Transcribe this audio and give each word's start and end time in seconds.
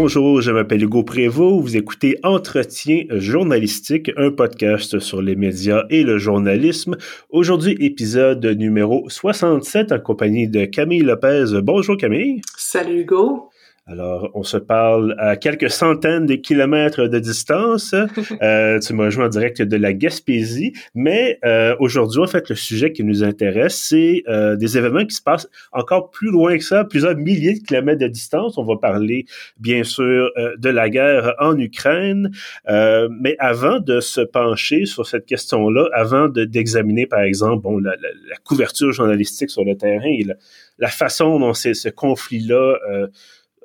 Bonjour, 0.00 0.40
je 0.40 0.52
m'appelle 0.52 0.84
Hugo 0.84 1.02
Prévost. 1.02 1.60
Vous 1.60 1.76
écoutez 1.76 2.20
Entretien 2.22 3.02
journalistique, 3.10 4.12
un 4.16 4.30
podcast 4.30 5.00
sur 5.00 5.20
les 5.20 5.34
médias 5.34 5.86
et 5.90 6.04
le 6.04 6.18
journalisme. 6.18 6.96
Aujourd'hui, 7.30 7.76
épisode 7.80 8.46
numéro 8.46 9.08
67 9.08 9.90
en 9.90 9.98
compagnie 9.98 10.46
de 10.46 10.66
Camille 10.66 11.00
Lopez. 11.02 11.46
Bonjour 11.64 11.96
Camille. 11.96 12.42
Salut 12.56 13.00
Hugo. 13.00 13.47
Alors, 13.90 14.30
on 14.34 14.42
se 14.42 14.58
parle 14.58 15.14
à 15.18 15.36
quelques 15.36 15.70
centaines 15.70 16.26
de 16.26 16.34
kilomètres 16.34 17.06
de 17.06 17.18
distance. 17.18 17.94
Euh, 18.42 18.78
tu 18.78 18.92
m'as 18.92 19.06
rejoint 19.06 19.26
en 19.26 19.28
direct 19.28 19.62
de 19.62 19.76
la 19.76 19.92
Gaspésie, 19.92 20.72
mais 20.94 21.38
euh, 21.44 21.74
aujourd'hui, 21.80 22.20
en 22.20 22.26
fait, 22.26 22.48
le 22.48 22.54
sujet 22.54 22.92
qui 22.92 23.02
nous 23.02 23.24
intéresse, 23.24 23.76
c'est 23.76 24.22
euh, 24.28 24.54
des 24.54 24.76
événements 24.76 25.04
qui 25.04 25.14
se 25.14 25.22
passent 25.22 25.48
encore 25.72 26.10
plus 26.10 26.30
loin 26.30 26.56
que 26.56 26.62
ça, 26.62 26.84
plusieurs 26.84 27.16
milliers 27.16 27.54
de 27.54 27.66
kilomètres 27.66 28.00
de 28.00 28.06
distance. 28.06 28.58
On 28.58 28.64
va 28.64 28.76
parler, 28.76 29.24
bien 29.58 29.82
sûr, 29.82 30.30
euh, 30.36 30.54
de 30.56 30.68
la 30.68 30.88
guerre 30.90 31.34
en 31.40 31.58
Ukraine, 31.58 32.30
euh, 32.68 33.08
mais 33.20 33.34
avant 33.38 33.80
de 33.80 34.00
se 34.00 34.20
pencher 34.20 34.84
sur 34.84 35.06
cette 35.06 35.26
question-là, 35.26 35.88
avant 35.92 36.28
d'examiner, 36.28 37.06
par 37.06 37.22
exemple, 37.22 37.62
bon, 37.62 37.78
la, 37.78 37.92
la, 37.96 38.08
la, 38.28 38.36
couverture 38.44 38.92
journalistique 38.92 39.50
sur 39.50 39.64
le 39.64 39.76
terrain 39.76 40.04
et 40.04 40.24
la, 40.24 40.34
la 40.78 40.88
façon 40.88 41.40
dont 41.40 41.54
ce 41.54 41.88
conflit-là 41.88 42.76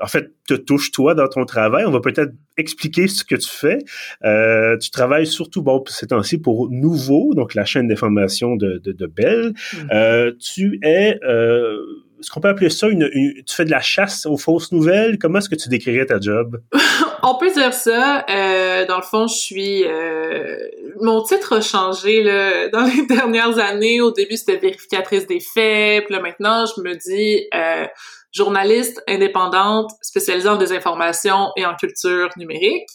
en 0.01 0.07
fait, 0.07 0.31
te 0.47 0.53
touche 0.53 0.91
toi 0.91 1.15
dans 1.15 1.27
ton 1.27 1.45
travail. 1.45 1.85
On 1.85 1.91
va 1.91 1.99
peut-être 1.99 2.33
expliquer 2.57 3.07
ce 3.07 3.23
que 3.23 3.35
tu 3.35 3.49
fais. 3.49 3.79
Euh, 4.23 4.77
tu 4.77 4.89
travailles 4.91 5.27
surtout, 5.27 5.61
bon, 5.61 5.83
ces 5.87 6.07
temps-ci 6.07 6.37
pour 6.37 6.69
Nouveau, 6.69 7.33
donc 7.33 7.53
la 7.53 7.65
chaîne 7.65 7.87
d'information 7.87 8.55
de, 8.55 8.79
de, 8.83 8.91
de 8.91 9.05
Bell. 9.05 9.53
Mm-hmm. 9.53 9.93
euh, 9.93 10.31
tu 10.39 10.79
es, 10.83 11.19
euh, 11.23 11.77
est-ce 12.19 12.31
qu'on 12.31 12.39
peut 12.39 12.47
appeler 12.47 12.69
ça 12.69 12.87
une, 12.87 13.09
une, 13.13 13.33
tu 13.43 13.53
fais 13.55 13.65
de 13.65 13.71
la 13.71 13.81
chasse 13.81 14.25
aux 14.25 14.37
fausses 14.37 14.71
nouvelles? 14.71 15.17
Comment 15.17 15.39
est-ce 15.39 15.49
que 15.49 15.55
tu 15.55 15.69
décrirais 15.69 16.05
ta 16.05 16.19
job? 16.19 16.61
On 17.25 17.35
peut 17.35 17.51
dire 17.51 17.73
ça. 17.73 18.25
Euh, 18.29 18.85
dans 18.85 18.97
le 18.97 19.03
fond, 19.03 19.27
je 19.27 19.35
suis, 19.35 19.85
euh, 19.85 20.57
mon 20.99 21.23
titre 21.23 21.53
a 21.53 21.61
changé 21.61 22.21
là, 22.21 22.67
dans 22.73 22.83
les 22.83 23.05
dernières 23.05 23.59
années. 23.59 24.01
Au 24.01 24.11
début, 24.11 24.35
c'était 24.35 24.57
vérificatrice 24.57 25.25
des 25.25 25.39
faits. 25.39 26.05
Puis 26.05 26.13
là, 26.13 26.19
maintenant, 26.19 26.65
je 26.65 26.81
me 26.81 26.95
dis, 26.95 27.47
euh, 27.55 27.87
journaliste 28.33 29.01
indépendante 29.07 29.91
spécialisée 30.01 30.49
en 30.49 30.57
désinformation 30.57 31.51
et 31.55 31.65
en 31.65 31.75
culture 31.75 32.29
numérique. 32.35 32.89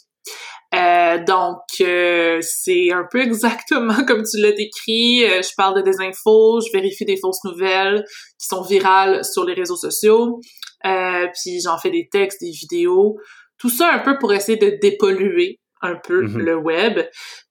Euh, 0.74 1.24
donc, 1.24 1.60
euh, 1.80 2.38
c'est 2.42 2.92
un 2.92 3.06
peu 3.10 3.22
exactement 3.22 4.04
comme 4.04 4.24
tu 4.24 4.38
l'as 4.40 4.52
décrit. 4.52 5.24
Euh, 5.24 5.40
je 5.42 5.54
parle 5.56 5.76
de 5.76 5.90
des 5.90 6.00
infos, 6.00 6.60
je 6.60 6.70
vérifie 6.72 7.06
des 7.06 7.16
fausses 7.16 7.42
nouvelles 7.44 8.04
qui 8.38 8.46
sont 8.46 8.62
virales 8.62 9.24
sur 9.24 9.44
les 9.44 9.54
réseaux 9.54 9.76
sociaux, 9.76 10.40
euh, 10.84 11.26
puis 11.32 11.60
j'en 11.62 11.78
fais 11.78 11.90
des 11.90 12.08
textes, 12.10 12.42
des 12.42 12.50
vidéos, 12.50 13.16
tout 13.58 13.70
ça 13.70 13.92
un 13.92 13.98
peu 14.00 14.18
pour 14.18 14.32
essayer 14.32 14.58
de 14.58 14.78
dépolluer 14.80 15.58
un 15.80 15.96
peu 15.96 16.22
mm 16.22 16.26
-hmm. 16.26 16.38
le 16.38 16.56
web. 16.56 16.98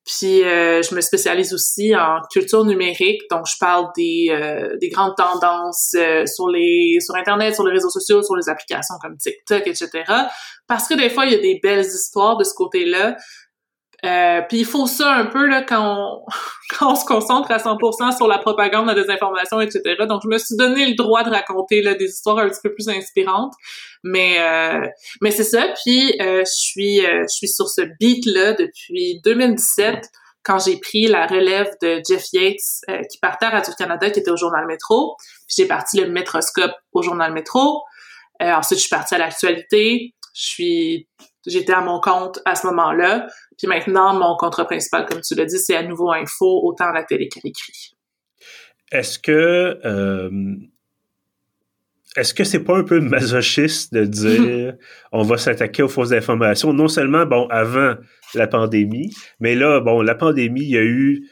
Puis 0.05 0.43
euh, 0.43 0.81
je 0.81 0.95
me 0.95 1.01
spécialise 1.01 1.53
aussi 1.53 1.93
en 1.95 2.21
culture 2.31 2.63
numérique, 2.63 3.21
donc 3.29 3.45
je 3.45 3.57
parle 3.59 3.87
des, 3.95 4.27
euh, 4.29 4.77
des 4.79 4.89
grandes 4.89 5.15
tendances 5.17 5.93
euh, 5.95 6.25
sur 6.25 6.47
les 6.47 6.97
sur 7.05 7.13
internet, 7.15 7.55
sur 7.55 7.65
les 7.65 7.73
réseaux 7.73 7.89
sociaux, 7.89 8.23
sur 8.23 8.35
les 8.35 8.47
applications 8.47 8.95
comme 9.01 9.17
TikTok, 9.17 9.67
etc. 9.67 9.89
Parce 10.67 10.87
que 10.87 10.95
des 10.95 11.09
fois 11.09 11.25
il 11.25 11.33
y 11.33 11.35
a 11.35 11.39
des 11.39 11.59
belles 11.61 11.85
histoires 11.85 12.37
de 12.37 12.45
ce 12.45 12.53
côté-là. 12.53 13.17
Euh, 14.05 14.41
puis 14.47 14.59
il 14.59 14.65
faut 14.65 14.85
ça 14.85 15.11
un 15.11 15.25
peu 15.25 15.47
là 15.47 15.63
quand 15.63 15.81
on, 15.81 16.25
quand 16.77 16.91
on 16.91 16.95
se 16.95 17.05
concentre 17.05 17.51
à 17.51 17.57
100% 17.57 18.15
sur 18.15 18.27
la 18.27 18.37
propagande, 18.37 18.87
la 18.87 18.93
désinformation, 18.93 19.59
etc. 19.59 19.81
Donc 20.07 20.21
je 20.23 20.29
me 20.29 20.37
suis 20.37 20.55
donné 20.55 20.85
le 20.87 20.95
droit 20.95 21.23
de 21.23 21.31
raconter 21.31 21.81
là, 21.81 21.95
des 21.95 22.05
histoires 22.05 22.37
un 22.37 22.47
petit 22.47 22.61
peu 22.61 22.73
plus 22.73 22.89
inspirantes. 22.89 23.53
Mais 24.03 24.39
euh, 24.39 24.87
mais 25.21 25.31
c'est 25.31 25.43
ça. 25.43 25.73
Puis 25.83 26.13
euh, 26.21 26.43
je 26.45 26.51
suis 26.51 27.05
euh, 27.05 27.23
je 27.23 27.33
suis 27.33 27.47
sur 27.47 27.67
ce 27.67 27.81
beat 27.99 28.25
là 28.25 28.53
depuis 28.53 29.19
2017 29.23 30.09
quand 30.47 30.59
j'ai 30.59 30.79
pris 30.79 31.07
la 31.07 31.27
relève 31.27 31.69
de 31.81 32.01
Jeff 32.07 32.23
Yates 32.31 32.55
euh, 32.89 33.01
qui 33.11 33.17
partait 33.17 33.47
à 33.47 33.49
Radio 33.49 33.73
Canada 33.77 34.09
qui 34.09 34.21
était 34.21 34.31
au 34.31 34.37
journal 34.37 34.65
Métro. 34.65 35.17
J'ai 35.49 35.65
parti 35.65 35.99
le 35.99 36.09
Métroscope 36.09 36.71
au 36.93 37.01
journal 37.01 37.33
Métro. 37.33 37.83
Euh, 38.41 38.53
ensuite 38.53 38.79
je 38.79 38.83
suis 38.83 38.89
partie 38.89 39.15
à 39.15 39.17
l'actualité. 39.17 40.13
Je 40.33 40.47
suis 40.47 41.09
j'étais 41.47 41.73
à 41.73 41.81
mon 41.81 41.99
compte 41.99 42.39
à 42.45 42.55
ce 42.55 42.67
moment-là. 42.67 43.27
Puis 43.57 43.67
maintenant 43.67 44.13
mon 44.13 44.35
contrat 44.37 44.65
principal 44.65 45.05
comme 45.05 45.21
tu 45.21 45.35
l'as 45.35 45.45
dit 45.45 45.57
c'est 45.57 45.75
à 45.75 45.83
nouveau 45.83 46.11
info 46.11 46.61
autant 46.63 46.91
la 46.91 47.03
télé 47.03 47.27
qu'à 47.27 47.39
l'écrit. 47.43 47.93
Est-ce 48.91 49.19
que 49.19 49.79
est-ce 52.15 52.33
que 52.33 52.43
c'est 52.43 52.63
pas 52.63 52.77
un 52.77 52.83
peu 52.83 52.99
masochiste 52.99 53.93
de 53.93 54.03
dire 54.05 54.73
on 55.11 55.23
va 55.23 55.37
s'attaquer 55.37 55.83
aux 55.83 55.87
fausses 55.87 56.13
informations? 56.13 56.73
Non 56.73 56.87
seulement 56.87 57.25
bon 57.25 57.47
avant 57.49 57.95
la 58.33 58.47
pandémie 58.47 59.13
mais 59.39 59.55
là 59.55 59.79
bon 59.79 60.01
la 60.01 60.15
pandémie 60.15 60.63
il 60.63 60.69
y 60.69 60.77
a 60.77 60.83
eu 60.83 61.27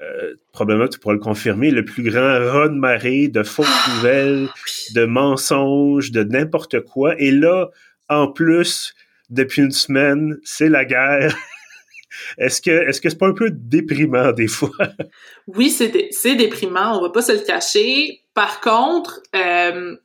euh, 0.00 0.34
probablement 0.52 0.88
tu 0.88 0.98
pourras 0.98 1.14
le 1.14 1.20
confirmer 1.20 1.70
le 1.70 1.84
plus 1.84 2.02
grand 2.02 2.20
raz 2.20 2.68
de 2.68 2.74
marée 2.74 3.28
de 3.28 3.42
fausses 3.42 3.88
nouvelles 3.94 4.48
de 4.94 5.04
mensonges 5.04 6.10
de 6.10 6.24
n'importe 6.24 6.80
quoi 6.80 7.18
et 7.18 7.30
là 7.30 7.68
en 8.08 8.30
plus 8.30 8.94
depuis 9.34 9.62
une 9.62 9.72
semaine 9.72 10.36
c'est 10.44 10.68
la 10.68 10.84
guerre 10.84 11.36
Est-ce 12.38 12.62
que 12.62 12.70
est-ce 12.70 13.00
que 13.00 13.10
c'est 13.10 13.18
pas 13.18 13.26
un 13.26 13.34
peu 13.34 13.50
déprimant 13.50 14.32
des 14.32 14.48
fois? 14.48 14.70
Oui, 15.46 15.70
c'est 15.70 15.88
dé 15.88 16.08
c'est 16.10 16.36
déprimant, 16.36 16.98
on 16.98 17.02
va 17.02 17.10
pas 17.10 17.22
se 17.22 17.32
le 17.32 17.40
cacher. 17.40 18.22
Par 18.34 18.60
contre, 18.60 19.20
euh, 19.34 19.96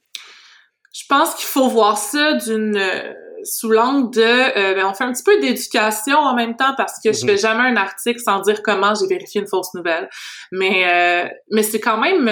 je 0.93 1.03
pense 1.07 1.35
qu'il 1.35 1.47
faut 1.47 1.69
voir 1.69 1.97
ça 1.97 2.33
d'une 2.33 2.75
euh, 2.75 3.13
sous 3.43 3.69
l'angle 3.69 4.13
de 4.15 4.21
euh, 4.21 4.73
ben 4.75 4.85
on 4.85 4.93
fait 4.93 5.05
un 5.05 5.13
petit 5.13 5.23
peu 5.23 5.39
d'éducation 5.39 6.17
en 6.17 6.35
même 6.35 6.55
temps 6.55 6.73
parce 6.75 6.99
que 7.01 7.09
mm 7.09 7.11
-hmm. 7.11 7.21
je 7.21 7.25
fais 7.25 7.37
jamais 7.37 7.69
un 7.69 7.77
article 7.77 8.19
sans 8.19 8.39
dire 8.41 8.61
comment 8.63 8.93
j'ai 8.95 9.07
vérifié 9.07 9.41
une 9.41 9.47
fausse 9.47 9.73
nouvelle 9.73 10.09
mais 10.51 10.75
euh, 10.95 11.29
mais 11.51 11.63
c'est 11.63 11.79
quand 11.79 11.99
même 12.07 12.25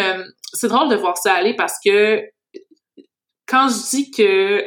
c'est 0.53 0.67
drôle 0.67 0.89
de 0.89 0.95
voir 0.95 1.17
ça 1.17 1.33
aller 1.33 1.55
parce 1.55 1.77
que 1.85 2.21
quand 3.47 3.69
je 3.69 3.89
dis 3.89 4.11
que 4.11 4.23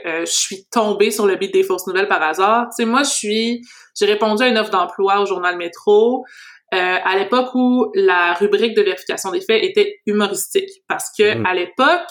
euh, 0.06 0.24
je 0.26 0.32
suis 0.32 0.64
tombée 0.70 1.10
sur 1.10 1.26
le 1.26 1.36
beat 1.36 1.52
des 1.52 1.62
fausses 1.62 1.86
nouvelles 1.86 2.08
par 2.08 2.22
hasard 2.22 2.68
tu 2.70 2.76
sais 2.76 2.84
moi 2.84 3.02
je 3.02 3.10
suis 3.10 3.62
j'ai 3.98 4.06
répondu 4.06 4.42
à 4.42 4.48
une 4.48 4.58
offre 4.58 4.70
d'emploi 4.70 5.20
au 5.20 5.26
journal 5.26 5.56
Métro 5.56 6.24
à 6.72 7.18
l'époque 7.18 7.52
où 7.56 7.90
la 7.94 8.32
rubrique 8.34 8.76
de 8.76 8.82
vérification 8.82 9.32
des 9.32 9.40
faits 9.40 9.60
était 9.64 9.98
humoristique 10.06 10.70
parce 10.86 11.06
que 11.16 11.34
mm 11.34 11.42
-hmm. 11.42 11.50
à 11.50 11.52
l'époque 11.54 12.10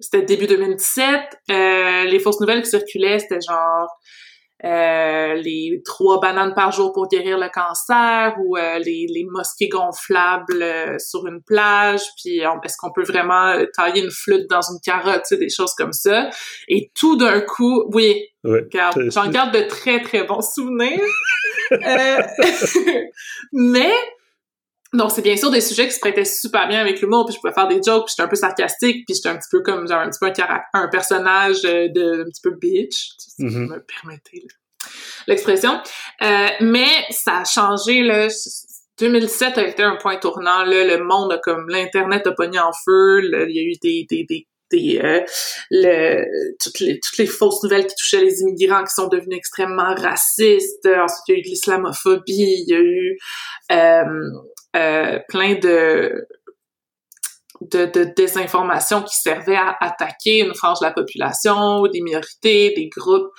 c'était 0.00 0.22
début 0.22 0.46
2017. 0.46 1.20
Euh, 1.50 2.04
les 2.04 2.18
fausses 2.18 2.40
nouvelles 2.40 2.62
qui 2.62 2.70
circulaient, 2.70 3.18
c'était 3.18 3.40
genre 3.40 3.88
euh, 4.64 5.34
les 5.34 5.82
trois 5.84 6.18
bananes 6.18 6.54
par 6.54 6.72
jour 6.72 6.92
pour 6.92 7.08
guérir 7.08 7.38
le 7.38 7.48
cancer 7.52 8.34
ou 8.42 8.56
euh, 8.56 8.78
les, 8.78 9.06
les 9.08 9.24
mosquées 9.30 9.68
gonflables 9.68 10.62
euh, 10.62 10.98
sur 10.98 11.26
une 11.26 11.42
plage, 11.42 12.00
puis 12.16 12.38
est-ce 12.38 12.76
qu'on 12.78 12.92
peut 12.92 13.04
vraiment 13.04 13.54
tailler 13.74 14.02
une 14.02 14.10
flûte 14.10 14.48
dans 14.48 14.62
une 14.62 14.78
carotte, 14.82 15.22
tu 15.28 15.34
sais, 15.34 15.36
des 15.36 15.50
choses 15.50 15.74
comme 15.74 15.92
ça. 15.92 16.30
Et 16.68 16.90
tout 16.98 17.16
d'un 17.16 17.40
coup, 17.40 17.84
oui, 17.92 18.24
ouais, 18.44 18.66
j'en 19.08 19.28
garde 19.28 19.54
de 19.54 19.62
très, 19.68 20.00
très 20.00 20.24
bons 20.24 20.42
souvenirs. 20.42 21.00
Euh, 21.72 22.22
mais 23.52 23.92
donc, 24.96 25.10
c'est 25.12 25.22
bien 25.22 25.36
sûr 25.36 25.50
des 25.50 25.60
sujets 25.60 25.86
qui 25.86 25.94
se 25.94 26.00
prêtaient 26.00 26.24
super 26.24 26.68
bien 26.68 26.80
avec 26.80 27.00
l'humour, 27.00 27.26
puis 27.26 27.34
je 27.34 27.40
pouvais 27.40 27.52
faire 27.52 27.68
des 27.68 27.80
jokes, 27.82 28.06
puis 28.06 28.14
j'étais 28.16 28.22
un 28.22 28.28
peu 28.28 28.36
sarcastique, 28.36 29.06
puis 29.06 29.14
j'étais 29.14 29.28
un 29.28 29.36
petit 29.36 29.48
peu 29.50 29.60
comme, 29.62 29.86
genre, 29.88 30.00
un 30.00 30.10
petit 30.10 30.18
peu 30.20 30.26
un, 30.26 30.30
caractère, 30.30 30.68
un 30.72 30.88
personnage 30.88 31.62
de, 31.62 32.22
un 32.22 32.24
petit 32.24 32.42
peu 32.42 32.50
bitch, 32.50 33.10
si 33.18 33.44
mm 33.44 33.48
-hmm. 33.48 33.52
vous 33.52 33.74
me 33.74 33.84
permettez 33.94 34.46
l'expression. 35.26 35.80
Euh, 36.22 36.48
mais 36.60 36.90
ça 37.10 37.38
a 37.40 37.44
changé, 37.44 38.02
là, 38.02 38.28
2017 38.98 39.58
a 39.58 39.66
été 39.66 39.82
un 39.82 39.96
point 39.96 40.16
tournant, 40.16 40.64
là, 40.64 40.84
le 40.84 41.04
monde 41.04 41.32
a 41.32 41.38
comme, 41.38 41.68
l'Internet 41.68 42.26
a 42.26 42.32
pogné 42.32 42.58
en 42.58 42.72
feu, 42.84 43.20
là, 43.20 43.44
il 43.48 43.54
y 43.54 43.60
a 43.60 43.62
eu 43.62 43.76
des, 43.82 44.06
des, 44.08 44.24
des 44.24 44.46
des, 44.70 44.98
euh, 44.98 45.20
le, 45.70 46.24
toutes, 46.62 46.80
les, 46.80 46.98
toutes 46.98 47.18
les 47.18 47.26
fausses 47.26 47.62
nouvelles 47.62 47.86
qui 47.86 47.94
touchaient 47.94 48.24
les 48.24 48.40
immigrants 48.40 48.82
qui 48.82 48.94
sont 48.94 49.08
devenus 49.08 49.38
extrêmement 49.38 49.94
racistes. 49.94 50.86
Ensuite, 50.86 51.22
il 51.28 51.32
y 51.32 51.36
a 51.36 51.38
eu 51.38 51.42
de 51.42 51.48
l'islamophobie, 51.48 52.64
il 52.66 52.68
y 52.68 52.74
a 52.74 52.80
eu 52.80 53.18
euh, 53.72 53.76
euh, 53.76 54.30
plein 55.28 55.54
de, 55.54 56.26
de, 57.60 57.86
de 57.86 58.12
désinformation 58.16 59.02
qui 59.02 59.16
servait 59.16 59.56
à 59.56 59.76
attaquer 59.80 60.40
une 60.40 60.54
frange 60.54 60.80
de 60.80 60.86
la 60.86 60.92
population, 60.92 61.82
des 61.86 62.00
minorités, 62.00 62.72
des 62.76 62.88
groupes. 62.88 63.30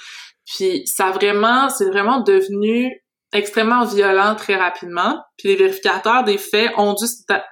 Puis 0.46 0.84
ça 0.86 1.12
vraiment, 1.12 1.70
c'est 1.70 1.86
vraiment 1.86 2.22
devenu 2.22 3.04
extrêmement 3.34 3.84
violent 3.84 4.36
très 4.36 4.56
rapidement. 4.56 5.20
Puis 5.38 5.50
les 5.50 5.56
vérificateurs 5.58 6.24
des 6.24 6.38
faits 6.38 6.72
ont 6.78 6.94
dû 6.94 7.06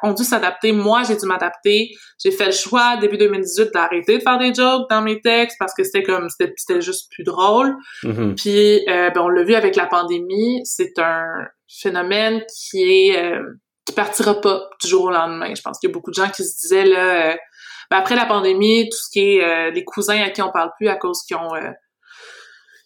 ont 0.03 0.13
dû 0.13 0.23
s'adapter. 0.23 0.71
Moi, 0.71 1.03
j'ai 1.03 1.17
dû 1.17 1.25
m'adapter. 1.25 1.89
J'ai 2.23 2.31
fait 2.31 2.45
le 2.45 2.51
choix 2.53 2.95
début 2.97 3.17
2018 3.17 3.71
d'arrêter 3.73 4.17
de 4.17 4.23
faire 4.23 4.37
des 4.37 4.53
jokes 4.53 4.89
dans 4.89 5.01
mes 5.01 5.19
textes 5.19 5.57
parce 5.59 5.73
que 5.73 5.83
c'était 5.83 6.03
comme 6.03 6.27
c'était 6.29 6.81
juste 6.81 7.11
plus 7.11 7.23
drôle. 7.23 7.75
Mm 8.03 8.11
-hmm. 8.11 8.35
Puis 8.35 8.89
euh, 8.89 9.09
ben, 9.11 9.21
on 9.21 9.29
l'a 9.29 9.43
vu 9.43 9.53
avec 9.53 9.75
la 9.75 9.85
pandémie, 9.85 10.61
c'est 10.63 10.97
un 10.97 11.25
phénomène 11.67 12.41
qui 12.47 12.81
est 12.81 13.17
euh, 13.17 13.43
qui 13.85 13.93
partira 13.93 14.39
pas 14.41 14.69
du 14.81 14.87
jour 14.87 15.05
au 15.05 15.11
lendemain. 15.11 15.53
Je 15.55 15.61
pense 15.61 15.79
qu'il 15.79 15.89
y 15.89 15.91
a 15.91 15.93
beaucoup 15.93 16.11
de 16.11 16.15
gens 16.15 16.29
qui 16.29 16.43
se 16.43 16.57
disaient 16.59 16.85
là 16.85 17.31
euh, 17.31 17.35
ben, 17.91 17.97
après 17.97 18.15
la 18.15 18.25
pandémie, 18.25 18.89
tout 18.89 18.97
ce 18.97 19.09
qui 19.11 19.19
est 19.19 19.43
euh, 19.43 19.71
les 19.71 19.83
cousins 19.83 20.21
à 20.23 20.29
qui 20.31 20.41
on 20.41 20.51
parle 20.51 20.71
plus 20.77 20.87
à 20.87 20.95
cause 20.95 21.21
qu'ils 21.23 21.37
ont 21.37 21.51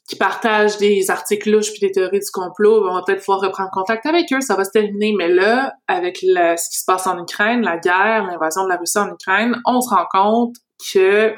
qui 0.10 0.16
partagent 0.16 0.78
des 0.78 1.12
articles 1.12 1.52
louches 1.52 1.70
puis 1.70 1.82
des 1.82 1.92
théories 1.92 2.20
du 2.20 2.32
complot, 2.34 2.82
ben, 2.82 2.90
on 2.90 2.96
va 2.96 3.04
peut-être 3.06 3.20
pouvoir 3.20 3.42
reprendre 3.42 3.70
contact 3.72 4.08
avec 4.08 4.34
eux, 4.34 4.42
ça 4.42 4.56
va 4.56 4.66
se 4.66 4.72
terminer. 4.72 5.14
Mais 5.16 5.28
là, 5.28 5.74
avec 5.88 6.18
ce 6.18 6.70
qui 6.72 6.80
se 6.80 6.86
passe 6.86 7.06
en 7.06 7.22
Ukraine, 7.22 7.62
la 7.62 7.78
guerre, 7.78 8.26
l'invasion 8.26 8.64
de 8.64 8.70
la 8.70 8.78
Russie 8.78 8.98
en 8.98 9.14
Ukraine, 9.14 9.62
on 9.66 9.80
se 9.82 9.90
rend 9.90 10.06
compte 10.12 10.56
que 10.92 11.36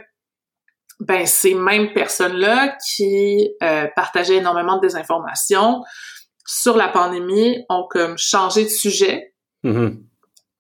ben 1.02 1.26
ces 1.26 1.56
mêmes 1.56 1.94
personnes-là 1.94 2.78
qui 2.88 3.52
euh, 3.64 3.88
partageaient 3.96 4.38
énormément 4.38 4.76
de 4.76 4.82
désinformation 4.82 5.82
sur 6.46 6.78
la 6.78 6.88
pandémie 6.88 7.66
ont 7.70 7.88
comme 7.90 8.18
changé 8.18 8.64
de 8.64 8.70
sujet 8.70 9.31
mm-hmm. 9.64 9.98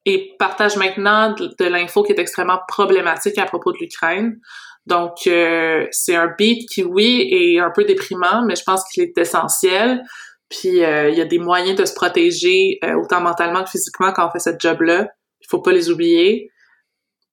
et 0.05 0.35
partagent 0.37 0.77
maintenant 0.77 1.33
de 1.33 1.65
l'info 1.65 2.03
qui 2.03 2.11
est 2.11 2.19
extrêmement 2.19 2.59
problématique 2.67 3.37
à 3.37 3.45
propos 3.45 3.71
de 3.71 3.77
l'Ukraine. 3.79 4.39
Donc, 4.87 5.27
euh, 5.27 5.85
c'est 5.91 6.15
un 6.15 6.33
beat 6.37 6.67
qui, 6.69 6.83
oui, 6.83 7.27
est 7.31 7.59
un 7.59 7.71
peu 7.71 7.83
déprimant, 7.83 8.43
mais 8.45 8.55
je 8.55 8.63
pense 8.63 8.83
qu'il 8.91 9.03
est 9.03 9.17
essentiel. 9.17 10.01
Puis, 10.49 10.83
euh, 10.83 11.09
il 11.09 11.17
y 11.17 11.21
a 11.21 11.25
des 11.25 11.37
moyens 11.37 11.79
de 11.79 11.85
se 11.85 11.93
protéger, 11.93 12.79
euh, 12.83 12.95
autant 12.95 13.21
mentalement 13.21 13.63
que 13.63 13.69
physiquement, 13.69 14.11
quand 14.11 14.27
on 14.27 14.31
fait 14.31 14.39
ce 14.39 14.49
job-là. 14.57 15.07
Il 15.41 15.47
faut 15.49 15.61
pas 15.61 15.71
les 15.71 15.89
oublier. 15.89 16.49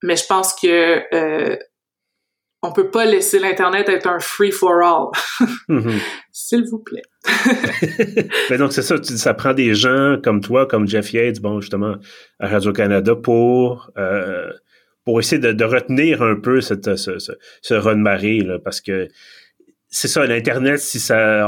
Mais 0.03 0.17
je 0.17 0.27
pense 0.27 0.55
que 0.55 1.03
on 2.63 2.73
peut 2.73 2.91
pas 2.91 3.05
laisser 3.05 3.39
l'internet 3.39 3.89
être 3.89 4.09
un 4.09 4.19
free 4.19 4.51
for 4.51 4.83
all. 4.83 5.11
Mm-hmm. 5.69 6.01
S'il 6.33 6.65
vous 6.65 6.79
plaît. 6.79 7.03
Mais 8.51 8.59
donc 8.59 8.73
c'est 8.73 8.83
ça, 8.83 8.97
ça 9.03 9.35
prend 9.35 9.55
des 9.55 9.75
gens 9.75 10.17
comme 10.23 10.41
toi, 10.41 10.67
comme 10.67 10.89
Jeff 10.89 11.13
Yates, 11.13 11.41
bon 11.41 11.61
justement 11.61 11.97
à 12.41 12.49
Radio 12.49 12.73
Canada 12.73 13.15
pour 13.15 13.91
pour 15.05 15.21
essayer 15.21 15.41
de, 15.41 15.65
retenir 15.65 16.23
un 16.23 16.37
peu 16.37 16.61
cette, 16.61 16.97
ce, 16.97 17.19
ce, 17.19 17.33
ce 17.63 17.73
run-marée, 17.73 18.47
parce 18.63 18.83
que 18.83 19.09
c'est 19.91 20.09
ça, 20.09 20.27
l'Internet, 20.27 20.81
si 20.81 21.01
ça, 21.01 21.47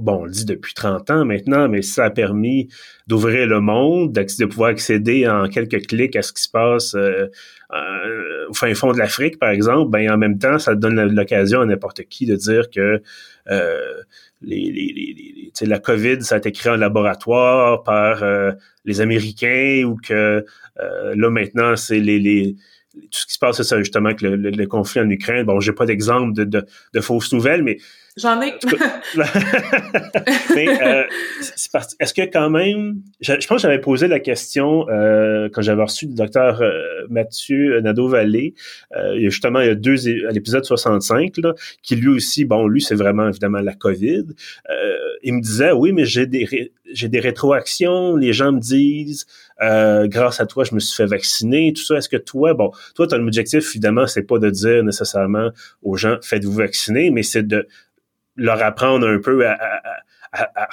bon, 0.00 0.20
on 0.22 0.24
le 0.24 0.30
dit 0.30 0.46
depuis 0.46 0.72
30 0.72 1.10
ans 1.10 1.24
maintenant, 1.26 1.68
mais 1.68 1.82
ça 1.82 2.06
a 2.06 2.10
permis 2.10 2.68
d'ouvrir 3.06 3.46
le 3.46 3.60
monde, 3.60 4.12
de 4.12 4.44
pouvoir 4.46 4.70
accéder 4.70 5.28
en 5.28 5.46
quelques 5.48 5.86
clics 5.86 6.16
à 6.16 6.22
ce 6.22 6.32
qui 6.32 6.42
se 6.42 6.50
passe 6.50 6.94
euh, 6.94 7.26
euh, 7.74 8.48
au 8.48 8.54
fin 8.54 8.72
fond 8.74 8.92
de 8.92 8.98
l'Afrique, 8.98 9.38
par 9.38 9.50
exemple, 9.50 9.90
ben 9.90 10.10
en 10.10 10.16
même 10.16 10.38
temps, 10.38 10.58
ça 10.58 10.74
donne 10.74 11.02
l'occasion 11.14 11.60
à 11.60 11.66
n'importe 11.66 12.04
qui 12.04 12.24
de 12.24 12.34
dire 12.34 12.70
que 12.70 13.02
euh, 13.50 13.94
les, 14.40 14.72
les, 14.72 15.50
les, 15.60 15.66
la 15.66 15.78
COVID, 15.78 16.22
ça 16.22 16.36
a 16.36 16.38
été 16.38 16.50
créé 16.50 16.72
en 16.72 16.76
laboratoire 16.76 17.82
par 17.82 18.24
les 18.86 19.00
Américains 19.02 19.84
ou 19.84 19.96
que 19.96 20.44
là 20.78 21.30
maintenant, 21.30 21.76
c'est 21.76 22.00
les 22.00 22.56
tout 22.92 23.18
ce 23.18 23.26
qui 23.26 23.34
se 23.34 23.38
passe, 23.38 23.56
c'est 23.56 23.64
ça, 23.64 23.78
justement, 23.78 24.10
avec 24.10 24.22
le, 24.22 24.66
conflit 24.66 25.00
en 25.00 25.08
Ukraine. 25.10 25.44
Bon, 25.46 25.60
j'ai 25.60 25.72
pas 25.72 25.86
d'exemple 25.86 26.34
de, 26.34 26.44
de, 26.44 26.66
de, 26.92 27.00
fausses 27.00 27.32
nouvelles, 27.32 27.62
mais... 27.62 27.78
J'en 28.16 28.42
ai. 28.42 28.52
mais 30.54 30.68
euh, 30.82 31.04
est-ce 31.98 32.12
que 32.12 32.30
quand 32.30 32.50
même... 32.50 32.96
Je, 33.20 33.32
pense 33.32 33.46
que 33.46 33.58
j'avais 33.58 33.80
posé 33.80 34.06
la 34.06 34.20
question 34.20 34.86
euh, 34.90 35.48
quand 35.50 35.62
j'avais 35.62 35.82
reçu 35.82 36.06
le 36.06 36.14
docteur 36.14 36.60
euh, 36.60 37.06
Mathieu 37.08 37.80
Nadeau-Vallée. 37.80 38.54
Euh, 38.96 39.18
justement, 39.20 39.60
il 39.60 39.66
y 39.66 39.70
a 39.70 39.74
deux... 39.74 40.26
à 40.26 40.32
l'épisode 40.32 40.64
65, 40.64 41.38
là, 41.38 41.54
qui 41.82 41.96
lui 41.96 42.08
aussi, 42.08 42.44
bon, 42.44 42.66
lui, 42.66 42.82
c'est 42.82 42.94
vraiment, 42.94 43.28
évidemment, 43.28 43.60
la 43.60 43.74
COVID. 43.74 44.26
Euh, 44.70 44.96
il 45.22 45.34
me 45.34 45.40
disait, 45.40 45.72
oui, 45.72 45.92
mais 45.92 46.04
j'ai 46.04 46.26
des, 46.26 46.72
j'ai 46.92 47.08
des 47.08 47.20
rétroactions, 47.20 48.16
les 48.16 48.34
gens 48.34 48.52
me 48.52 48.60
disent, 48.60 49.26
euh, 49.62 50.06
grâce 50.06 50.40
à 50.40 50.46
toi, 50.46 50.64
je 50.64 50.74
me 50.74 50.80
suis 50.80 50.96
fait 50.96 51.06
vacciner, 51.06 51.72
tout 51.72 51.82
ça. 51.82 51.96
Est-ce 51.96 52.08
que 52.08 52.16
toi, 52.16 52.52
bon, 52.52 52.72
toi, 52.94 53.06
ton 53.06 53.24
objectif, 53.26 53.70
évidemment, 53.70 54.06
c'est 54.06 54.22
pas 54.22 54.38
de 54.38 54.50
dire 54.50 54.82
nécessairement 54.82 55.50
aux 55.82 55.96
gens, 55.96 56.16
faites-vous 56.22 56.52
vacciner, 56.52 57.10
mais 57.10 57.22
c'est 57.22 57.46
de 57.46 57.66
leur 58.42 58.62
apprendre 58.62 59.06
un 59.08 59.18
peu 59.18 59.46
à, 59.46 59.56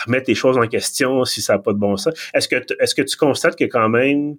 remettre 0.05 0.25
les 0.29 0.35
choses 0.35 0.57
en 0.57 0.67
question 0.67 1.25
si 1.25 1.41
ça 1.41 1.53
n'a 1.53 1.59
pas 1.59 1.73
de 1.73 1.77
bon 1.77 1.97
sens. 1.97 2.13
Est-ce 2.33 2.47
que, 2.47 2.55
est-ce 2.79 2.95
que 2.95 3.01
tu 3.01 3.17
constates 3.17 3.57
que 3.57 3.65
quand 3.65 3.89
même, 3.89 4.37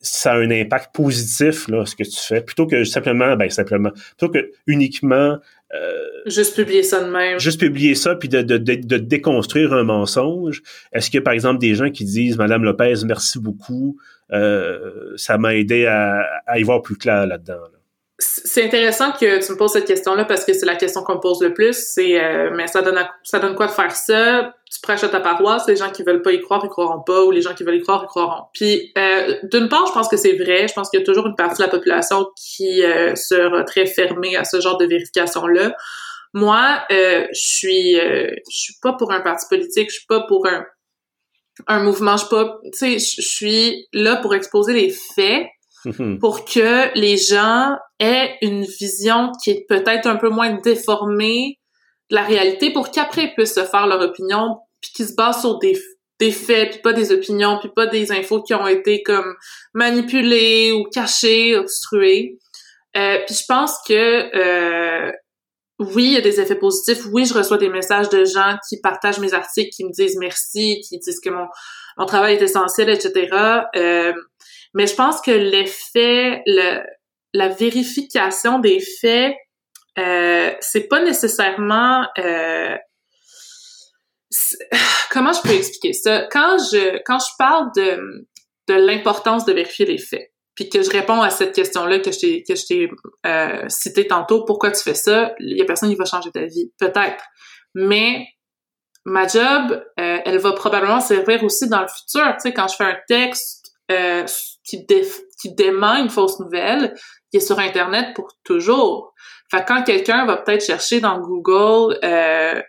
ça 0.00 0.32
a 0.32 0.36
un 0.36 0.50
impact 0.50 0.94
positif, 0.94 1.68
là, 1.68 1.84
ce 1.86 1.96
que 1.96 2.04
tu 2.04 2.18
fais, 2.18 2.40
plutôt 2.40 2.66
que 2.66 2.84
simplement, 2.84 3.36
ben 3.36 3.50
simplement, 3.50 3.90
plutôt 3.90 4.28
que 4.28 4.50
uniquement 4.66 5.38
euh, 5.74 6.02
juste 6.26 6.56
publier 6.56 6.82
ça 6.82 7.02
de 7.02 7.10
même. 7.10 7.38
Juste 7.38 7.60
publier 7.60 7.94
ça, 7.94 8.14
puis 8.14 8.28
de, 8.28 8.42
de, 8.42 8.56
de, 8.58 8.96
déconstruire 8.96 9.72
un 9.72 9.84
mensonge? 9.84 10.62
Est-ce 10.92 11.10
que, 11.10 11.18
par 11.18 11.32
exemple, 11.32 11.60
des 11.60 11.74
gens 11.74 11.90
qui 11.90 12.04
disent, 12.04 12.36
Madame 12.36 12.64
Lopez, 12.64 12.94
merci 13.04 13.38
beaucoup, 13.38 13.96
euh, 14.32 15.12
ça 15.16 15.38
m'a 15.38 15.54
aidé 15.54 15.86
à, 15.86 16.26
à, 16.46 16.58
y 16.58 16.62
voir 16.62 16.82
plus 16.82 16.96
clair 16.96 17.26
là-dedans. 17.26 17.54
là? 17.54 17.68
dedans 17.68 17.79
c'est 18.20 18.64
intéressant 18.64 19.12
que 19.12 19.44
tu 19.44 19.52
me 19.52 19.56
poses 19.56 19.72
cette 19.72 19.86
question-là 19.86 20.26
parce 20.26 20.44
que 20.44 20.52
c'est 20.52 20.66
la 20.66 20.76
question 20.76 21.02
qu'on 21.02 21.14
me 21.14 21.20
pose 21.20 21.40
le 21.40 21.54
plus. 21.54 21.72
C'est 21.72 22.22
euh, 22.22 22.50
mais 22.54 22.66
ça 22.66 22.82
donne 22.82 23.02
ça 23.22 23.38
donne 23.38 23.54
quoi 23.54 23.66
de 23.66 23.72
faire 23.72 23.96
ça? 23.96 24.54
Tu 24.70 24.78
prêches 24.82 25.02
à 25.04 25.08
ta 25.08 25.20
paroisse. 25.20 25.66
Les 25.66 25.76
gens 25.76 25.90
qui 25.90 26.02
veulent 26.02 26.20
pas 26.20 26.32
y 26.32 26.40
croire, 26.40 26.60
ils 26.62 26.68
croiront 26.68 27.00
pas, 27.00 27.24
ou 27.24 27.30
les 27.30 27.40
gens 27.40 27.54
qui 27.54 27.64
veulent 27.64 27.76
y 27.76 27.82
croire, 27.82 28.02
ils 28.04 28.08
croiront. 28.08 28.44
Puis 28.52 28.92
euh, 28.98 29.36
d'une 29.44 29.68
part, 29.68 29.86
je 29.86 29.92
pense 29.92 30.08
que 30.08 30.16
c'est 30.16 30.36
vrai. 30.36 30.68
Je 30.68 30.74
pense 30.74 30.90
qu'il 30.90 31.00
y 31.00 31.02
a 31.02 31.06
toujours 31.06 31.26
une 31.26 31.34
partie 31.34 31.62
de 31.62 31.66
la 31.66 31.70
population 31.70 32.26
qui 32.36 32.82
euh, 32.82 33.14
sera 33.14 33.64
très 33.64 33.86
fermée 33.86 34.36
à 34.36 34.44
ce 34.44 34.60
genre 34.60 34.76
de 34.76 34.84
vérification-là. 34.84 35.74
Moi, 36.34 36.78
je 36.90 37.26
suis 37.32 37.94
je 37.96 38.40
suis 38.46 38.74
pas 38.82 38.92
pour 38.92 39.12
un 39.12 39.20
parti 39.20 39.46
politique. 39.48 39.88
Je 39.90 39.96
suis 39.96 40.06
pas 40.06 40.20
pour 40.28 40.46
un 40.46 40.64
un 41.66 41.82
mouvement. 41.82 42.16
Je 42.16 42.26
suis 42.26 42.30
pas. 42.30 42.58
Tu 42.64 42.78
sais, 42.78 42.98
je 42.98 43.22
suis 43.22 43.88
là 43.92 44.16
pour 44.16 44.34
exposer 44.34 44.74
les 44.74 44.90
faits 44.90 45.46
Mhm. 45.84 46.18
pour 46.18 46.44
que 46.44 46.96
les 46.98 47.16
gens 47.16 47.74
aient 47.98 48.36
une 48.42 48.64
vision 48.64 49.32
qui 49.42 49.50
est 49.50 49.66
peut-être 49.68 50.06
un 50.06 50.16
peu 50.16 50.28
moins 50.28 50.52
déformée 50.62 51.58
de 52.10 52.16
la 52.16 52.22
réalité 52.22 52.72
pour 52.72 52.90
qu'après 52.90 53.24
ils 53.24 53.34
puissent 53.34 53.54
se 53.54 53.64
faire 53.64 53.86
leur 53.86 54.00
opinion 54.00 54.58
puis 54.80 54.92
qu'ils 54.92 55.06
se 55.06 55.14
basent 55.14 55.40
sur 55.40 55.58
des 55.58 55.74
faits 56.32 56.70
puis 56.70 56.80
pas 56.82 56.92
des 56.92 57.12
opinions 57.12 57.58
puis 57.60 57.70
pas 57.74 57.86
des 57.86 58.12
infos 58.12 58.42
qui 58.42 58.52
ont 58.52 58.66
été 58.66 59.02
comme 59.02 59.34
manipulées 59.72 60.72
ou 60.72 60.84
cachées 60.84 61.56
obstruées 61.56 62.38
euh, 62.96 63.18
puis 63.26 63.34
je 63.34 63.44
pense 63.48 63.76
que 63.86 64.36
euh, 64.36 65.12
oui, 65.80 66.04
il 66.04 66.12
y 66.12 66.16
a 66.16 66.20
des 66.20 66.40
effets 66.40 66.56
positifs. 66.56 67.06
Oui, 67.10 67.24
je 67.24 67.32
reçois 67.32 67.56
des 67.56 67.70
messages 67.70 68.10
de 68.10 68.24
gens 68.24 68.56
qui 68.68 68.80
partagent 68.80 69.18
mes 69.18 69.32
articles, 69.32 69.70
qui 69.70 69.84
me 69.84 69.90
disent 69.90 70.16
merci, 70.18 70.80
qui 70.86 70.98
disent 70.98 71.20
que 71.20 71.30
mon, 71.30 71.46
mon 71.96 72.04
travail 72.04 72.34
est 72.34 72.42
essentiel, 72.42 72.90
etc. 72.90 73.28
Euh, 73.76 74.12
mais 74.74 74.86
je 74.86 74.94
pense 74.94 75.20
que 75.20 75.30
l'effet, 75.30 76.42
le, 76.46 76.82
la 77.34 77.48
vérification 77.48 78.58
des 78.58 78.80
faits, 78.80 79.34
euh, 79.98 80.52
c'est 80.60 80.88
pas 80.88 81.02
nécessairement 81.02 82.06
euh, 82.18 82.76
comment 85.10 85.32
je 85.32 85.42
peux 85.42 85.54
expliquer 85.54 85.92
ça? 85.92 86.26
Quand 86.30 86.58
je 86.58 87.00
quand 87.04 87.18
je 87.18 87.36
parle 87.38 87.70
de 87.76 88.26
de 88.68 88.74
l'importance 88.74 89.44
de 89.44 89.52
vérifier 89.52 89.86
les 89.86 89.98
faits 89.98 90.32
puis 90.54 90.68
que 90.68 90.82
je 90.82 90.90
réponds 90.90 91.22
à 91.22 91.30
cette 91.30 91.54
question-là 91.54 91.98
que 92.00 92.12
je 92.12 92.18
t'ai 92.18 92.42
que 92.42 92.54
je 92.54 92.66
t'ai 92.66 92.90
euh, 93.26 93.64
cité 93.68 94.06
tantôt 94.06 94.44
pourquoi 94.44 94.70
tu 94.70 94.82
fais 94.82 94.94
ça? 94.94 95.34
Il 95.40 95.56
y 95.56 95.62
a 95.62 95.64
personne 95.64 95.90
qui 95.90 95.96
va 95.96 96.04
changer 96.04 96.30
ta 96.30 96.44
vie 96.44 96.72
peut-être. 96.78 97.24
Mais 97.74 98.26
ma 99.04 99.26
job 99.26 99.82
euh, 99.98 100.18
elle 100.24 100.38
va 100.38 100.52
probablement 100.52 101.00
servir 101.00 101.42
aussi 101.42 101.68
dans 101.68 101.80
le 101.80 101.88
futur 101.88 102.26
tu 102.34 102.40
sais 102.40 102.52
quand 102.52 102.68
je 102.68 102.76
fais 102.76 102.84
un 102.84 102.98
texte 103.08 103.59
euh, 103.90 104.24
qui, 104.64 104.86
qui 104.86 105.54
dément 105.54 105.96
une 105.96 106.10
fausse 106.10 106.38
nouvelle, 106.40 106.94
qui 107.30 107.38
est 107.38 107.40
sur 107.40 107.58
Internet 107.58 108.14
pour 108.14 108.28
toujours. 108.44 109.14
Fait 109.50 109.64
quand 109.66 109.82
quelqu'un 109.82 110.26
va 110.26 110.36
peut-être 110.36 110.64
chercher 110.64 111.00
dans 111.00 111.18
Google, 111.18 111.98
euh, 112.04 112.60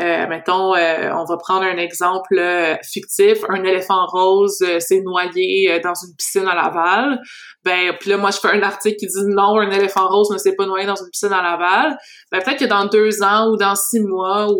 euh, 0.00 0.28
mettons, 0.28 0.76
euh, 0.76 1.10
on 1.12 1.24
va 1.24 1.36
prendre 1.38 1.64
un 1.64 1.76
exemple 1.76 2.38
euh, 2.38 2.76
fictif, 2.84 3.38
un 3.48 3.64
éléphant 3.64 4.06
rose 4.06 4.64
s'est 4.78 5.00
noyé 5.00 5.80
dans 5.82 5.94
une 5.94 6.14
piscine 6.16 6.46
à 6.46 6.54
Laval. 6.54 7.20
Ben, 7.64 7.96
puis 7.98 8.10
là, 8.10 8.16
moi, 8.16 8.30
je 8.30 8.38
fais 8.38 8.48
un 8.48 8.62
article 8.62 8.96
qui 8.96 9.06
dit 9.06 9.24
non, 9.26 9.58
un 9.58 9.70
éléphant 9.70 10.06
rose 10.06 10.30
ne 10.30 10.38
s'est 10.38 10.54
pas 10.54 10.66
noyé 10.66 10.86
dans 10.86 10.94
une 10.94 11.10
piscine 11.10 11.32
à 11.32 11.42
Laval. 11.42 11.98
Ben, 12.30 12.40
peut-être 12.40 12.60
que 12.60 12.64
dans 12.66 12.84
deux 12.84 13.22
ans 13.24 13.50
ou 13.50 13.56
dans 13.56 13.74
six 13.74 14.00
mois 14.00 14.48
ou 14.52 14.58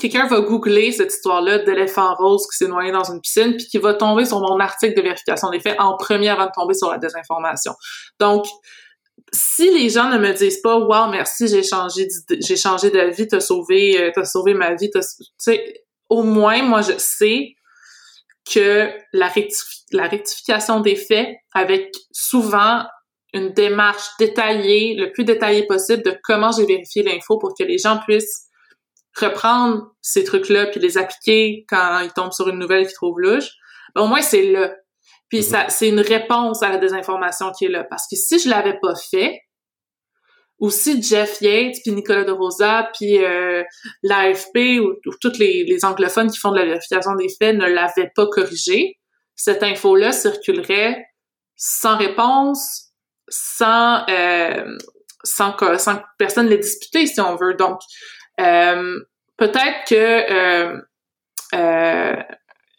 quelqu'un 0.00 0.26
va 0.26 0.40
googler 0.40 0.92
cette 0.92 1.12
histoire-là 1.12 1.58
d'éléphant 1.58 2.14
rose 2.14 2.46
qui 2.50 2.56
s'est 2.56 2.68
noyé 2.68 2.90
dans 2.90 3.04
une 3.04 3.20
piscine, 3.20 3.56
puis 3.56 3.66
qui 3.66 3.78
va 3.78 3.94
tomber 3.94 4.24
sur 4.24 4.40
mon 4.40 4.58
article 4.58 4.96
de 4.96 5.02
vérification 5.02 5.50
des 5.50 5.60
faits 5.60 5.76
en 5.78 5.96
premier 5.96 6.28
avant 6.30 6.46
de 6.46 6.52
tomber 6.54 6.74
sur 6.74 6.90
la 6.90 6.98
désinformation. 6.98 7.72
Donc, 8.18 8.46
si 9.32 9.70
les 9.70 9.88
gens 9.90 10.08
ne 10.08 10.18
me 10.18 10.32
disent 10.32 10.60
pas 10.60 10.76
wow 10.78 11.08
merci 11.10 11.46
j'ai 11.46 11.62
changé 11.62 12.08
j'ai 12.40 12.56
changé 12.56 12.90
de 12.90 13.14
vie 13.14 13.28
t'as 13.28 13.40
sauvé 13.40 14.00
euh, 14.00 14.10
t'as 14.12 14.24
sauvé 14.24 14.54
ma 14.54 14.74
vie 14.74 14.90
tu 14.90 15.00
sais 15.38 15.84
au 16.08 16.22
moins 16.22 16.62
moi 16.62 16.80
je 16.80 16.98
sais 16.98 17.54
que 18.52 18.90
la, 19.12 19.32
la 19.92 20.08
rectification 20.08 20.80
des 20.80 20.96
faits 20.96 21.28
avec 21.52 21.94
souvent 22.10 22.84
une 23.32 23.50
démarche 23.50 24.08
détaillée 24.18 24.96
le 24.96 25.12
plus 25.12 25.24
détaillée 25.24 25.66
possible 25.66 26.02
de 26.02 26.18
comment 26.24 26.50
j'ai 26.50 26.66
vérifié 26.66 27.02
l'info 27.02 27.38
pour 27.38 27.54
que 27.56 27.62
les 27.62 27.78
gens 27.78 28.00
puissent 28.06 28.49
reprendre 29.16 29.94
ces 30.00 30.24
trucs-là 30.24 30.66
puis 30.66 30.80
les 30.80 30.98
appliquer 30.98 31.64
quand 31.68 32.00
ils 32.00 32.12
tombent 32.12 32.32
sur 32.32 32.48
une 32.48 32.58
nouvelle 32.58 32.86
qu'ils 32.86 32.94
trouvent 32.94 33.20
louche, 33.20 33.48
ben, 33.94 34.02
au 34.02 34.06
moins 34.06 34.22
c'est 34.22 34.50
là. 34.50 34.74
Puis 35.28 35.38
mhm. 35.38 35.44
ça, 35.44 35.68
c'est 35.68 35.88
une 35.88 36.00
réponse 36.00 36.62
à 36.62 36.70
la 36.70 36.78
désinformation 36.78 37.52
qui 37.52 37.66
est 37.66 37.70
là. 37.70 37.84
Parce 37.84 38.04
que 38.08 38.16
si 38.16 38.38
je 38.38 38.48
l'avais 38.48 38.78
pas 38.80 38.94
fait, 38.94 39.40
aussi 40.58 41.02
Jeff 41.02 41.40
Yates, 41.40 41.76
puis 41.82 41.92
Nicolas 41.92 42.24
de 42.24 42.32
Rosa, 42.32 42.90
puis 42.94 43.24
euh, 43.24 43.64
l'AFP 44.02 44.80
ou, 44.80 44.92
ou 45.06 45.14
tous 45.20 45.38
les, 45.38 45.64
les, 45.64 45.84
anglophones 45.86 46.30
qui 46.30 46.38
font 46.38 46.52
de 46.52 46.58
la 46.58 46.66
vérification 46.66 47.14
des 47.14 47.28
faits 47.30 47.56
ne 47.56 47.66
l'avaient 47.66 48.10
pas 48.14 48.26
corrigé, 48.26 48.98
cette 49.34 49.62
info-là 49.62 50.12
circulerait 50.12 51.02
sans 51.56 51.96
réponse, 51.96 52.90
sans, 53.28 54.04
euh, 54.08 54.76
sans, 55.24 55.52
que, 55.52 55.78
sans 55.78 55.96
que 55.96 56.04
personne 56.18 56.46
l'ait 56.48 56.58
disputé, 56.58 57.06
si 57.06 57.20
on 57.20 57.36
veut. 57.36 57.54
Donc, 57.54 57.80
peut-être 59.36 59.88
que 59.88 59.94
euh, 59.94 60.80
euh, 61.54 62.16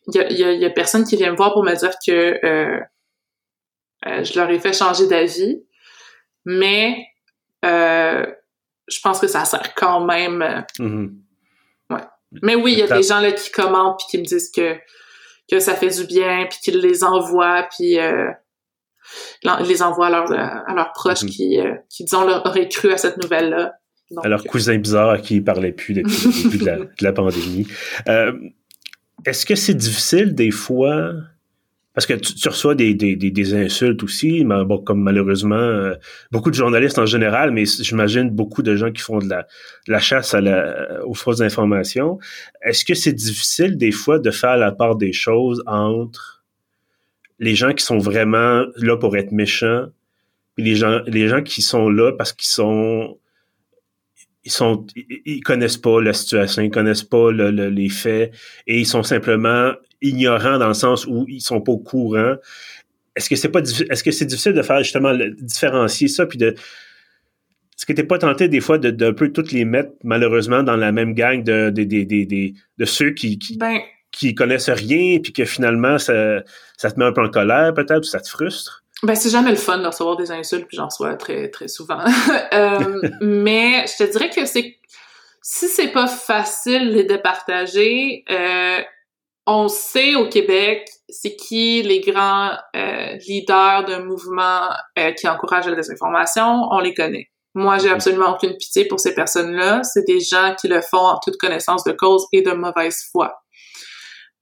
y, 0.07 0.19
a, 0.19 0.31
y, 0.31 0.43
a, 0.43 0.51
y, 0.53 0.65
a, 0.65 0.69
personne 0.69 1.03
qui 1.03 1.15
vient 1.17 1.31
me 1.31 1.35
voir 1.35 1.53
pour 1.53 1.63
me 1.63 1.75
dire 1.75 1.93
que 2.05 2.45
euh, 2.45 2.79
euh, 4.07 4.23
je 4.23 4.39
leur 4.39 4.49
ai 4.49 4.59
fait 4.59 4.73
changer 4.73 5.07
d'avis, 5.07 5.61
mais 6.45 7.05
euh, 7.65 8.25
je 8.87 8.99
pense 9.01 9.19
que 9.19 9.27
ça 9.27 9.45
sert 9.45 9.75
quand 9.75 10.05
même. 10.05 10.65
Mm-hmm. 10.79 11.13
Ouais. 11.91 12.01
Mais 12.43 12.55
oui, 12.55 12.73
il 12.73 12.79
y 12.79 12.83
a 12.83 12.87
des 12.87 13.03
gens 13.03 13.19
là 13.19 13.31
qui 13.31 13.51
commentent 13.51 13.99
puis 13.99 14.07
qui 14.09 14.17
me 14.19 14.23
disent 14.23 14.51
que 14.51 14.77
que 15.49 15.59
ça 15.59 15.75
fait 15.75 15.89
du 15.89 16.05
bien 16.05 16.47
puis 16.49 16.59
qu'ils 16.63 16.79
les 16.79 17.03
envoient 17.03 17.67
puis 17.75 17.97
les 19.43 19.83
envoient 19.83 20.07
à 20.07 20.09
leurs 20.09 20.31
à 20.31 20.73
leurs 20.73 20.93
proches 20.93 21.23
mm-hmm. 21.23 21.29
qui 21.29 21.59
qui 21.89 22.05
disons 22.05 22.27
auraient 22.27 22.69
cru 22.69 22.91
à 22.91 22.97
cette 22.97 23.17
nouvelle 23.17 23.49
là. 23.49 23.73
Donc, 24.11 24.25
à 24.25 24.29
leurs 24.29 24.43
cousins 24.43 24.77
bizarres 24.77 25.09
à 25.09 25.17
qui 25.17 25.35
ils 25.35 25.43
parlaient 25.43 25.71
plus 25.71 25.93
depuis 25.93 26.27
le 26.27 26.43
début 26.43 26.57
de 26.57 26.65
la, 26.65 26.77
de 26.79 26.85
la 27.01 27.13
pandémie. 27.13 27.67
Euh, 28.07 28.33
est-ce 29.25 29.45
que 29.45 29.55
c'est 29.55 29.73
difficile 29.73 30.35
des 30.35 30.51
fois? 30.51 31.13
Parce 31.93 32.05
que 32.05 32.13
tu, 32.13 32.33
tu 32.33 32.47
reçois 32.47 32.73
des, 32.73 32.93
des, 32.93 33.17
des, 33.17 33.31
des, 33.31 33.53
insultes 33.53 34.01
aussi, 34.03 34.45
mais 34.45 34.63
bon, 34.63 34.77
comme 34.77 35.01
malheureusement 35.01 35.55
euh, 35.55 35.95
beaucoup 36.31 36.49
de 36.49 36.55
journalistes 36.55 36.97
en 36.97 37.05
général, 37.05 37.51
mais 37.51 37.65
j'imagine 37.65 38.29
beaucoup 38.29 38.63
de 38.63 38.77
gens 38.77 38.91
qui 38.91 39.01
font 39.01 39.19
de 39.19 39.27
la, 39.27 39.41
de 39.87 39.91
la 39.91 39.99
chasse 39.99 40.33
à 40.33 40.39
la, 40.39 41.05
aux 41.05 41.13
fausses 41.13 41.41
informations. 41.41 42.17
Est-ce 42.61 42.85
que 42.85 42.93
c'est 42.93 43.11
difficile 43.11 43.77
des 43.77 43.91
fois 43.91 44.19
de 44.19 44.31
faire 44.31 44.55
la 44.55 44.71
part 44.71 44.95
des 44.95 45.11
choses 45.11 45.61
entre 45.67 46.43
les 47.39 47.55
gens 47.55 47.73
qui 47.73 47.83
sont 47.83 47.97
vraiment 47.97 48.63
là 48.77 48.95
pour 48.95 49.17
être 49.17 49.33
méchants 49.33 49.87
et 50.57 50.61
les 50.61 50.75
gens, 50.75 51.01
les 51.07 51.27
gens 51.27 51.41
qui 51.41 51.61
sont 51.61 51.89
là 51.89 52.13
parce 52.13 52.31
qu'ils 52.31 52.51
sont 52.51 53.17
ils 54.43 54.51
sont 54.51 54.85
ils 54.95 55.41
connaissent 55.41 55.77
pas 55.77 56.01
la 56.01 56.13
situation, 56.13 56.63
ils 56.63 56.71
connaissent 56.71 57.03
pas 57.03 57.31
le, 57.31 57.51
le, 57.51 57.69
les 57.69 57.89
faits 57.89 58.33
et 58.67 58.79
ils 58.79 58.87
sont 58.87 59.03
simplement 59.03 59.73
ignorants 60.01 60.57
dans 60.57 60.67
le 60.67 60.73
sens 60.73 61.05
où 61.05 61.25
ils 61.27 61.41
sont 61.41 61.61
pas 61.61 61.71
au 61.71 61.77
courant. 61.77 62.35
Est-ce 63.15 63.29
que 63.29 63.35
c'est 63.35 63.49
pas 63.49 63.61
est-ce 63.61 64.03
que 64.03 64.11
c'est 64.11 64.25
difficile 64.25 64.53
de 64.53 64.61
faire 64.61 64.79
justement 64.79 65.11
le, 65.11 65.31
différencier 65.31 66.07
ça 66.07 66.25
puis 66.25 66.37
de 66.37 66.47
est-ce 66.47 67.85
que 67.85 67.93
t'es 67.93 68.03
pas 68.03 68.19
tenté 68.19 68.47
des 68.47 68.61
fois 68.61 68.77
de, 68.77 68.91
de 68.91 69.05
un 69.07 69.13
peu 69.13 69.31
toutes 69.31 69.51
les 69.51 69.65
mettre 69.65 69.91
malheureusement 70.03 70.63
dans 70.63 70.75
la 70.75 70.91
même 70.91 71.13
gang 71.13 71.43
de 71.43 71.69
de, 71.69 71.83
de, 71.83 72.85
ceux 72.85 73.11
qui 73.11 73.37
qui, 73.37 73.57
ben, 73.57 73.79
qui 74.11 74.33
connaissent 74.33 74.69
rien 74.69 75.19
puis 75.19 75.33
que 75.33 75.45
finalement 75.45 75.97
ça 75.99 76.43
ça 76.77 76.91
te 76.91 76.99
met 76.99 77.05
un 77.05 77.11
peu 77.11 77.21
en 77.21 77.29
colère 77.29 77.73
peut-être 77.73 77.99
ou 77.99 78.03
ça 78.03 78.21
te 78.21 78.29
frustre? 78.29 78.80
Ben, 79.03 79.15
c'est 79.15 79.29
jamais 79.29 79.49
le 79.49 79.57
fun 79.57 79.79
de 79.79 79.87
recevoir 79.87 80.15
des 80.15 80.31
insultes, 80.31 80.67
puis 80.67 80.77
j'en 80.77 80.85
reçois 80.85 81.15
très, 81.15 81.49
très 81.49 81.67
souvent. 81.67 82.03
euh, 82.53 83.01
mais 83.21 83.85
je 83.87 84.03
te 84.03 84.11
dirais 84.11 84.29
que 84.29 84.45
c'est 84.45 84.77
si 85.43 85.67
c'est 85.67 85.87
pas 85.87 86.07
facile 86.07 86.93
de 86.93 87.01
départager, 87.01 88.23
euh, 88.29 88.79
on 89.47 89.67
sait 89.67 90.13
au 90.13 90.29
Québec 90.29 90.87
c'est 91.11 91.35
qui 91.35 91.83
les 91.83 91.99
grands 91.99 92.57
euh, 92.75 93.17
leaders 93.27 93.85
d'un 93.85 94.03
mouvement 94.03 94.69
euh, 94.97 95.11
qui 95.11 95.27
encourage 95.27 95.67
la 95.67 95.75
désinformation, 95.75 96.67
on 96.71 96.79
les 96.79 96.93
connaît. 96.93 97.27
Moi, 97.53 97.77
j'ai 97.79 97.89
absolument 97.89 98.33
aucune 98.33 98.55
pitié 98.55 98.85
pour 98.85 98.99
ces 98.99 99.13
personnes-là. 99.13 99.83
C'est 99.83 100.07
des 100.07 100.21
gens 100.21 100.55
qui 100.59 100.69
le 100.69 100.81
font 100.81 101.05
en 101.05 101.19
toute 101.19 101.35
connaissance 101.35 101.83
de 101.83 101.91
cause 101.91 102.25
et 102.31 102.41
de 102.41 102.51
mauvaise 102.51 102.97
foi. 103.11 103.43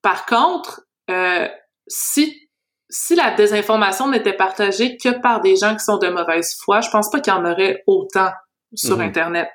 Par 0.03 0.27
contre, 0.27 0.81
euh, 1.09 1.47
si 1.87 2.48
si 2.89 3.15
la 3.15 3.31
désinformation 3.31 4.09
n'était 4.09 4.33
partagée 4.33 4.97
que 4.97 5.19
par 5.21 5.41
des 5.41 5.55
gens 5.55 5.75
qui 5.75 5.83
sont 5.83 5.97
de 5.97 6.09
mauvaise 6.09 6.55
foi, 6.63 6.81
je 6.81 6.89
pense 6.89 7.09
pas 7.11 7.19
qu'il 7.19 7.31
y 7.31 7.35
en 7.35 7.45
aurait 7.45 7.83
autant 7.85 8.31
sur 8.73 8.97
-hmm. 8.97 9.07
Internet. 9.07 9.49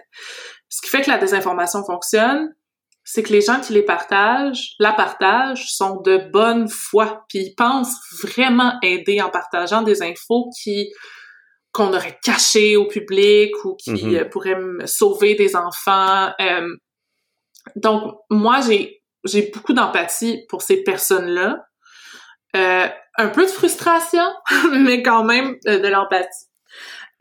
Ce 0.69 0.81
qui 0.83 0.88
fait 0.88 1.03
que 1.03 1.11
la 1.11 1.19
désinformation 1.19 1.85
fonctionne, 1.85 2.55
c'est 3.05 3.23
que 3.23 3.33
les 3.33 3.43
gens 3.43 3.61
qui 3.61 3.73
les 3.75 3.83
partagent, 3.83 4.75
la 4.79 4.93
partagent, 4.93 5.67
sont 5.71 6.00
de 6.00 6.17
bonne 6.33 6.69
foi, 6.69 7.25
puis 7.29 7.38
ils 7.41 7.55
pensent 7.55 7.97
vraiment 8.23 8.73
aider 8.83 9.21
en 9.21 9.31
partageant 9.31 9.83
des 9.83 10.03
infos 10.03 10.50
qui 10.62 10.91
qu'on 11.73 11.93
aurait 11.93 12.19
cachées 12.23 12.76
au 12.76 12.87
public 12.87 13.53
ou 13.64 13.75
qui 13.75 13.91
mm 13.91 13.97
-hmm. 13.97 14.29
pourraient 14.31 14.87
sauver 14.87 15.35
des 15.35 15.57
enfants. 15.57 16.33
Euh, 16.41 16.69
donc 17.76 18.00
moi 18.31 18.61
j'ai 18.67 19.03
j'ai 19.25 19.50
beaucoup 19.53 19.73
d'empathie 19.73 20.45
pour 20.49 20.62
ces 20.62 20.83
personnes-là. 20.83 21.49
Euh, 22.56 22.88
un 23.16 23.28
peu 23.28 23.42
de 23.42 23.50
frustration, 23.50 24.25
mais 24.73 25.02
quand 25.02 25.25
même 25.25 25.56
euh, 25.66 25.78
de 25.78 25.88
l'empathie. 25.88 26.46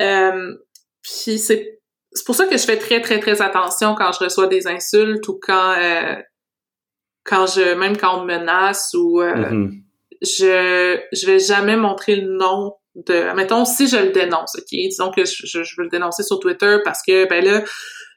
Euh, 0.02 0.56
puis 1.02 1.38
c'est 1.38 1.80
c'est 2.12 2.26
pour 2.26 2.36
ça 2.36 2.46
que 2.46 2.58
je 2.58 2.64
fais 2.64 2.78
très 2.78 3.02
très 3.02 3.20
très 3.20 3.42
attention 3.42 3.96
quand 3.96 4.12
je 4.12 4.24
reçois 4.24 4.48
des 4.48 4.68
insultes 4.68 5.28
ou 5.28 5.40
quand 5.42 5.76
euh, 5.78 6.16
quand 7.24 7.48
je 7.48 7.74
même 7.76 7.98
quand 7.98 8.20
on 8.20 8.26
me 8.26 8.38
menace 8.38 8.94
ou 8.94 9.22
euh, 9.22 9.36
mm 9.36 9.44
-hmm. 9.44 9.84
je 10.22 11.00
je 11.12 11.26
vais 11.26 11.40
jamais 11.40 11.76
montrer 11.76 12.16
le 12.16 12.38
nom 12.38 12.76
de 12.96 13.34
mettons 13.36 13.66
si 13.66 13.88
je 13.88 13.98
le 13.98 14.12
dénonce 14.12 14.56
ok? 14.56 14.70
Disons 14.72 15.12
que 15.12 15.26
je, 15.26 15.46
je, 15.46 15.64
je 15.64 15.76
veux 15.78 15.84
le 15.84 15.90
dénoncer 15.90 16.24
sur 16.24 16.40
Twitter 16.40 16.78
parce 16.84 17.02
que 17.08 17.28
ben 17.30 17.44
là 17.44 17.64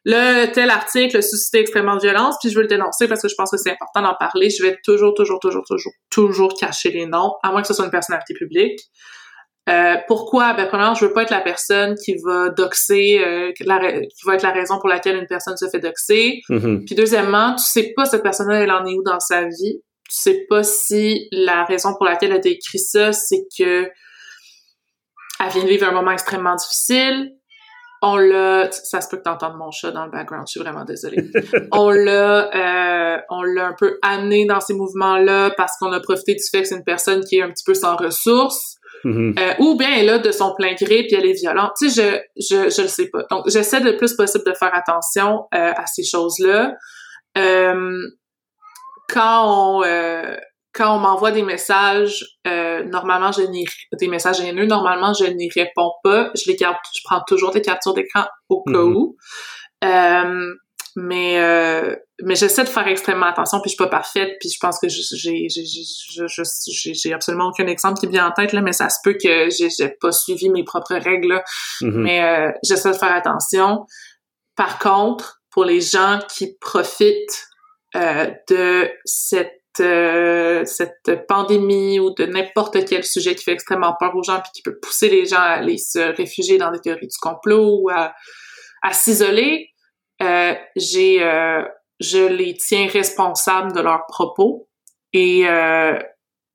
le 0.08 0.46
tel 0.52 0.70
article 0.70 1.16
a 1.16 1.22
suscité 1.22 1.58
extrêmement 1.58 1.96
de 1.96 2.00
violence, 2.00 2.36
puis 2.40 2.48
je 2.48 2.54
veux 2.54 2.62
le 2.62 2.68
dénoncer 2.68 3.08
parce 3.08 3.20
que 3.20 3.28
je 3.28 3.34
pense 3.36 3.50
que 3.50 3.56
c'est 3.56 3.72
important 3.72 4.02
d'en 4.02 4.14
parler. 4.14 4.50
Je 4.50 4.62
vais 4.62 4.78
toujours, 4.84 5.14
toujours, 5.14 5.40
toujours, 5.40 5.64
toujours, 5.66 5.92
toujours 6.10 6.54
cacher 6.54 6.92
les 6.92 7.06
noms, 7.06 7.32
à 7.42 7.50
moins 7.50 7.60
que 7.60 7.66
ce 7.66 7.74
soit 7.74 7.86
une 7.86 7.90
personnalité 7.90 8.32
publique. 8.34 8.78
Euh, 9.68 9.96
pourquoi? 10.06 10.54
Ben, 10.54 10.68
premièrement, 10.68 10.94
je 10.94 11.06
veux 11.06 11.12
pas 11.12 11.24
être 11.24 11.32
la 11.32 11.40
personne 11.40 11.96
qui 11.96 12.14
va 12.24 12.50
doxer, 12.50 13.18
euh, 13.18 13.50
la, 13.62 14.00
qui 14.00 14.24
va 14.24 14.36
être 14.36 14.44
la 14.44 14.52
raison 14.52 14.78
pour 14.78 14.88
laquelle 14.88 15.16
une 15.16 15.26
personne 15.26 15.56
se 15.56 15.68
fait 15.68 15.80
doxer. 15.80 16.40
Mm 16.48 16.56
-hmm. 16.56 16.84
Puis 16.84 16.94
deuxièmement, 16.94 17.56
tu 17.56 17.64
sais 17.64 17.92
pas 17.96 18.04
cette 18.04 18.22
personne-là, 18.22 18.60
elle 18.60 18.70
en 18.70 18.86
est 18.86 18.94
où 18.94 19.02
dans 19.02 19.18
sa 19.18 19.42
vie. 19.42 19.82
Tu 20.08 20.16
sais 20.22 20.46
pas 20.48 20.62
si 20.62 21.26
la 21.32 21.64
raison 21.64 21.94
pour 21.96 22.06
laquelle 22.06 22.30
elle 22.30 22.46
a 22.46 22.48
écrit 22.48 22.78
ça, 22.78 23.12
c'est 23.12 23.42
que 23.58 23.90
elle 25.40 25.50
vient 25.52 25.64
de 25.64 25.68
vivre 25.68 25.88
un 25.88 25.92
moment 25.92 26.12
extrêmement 26.12 26.54
difficile, 26.54 27.32
on 28.02 28.16
l'a, 28.16 28.70
ça 28.70 29.00
se 29.00 29.08
peut 29.08 29.16
que 29.16 29.22
t'entendes 29.22 29.56
mon 29.56 29.70
chat 29.70 29.90
dans 29.90 30.04
le 30.04 30.10
background, 30.10 30.46
je 30.46 30.52
suis 30.52 30.60
vraiment 30.60 30.84
désolée. 30.84 31.30
on 31.72 31.90
l'a, 31.90 33.16
euh, 33.16 33.20
on 33.30 33.42
l'a 33.42 33.68
un 33.68 33.74
peu 33.78 33.98
amené 34.02 34.46
dans 34.46 34.60
ces 34.60 34.74
mouvements-là 34.74 35.50
parce 35.56 35.76
qu'on 35.78 35.92
a 35.92 36.00
profité 36.00 36.34
du 36.34 36.44
fait 36.50 36.62
que 36.62 36.68
c'est 36.68 36.76
une 36.76 36.84
personne 36.84 37.24
qui 37.24 37.36
est 37.36 37.42
un 37.42 37.50
petit 37.50 37.64
peu 37.64 37.74
sans 37.74 37.96
ressources. 37.96 38.76
Mm 39.04 39.10
-hmm. 39.12 39.38
euh, 39.38 39.54
ou 39.64 39.76
bien 39.76 39.90
elle 39.98 40.08
a 40.08 40.18
de 40.18 40.32
son 40.32 40.54
plein 40.54 40.74
gré 40.74 41.04
puis 41.06 41.14
elle 41.18 41.26
est 41.26 41.38
violente. 41.40 41.72
Tu 41.78 41.90
sais, 41.90 42.22
je, 42.36 42.44
je, 42.48 42.70
je 42.70 42.82
le 42.82 42.88
sais 42.88 43.08
pas. 43.12 43.22
Donc, 43.30 43.42
j'essaie 43.46 43.80
le 43.80 43.96
plus 43.96 44.14
possible 44.14 44.44
de 44.44 44.54
faire 44.54 44.74
attention 44.74 45.30
euh, 45.54 45.82
à 45.82 45.86
ces 45.86 46.04
choses-là. 46.04 46.74
Euh, 47.36 47.98
quand 49.08 49.36
on, 49.46 49.82
euh, 49.84 50.36
quand 50.76 50.94
on 50.94 50.98
m'envoie 50.98 51.32
des 51.32 51.42
messages, 51.42 52.24
euh, 52.46 52.84
normalement, 52.84 53.32
je 53.32 53.42
n'y 53.42 53.64
des 53.92 54.08
messages 54.08 54.40
haineux, 54.40 54.66
normalement, 54.66 55.14
je 55.14 55.24
n'y 55.24 55.48
réponds 55.48 55.92
pas. 56.04 56.30
Je 56.34 56.50
les 56.50 56.56
garde, 56.56 56.76
je 56.94 57.00
prends 57.04 57.22
toujours 57.26 57.50
des 57.50 57.62
captures 57.62 57.94
d'écran 57.94 58.24
au 58.48 58.62
cas 58.62 58.72
mm 58.72 58.74
-hmm. 58.74 58.94
où. 58.94 59.16
Euh, 59.84 60.54
mais 60.96 61.38
euh, 61.38 61.94
mais 62.22 62.34
j'essaie 62.34 62.64
de 62.64 62.68
faire 62.70 62.88
extrêmement 62.88 63.26
attention, 63.26 63.60
puis 63.60 63.70
je 63.70 63.74
suis 63.76 63.84
pas 63.84 63.90
parfaite, 64.00 64.32
puis 64.40 64.48
je 64.48 64.58
pense 64.58 64.78
que 64.80 64.88
j'ai 64.88 65.48
j'ai 66.94 67.12
absolument 67.12 67.48
aucun 67.48 67.66
exemple 67.66 68.00
qui 68.00 68.06
me 68.06 68.12
vient 68.12 68.26
en 68.26 68.32
tête 68.32 68.52
là, 68.54 68.62
mais 68.62 68.72
ça 68.72 68.88
se 68.88 68.98
peut 69.04 69.16
que 69.22 69.50
j'ai 69.50 69.88
pas 70.00 70.12
suivi 70.12 70.48
mes 70.48 70.64
propres 70.64 70.96
règles, 71.10 71.42
mm 71.82 71.88
-hmm. 71.88 72.02
mais 72.04 72.18
euh, 72.24 72.50
j'essaie 72.66 72.92
de 72.96 73.00
faire 73.04 73.14
attention. 73.22 73.68
Par 74.62 74.74
contre, 74.78 75.26
pour 75.52 75.64
les 75.66 75.82
gens 75.94 76.18
qui 76.34 76.46
profitent 76.70 77.38
euh, 77.94 78.26
de 78.50 78.90
cette 79.04 79.65
euh, 79.80 80.64
cette 80.64 81.26
pandémie 81.26 81.98
ou 82.00 82.14
de 82.14 82.26
n'importe 82.26 82.84
quel 82.86 83.04
sujet 83.04 83.34
qui 83.34 83.44
fait 83.44 83.52
extrêmement 83.52 83.94
peur 83.98 84.14
aux 84.14 84.22
gens 84.22 84.40
puis 84.40 84.50
qui 84.54 84.62
peut 84.62 84.78
pousser 84.80 85.08
les 85.08 85.26
gens 85.26 85.38
à 85.38 85.58
aller 85.60 85.78
se 85.78 85.98
réfugier 86.16 86.58
dans 86.58 86.70
des 86.70 86.80
théories 86.80 87.08
du 87.08 87.18
complot 87.20 87.80
ou 87.82 87.90
à, 87.90 88.14
à 88.82 88.92
s'isoler, 88.92 89.70
euh, 90.22 90.54
j'ai 90.76 91.22
euh, 91.22 91.62
je 92.00 92.26
les 92.26 92.54
tiens 92.54 92.88
responsables 92.88 93.72
de 93.72 93.80
leurs 93.80 94.06
propos 94.06 94.68
et 95.12 95.48
euh, 95.48 95.98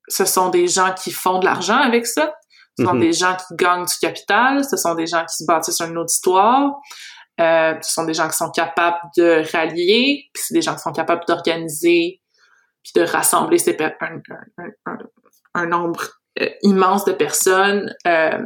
ce 0.07 0.25
sont 0.25 0.49
des 0.49 0.67
gens 0.67 0.93
qui 0.93 1.11
font 1.11 1.39
de 1.39 1.45
l'argent 1.45 1.77
avec 1.77 2.05
ça. 2.05 2.33
Ce 2.77 2.85
sont 2.85 2.93
mm 2.93 2.97
-hmm. 2.97 3.01
des 3.01 3.13
gens 3.13 3.35
qui 3.35 3.55
gagnent 3.55 3.85
du 3.85 3.97
capital, 4.01 4.63
ce 4.63 4.77
sont 4.77 4.95
des 4.95 5.07
gens 5.07 5.25
qui 5.25 5.35
se 5.35 5.45
bâtissent 5.45 5.81
une 5.81 5.97
autre 5.97 6.11
histoire, 6.11 6.79
euh, 7.39 7.73
ce 7.81 7.93
sont 7.93 8.05
des 8.05 8.13
gens 8.13 8.29
qui 8.29 8.37
sont 8.37 8.51
capables 8.51 8.99
de 9.17 9.43
rallier, 9.51 10.29
puis 10.33 10.43
c'est 10.43 10.53
des 10.53 10.61
gens 10.61 10.75
qui 10.75 10.81
sont 10.81 10.91
capables 10.91 11.23
d'organiser 11.27 12.20
puis 12.83 12.93
de 12.95 13.01
rassembler 13.01 13.57
ces 13.57 13.77
un, 13.79 13.91
un, 14.01 14.69
un, 14.85 14.97
un, 15.53 15.65
nombre 15.65 16.03
euh, 16.39 16.49
immense 16.63 17.05
de 17.05 17.11
personnes. 17.11 17.93
Euh, 18.07 18.39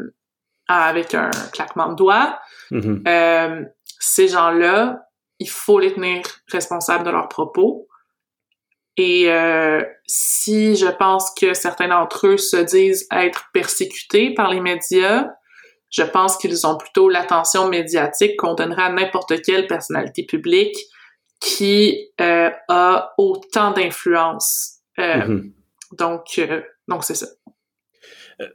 avec 0.68 1.14
un 1.14 1.30
claquement 1.54 1.90
de 1.90 1.96
doigts. 1.96 2.40
Mhm. 2.72 3.04
Euh, 3.08 3.64
ces 4.00 4.28
gens-là, 4.28 5.08
il 5.40 5.50
faut 5.50 5.80
les 5.80 5.94
tenir 5.94 6.22
responsables 6.52 7.04
de 7.04 7.12
leurs 7.12 7.30
propos. 7.30 7.88
Et 8.98 9.30
euh, 9.30 9.84
si 10.08 10.76
je 10.76 10.88
pense 10.88 11.34
que 11.34 11.54
certains 11.54 11.90
d'entre 11.90 12.28
eux 12.28 12.38
se 12.38 12.58
disent 12.58 13.08
être 13.12 13.50
persécutés 13.54 14.34
par 14.34 14.50
les 14.50 14.62
médias, 14.62 15.30
je 15.92 16.04
pense 16.04 16.38
qu'ils 16.38 16.66
ont 16.66 16.78
plutôt 16.78 17.10
l'attention 17.10 17.68
médiatique 17.68 18.38
qu'on 18.38 18.54
donnerait 18.54 18.84
à 18.84 18.90
n'importe 18.90 19.42
quelle 19.42 19.68
personnalité 19.68 20.26
publique 20.26 20.78
qui 21.46 22.10
euh, 22.20 22.50
a 22.70 23.14
autant 23.18 23.72
d'influence. 23.72 24.80
Euh, 25.00 25.28
Mhm. 25.28 25.52
Donc, 26.00 26.26
euh, 26.40 26.62
donc 26.88 27.04
c'est 27.04 27.16
ça. 27.16 27.28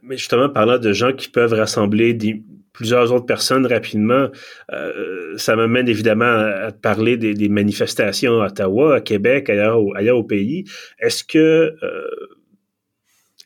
Mais 0.03 0.17
justement, 0.17 0.49
parlant 0.49 0.77
de 0.77 0.91
gens 0.91 1.13
qui 1.13 1.29
peuvent 1.29 1.53
rassembler 1.53 2.13
des, 2.13 2.43
plusieurs 2.73 3.11
autres 3.13 3.25
personnes 3.25 3.65
rapidement, 3.65 4.27
ça 5.37 5.55
m'amène 5.55 5.87
évidemment 5.87 6.25
à, 6.25 6.71
parler 6.71 7.17
des, 7.17 7.33
des 7.33 7.49
manifestations 7.49 8.41
à 8.41 8.47
Ottawa, 8.47 8.97
à 8.97 9.01
Québec, 9.01 9.49
ailleurs 9.49 9.81
au, 9.81 9.95
ailleurs 9.95 10.17
au 10.17 10.23
pays. 10.23 10.65
Est-ce 10.99 11.23
que 11.23 11.75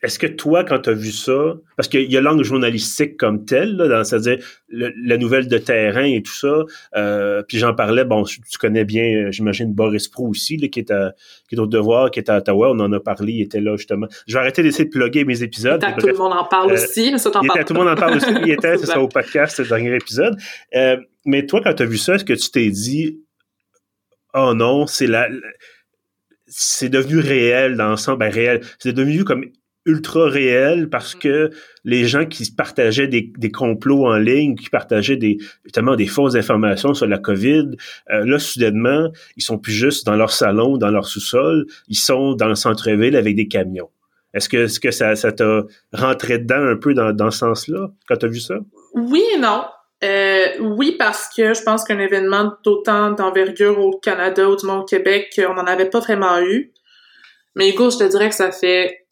est-ce 0.05 0.17
que 0.19 0.27
toi, 0.27 0.63
quand 0.63 0.79
tu 0.79 0.89
as 0.89 0.93
vu 0.93 1.11
ça, 1.11 1.55
parce 1.75 1.87
qu'il 1.89 2.11
y 2.11 2.15
a 2.17 2.21
l'angle 2.21 2.43
journalistique 2.43 3.17
comme 3.17 3.43
tel, 3.45 3.77
c'est-à-dire 4.05 4.37
la 4.69 5.17
nouvelle 5.17 5.47
de 5.47 5.57
terrain 5.57 6.03
et 6.05 6.21
tout 6.21 6.33
ça, 6.33 6.63
euh, 6.95 7.43
puis 7.47 7.57
j'en 7.57 7.73
parlais, 7.73 8.05
bon, 8.05 8.23
tu 8.23 8.39
connais 8.59 8.85
bien, 8.85 9.03
euh, 9.27 9.31
j'imagine, 9.31 9.73
Boris 9.73 10.07
Pro 10.07 10.27
aussi, 10.27 10.57
là, 10.57 10.67
qui, 10.67 10.79
est 10.79 10.91
à, 10.91 11.13
qui 11.49 11.55
est 11.55 11.59
au 11.59 11.67
devoir, 11.67 12.11
qui 12.11 12.19
est 12.19 12.29
à 12.29 12.37
Ottawa, 12.37 12.71
on 12.71 12.79
en 12.79 12.91
a 12.93 12.99
parlé, 12.99 13.33
il 13.33 13.41
était 13.41 13.59
là 13.61 13.75
justement. 13.77 14.07
Je 14.27 14.33
vais 14.33 14.39
arrêter 14.39 14.63
d'essayer 14.63 14.85
de 14.85 14.89
plugger 14.91 15.25
mes 15.25 15.43
épisodes. 15.43 15.83
Tout 15.99 16.07
le 16.07 16.13
monde 16.13 16.33
en 16.33 16.45
parle 16.45 16.71
Euh, 16.71 16.75
aussi, 16.75 17.11
mais 17.11 17.17
ça 17.17 17.31
t'en 17.31 17.41
parle 17.43 17.65
tout 17.65 17.73
le 17.73 17.79
monde 17.79 17.89
en 17.89 17.95
parle 17.95 18.17
aussi. 18.17 18.31
Il 18.45 18.51
était, 18.51 18.77
c'est 18.77 18.85
ça, 18.85 19.01
au 19.01 19.07
podcast, 19.07 19.59
le 19.59 19.65
dernier 19.67 19.95
épisode. 19.95 20.37
Euh, 20.75 20.97
mais 21.25 21.45
toi, 21.45 21.61
quand 21.63 21.73
tu 21.73 21.83
as 21.83 21.85
vu 21.87 21.97
ça, 21.97 22.15
est-ce 22.15 22.25
que 22.25 22.33
tu 22.33 22.49
t'es 22.51 22.69
dit, 22.69 23.19
oh 24.33 24.53
non, 24.53 24.87
c'est 24.87 25.07
la, 25.07 25.27
la- 25.29 25.37
c'est 26.47 26.89
devenu 26.89 27.19
réel 27.19 27.75
dans 27.75 27.89
le 27.89 27.97
sens, 27.97 28.17
ben 28.19 28.31
réel, 28.31 28.61
c'est 28.77 28.93
devenu 28.93 29.23
comme 29.23 29.45
ultra 29.85 30.27
réel 30.27 30.89
parce 30.89 31.15
Mm. 31.15 31.19
que 31.19 31.49
les 31.83 32.05
gens 32.05 32.25
qui 32.25 32.51
partageaient 32.51 33.07
des, 33.07 33.31
des 33.37 33.51
complots 33.51 34.07
en 34.07 34.17
ligne, 34.17 34.55
qui 34.55 34.69
partageaient 34.69 35.17
des, 35.17 35.37
notamment 35.65 35.95
des 35.95 36.07
fausses 36.07 36.35
informations 36.35 36.93
sur 36.93 37.07
la 37.07 37.17
COVID, 37.17 37.71
euh, 38.11 38.25
là, 38.25 38.39
soudainement, 38.39 39.11
ils 39.37 39.43
sont 39.43 39.57
plus 39.57 39.73
juste 39.73 40.05
dans 40.05 40.15
leur 40.15 40.31
salon, 40.31 40.77
dans 40.77 40.89
leur 40.89 41.05
sous-sol, 41.05 41.65
ils 41.87 41.97
sont 41.97 42.33
dans 42.33 42.47
le 42.47 42.55
centre-ville 42.55 43.15
avec 43.15 43.35
des 43.35 43.47
camions. 43.47 43.89
Est-ce 44.33 44.49
que, 44.49 44.57
est-ce 44.57 44.79
que 44.79 44.91
ça, 44.91 45.15
ça 45.15 45.31
t'a 45.31 45.63
rentré 45.93 46.39
dedans 46.39 46.61
un 46.61 46.75
peu 46.75 46.93
dans, 46.93 47.13
dans 47.13 47.31
ce 47.31 47.39
sens-là, 47.39 47.89
quand 48.07 48.17
t'as 48.17 48.27
vu 48.27 48.39
ça? 48.39 48.55
Oui 48.93 49.23
et 49.35 49.39
non. 49.39 49.63
Euh, 50.03 50.47
oui, 50.59 50.95
parce 50.99 51.29
que 51.35 51.53
je 51.53 51.61
pense 51.63 51.85
qu'un 51.85 51.99
événement 51.99 52.53
d'autant 52.63 53.11
d'envergure 53.11 53.79
au 53.79 53.97
Canada 53.97 54.49
ou 54.49 54.55
du 54.55 54.65
moins 54.65 54.79
au 54.79 54.83
Québec, 54.83 55.39
on 55.49 55.53
n'en 55.53 55.65
avait 55.65 55.89
pas 55.89 55.99
vraiment 55.99 56.39
eu. 56.41 56.73
Mais 57.55 57.69
écoute, 57.69 57.93
je 57.93 57.99
te 57.99 58.09
dirais 58.09 58.27
que 58.27 58.35
ça 58.35 58.51
fait 58.51 59.05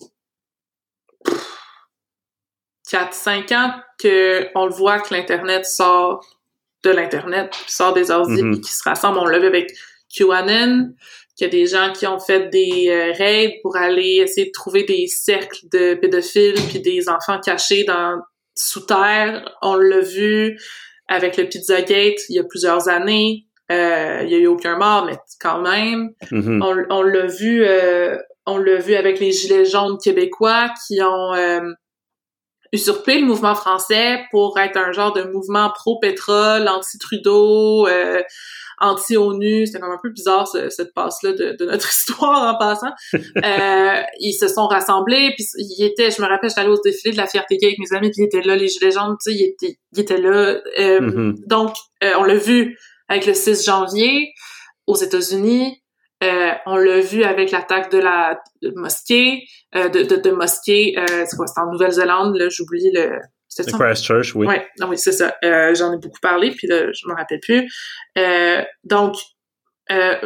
4-5 2.90 3.56
ans 3.56 3.74
que 4.00 4.48
on 4.56 4.66
le 4.66 4.74
voit 4.74 5.00
que 5.00 5.14
l'Internet 5.14 5.66
sort 5.66 6.26
de 6.84 6.92
l'Internet, 6.92 7.54
sort 7.68 7.94
des 7.94 8.12
ordi, 8.12 8.42
puis 8.42 8.62
qui 8.62 8.74
se 8.74 8.84
rassemblent. 8.84 9.20
On 9.20 9.26
l'a 9.26 9.40
vu 9.40 9.48
avec 9.48 9.72
QAnon, 10.14 10.94
qu'il 11.36 11.48
y 11.48 11.50
a 11.50 11.52
des 11.52 11.66
gens 11.66 11.92
qui 11.94 12.06
ont 12.06 12.20
fait 12.20 12.50
des 12.50 12.88
euh, 12.90 13.14
raids 13.14 13.60
pour 13.62 13.78
aller 13.78 14.22
essayer 14.24 14.48
de 14.48 14.52
trouver 14.52 14.84
des 14.84 15.08
cercles 15.08 15.66
de 15.72 15.96
pédophiles 15.96 16.62
puis 16.70 16.80
des 16.80 17.10
enfants 17.10 17.40
cachés 17.40 17.84
dans 17.86 18.20
sous 18.56 18.86
terre. 18.86 19.50
On 19.62 19.76
l'a 19.76 20.02
vu 20.02 20.60
avec 21.08 21.38
le 21.38 21.46
Pizzagate 21.46 22.30
il 22.30 22.36
y 22.36 22.40
a 22.40 22.44
plusieurs 22.44 22.88
années. 22.90 23.46
Euh, 23.72 24.22
il 24.24 24.30
y 24.30 24.36
a 24.36 24.40
eu 24.40 24.48
aucun 24.48 24.78
mort, 24.78 25.06
mais 25.06 25.18
quand 25.40 25.62
même. 25.62 26.12
Mhm. 26.32 26.62
On, 26.62 26.86
on 26.90 27.02
l'a 27.02 27.26
vu, 27.26 27.64
euh, 27.64 28.18
on 28.46 28.58
l'a 28.58 28.76
vu 28.78 28.96
avec 28.96 29.20
les 29.20 29.32
gilets 29.32 29.66
jaunes 29.66 29.98
québécois 29.98 30.70
qui 30.88 31.02
ont 31.02 31.34
euh, 31.34 31.62
usurpé 32.72 33.20
le 33.20 33.26
mouvement 33.26 33.56
français 33.56 34.24
pour 34.32 34.58
être 34.60 34.78
un 34.78 34.92
genre 34.92 35.14
de 35.14 35.24
mouvement 35.24 35.70
pro-pétrole, 35.74 36.68
anti-Trudeau, 36.68 37.88
euh, 37.88 38.22
anti-ONU. 38.80 39.68
C'était 39.68 39.80
comme 39.80 39.92
un 39.92 40.00
peu 40.02 40.10
bizarre 40.10 40.48
ce- 40.48 40.70
cette 40.70 40.94
passe-là 40.94 41.34
de, 41.34 41.56
de 41.58 41.66
notre 41.66 41.88
histoire 41.94 42.54
en 42.56 42.58
passant. 42.58 42.92
Euh, 43.46 44.02
ils 44.20 44.34
se 44.34 44.48
sont 44.48 44.68
rassemblés, 44.68 45.32
puis 45.36 45.46
ils 45.58 45.84
étaient, 45.86 46.10
je 46.12 46.22
me 46.22 46.28
rappelle, 46.28 46.50
j'étais 46.50 46.62
allée 46.62 46.70
au 46.72 46.82
défilé 46.84 47.12
de 47.12 47.18
la 47.18 47.28
fierté 47.28 47.58
gay 47.58 47.68
avec 47.68 47.80
mes 47.80 47.96
amis, 47.96 48.10
puis 48.10 48.24
ils 48.24 48.26
étaient 48.26 48.42
là, 48.42 48.56
les 48.56 48.68
gilets 48.70 48.92
jaunes, 48.92 49.16
tu 49.24 49.32
sais, 49.32 49.38
ils 49.38 49.44
étaient, 49.50 49.78
ils 49.94 50.00
étaient 50.00 50.18
là. 50.22 50.60
Euh, 50.80 51.00
Mhm. 51.02 51.36
donc, 51.48 51.76
euh, 52.04 52.12
on 52.18 52.24
l'a 52.24 52.36
vu 52.36 52.78
avec 53.10 53.26
le 53.26 53.34
6 53.34 53.64
janvier 53.66 54.32
aux 54.88 54.96
États-Unis. 54.96 55.83
Euh, 56.24 56.52
on 56.66 56.78
l'a 56.78 57.02
vu 57.02 57.24
avec 57.24 57.52
l'attaque 57.52 57.92
de 57.92 57.98
la 57.98 58.40
de 58.62 58.72
mosquée, 58.76 59.44
euh, 59.76 59.90
de, 59.90 60.04
de, 60.04 60.16
de 60.16 60.32
mosquée, 60.32 60.96
euh, 60.98 61.26
c'est 61.28 61.36
quoi, 61.36 61.48
c'est 61.48 61.60
en 61.60 61.72
Nouvelle-Zélande, 61.72 62.36
là, 62.38 62.48
j'oublie 62.50 62.92
le... 62.94 63.20
Christchurch, 63.56 64.34
oui. 64.34 64.48
Ouais, 64.48 64.68
non, 64.80 64.88
oui, 64.88 64.98
c'est 64.98 65.12
ça. 65.12 65.36
J'en 65.44 65.94
ai 65.94 65.98
beaucoup 65.98 66.20
parlé, 66.24 66.50
puis 66.52 66.66
là, 66.66 66.92
je 66.92 67.08
me 67.08 67.14
rappelle 67.14 67.40
plus. 67.40 67.72
Donc, 68.84 69.16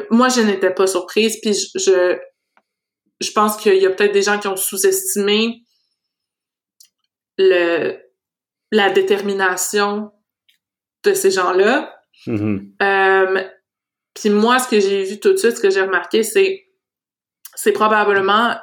moi, 0.09 0.29
je 0.29 0.41
n'étais 0.41 0.71
pas 0.71 0.87
surprise, 0.87 1.37
puis 1.41 1.53
je, 1.53 1.77
je, 1.77 2.17
je 3.19 3.31
pense 3.31 3.57
qu'il 3.57 3.75
y 3.75 3.85
a 3.85 3.89
peut-être 3.89 4.13
des 4.13 4.21
gens 4.21 4.39
qui 4.39 4.47
ont 4.47 4.55
sous-estimé 4.55 5.61
le 7.37 7.97
la 8.71 8.89
détermination 8.89 10.11
de 11.03 11.13
ces 11.13 11.31
gens-là. 11.31 11.95
Mhm. 12.25 12.73
Euh, 12.81 13.43
puis 14.19 14.31
moi, 14.31 14.57
ce 14.57 14.67
que 14.67 14.79
j'ai 14.79 15.03
vu 15.03 15.19
tout 15.19 15.31
de 15.31 15.37
suite, 15.37 15.57
ce 15.57 15.61
que 15.61 15.69
j'ai 15.69 15.81
remarqué, 15.81 16.23
c'est 16.23 16.65
c'est 17.55 17.71
probablement, 17.71 18.55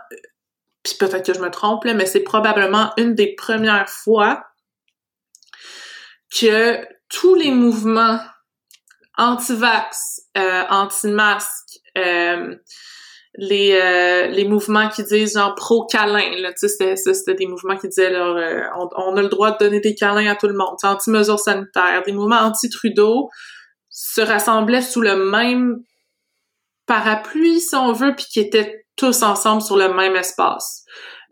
puis 0.83 0.95
peut-être 0.99 1.27
que 1.27 1.35
je 1.35 1.41
me 1.41 1.51
trompe, 1.51 1.85
là, 1.85 1.95
mais 1.95 2.07
c'est 2.07 2.23
probablement 2.23 2.93
une 2.97 3.15
des 3.15 3.35
premières 3.35 3.89
fois 3.89 4.45
que 6.39 6.85
tous 7.09 7.35
les 7.35 7.51
mouvements 7.51 8.21
anti-vax, 9.17 10.23
euh, 10.37 10.65
anti-masque, 10.71 11.81
euh, 11.99 12.55
les, 13.37 13.73
euh, 13.73 14.27
les 14.29 14.45
mouvements 14.45 14.89
qui 14.89 15.03
disent 15.03 15.35
genre 15.35 15.55
pro-câlin, 15.57 16.41
là, 16.41 16.53
c'était, 16.57 17.35
des 17.35 17.47
mouvements 17.47 17.77
qui 17.77 17.89
disaient, 17.89 18.15
euh, 18.15 18.63
on, 18.77 18.89
on 18.97 19.17
a 19.17 19.23
le 19.23 19.29
droit 19.29 19.53
de 19.53 19.59
donner 19.59 19.81
des 19.81 19.95
câlins 19.95 20.31
à 20.31 20.37
tout 20.37 20.47
le 20.47 20.55
monde, 20.55 20.77
anti-mesures 20.83 21.41
sanitaires, 21.41 22.03
des 22.07 22.13
mouvements 22.13 22.41
anti-Trudeau, 22.41 23.31
se 23.97 24.21
rassemblaient 24.21 24.83
sous 24.83 25.01
le 25.01 25.31
même 25.31 25.77
parapluie, 26.87 27.61
si 27.61 27.75
on 27.77 27.93
veut, 27.93 28.15
puis 28.15 28.27
qui 28.27 28.41
étaient 28.41 28.87
tous 28.97 29.23
ensemble 29.23 29.63
sur 29.63 29.77
le 29.77 29.95
même 29.95 30.17
espace. 30.17 30.85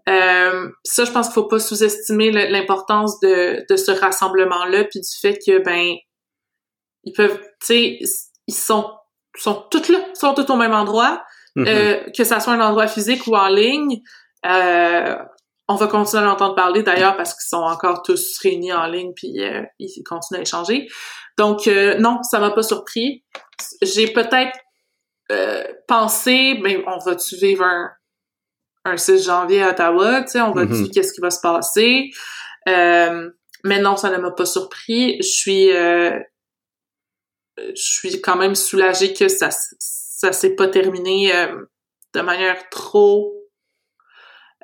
Euh, 0.09 0.69
ça, 0.85 1.05
je 1.05 1.11
pense 1.11 1.27
qu'il 1.27 1.35
faut 1.35 1.49
pas 1.49 1.59
sous-estimer 1.59 2.31
l'importance 2.49 3.21
de, 3.21 3.65
de 3.69 3.77
ce 3.77 3.91
rassemblement-là, 3.91 4.85
puis 4.85 5.01
du 5.01 5.19
fait 5.21 5.39
que, 5.45 5.63
ben, 5.63 5.95
ils 7.05 7.13
peuvent, 7.13 7.39
tu 7.61 7.67
sais, 7.67 7.99
ils 8.47 8.55
sont, 8.55 8.91
sont 9.37 9.67
tous 9.71 9.89
là, 9.89 9.99
ils 10.09 10.17
sont 10.19 10.35
tous 10.35 10.51
au 10.51 10.57
même 10.57 10.73
endroit, 10.73 11.23
Mhm. 11.55 11.67
euh, 11.69 12.01
que 12.17 12.25
ça 12.25 12.41
soit 12.41 12.55
un 12.55 12.61
endroit 12.61 12.87
physique 12.87 13.27
ou 13.27 13.37
en 13.37 13.49
ligne. 13.49 14.01
Euh, 14.47 15.17
on 15.69 15.77
va 15.77 15.87
continuer 15.87 16.23
à 16.23 16.27
l'entendre 16.27 16.55
parler 16.55 16.83
d'ailleurs 16.83 17.17
parce 17.17 17.35
qu'ils 17.35 17.49
sont 17.49 17.63
encore 17.63 18.03
tous 18.03 18.39
réunis 18.39 18.73
en 18.73 18.87
ligne 18.87 19.13
puis 19.15 19.41
euh, 19.43 19.63
ils 19.79 20.03
continuent 20.05 20.39
à 20.41 20.43
échanger. 20.43 20.89
Donc 21.39 21.67
euh, 21.67 21.97
non, 21.99 22.23
ça 22.23 22.39
m'a 22.39 22.51
pas 22.51 22.63
surpris. 22.63 23.25
J'ai 23.81 24.09
peut-être 24.13 24.59
euh, 25.31 25.65
pensé, 25.89 26.59
mais 26.63 26.83
on 26.87 26.99
va-tu 26.99 27.37
vivre 27.37 27.65
un, 27.65 27.91
un 28.85 28.97
6 28.97 29.25
janvier 29.25 29.63
à 29.63 29.71
Ottawa, 29.71 30.23
tu 30.23 30.33
sais, 30.33 30.41
on 30.41 30.53
va-tu, 30.53 30.73
Mhm. 30.73 30.91
qu'est-ce 30.91 31.13
qui 31.13 31.21
va 31.21 31.31
se 31.31 31.41
passer? 31.41 32.11
Euh, 32.69 33.31
mais 33.65 33.81
non, 33.81 33.97
ça 33.97 34.11
ne 34.11 34.17
m'a 34.19 34.33
pas 34.33 34.45
surpris. 34.45 35.17
Je 35.23 35.29
suis, 35.29 35.71
euh, 35.71 36.19
je 37.59 37.73
suis 37.83 38.21
quand 38.21 38.37
même 38.37 38.55
soulagée 38.57 39.15
que 39.15 39.29
ça, 39.29 39.51
ça 39.79 40.33
s'est 40.33 40.55
pas 40.57 40.69
terminé 40.69 41.35
euh, 41.35 41.65
de 42.15 42.21
manière 42.21 42.69
trop 42.71 43.33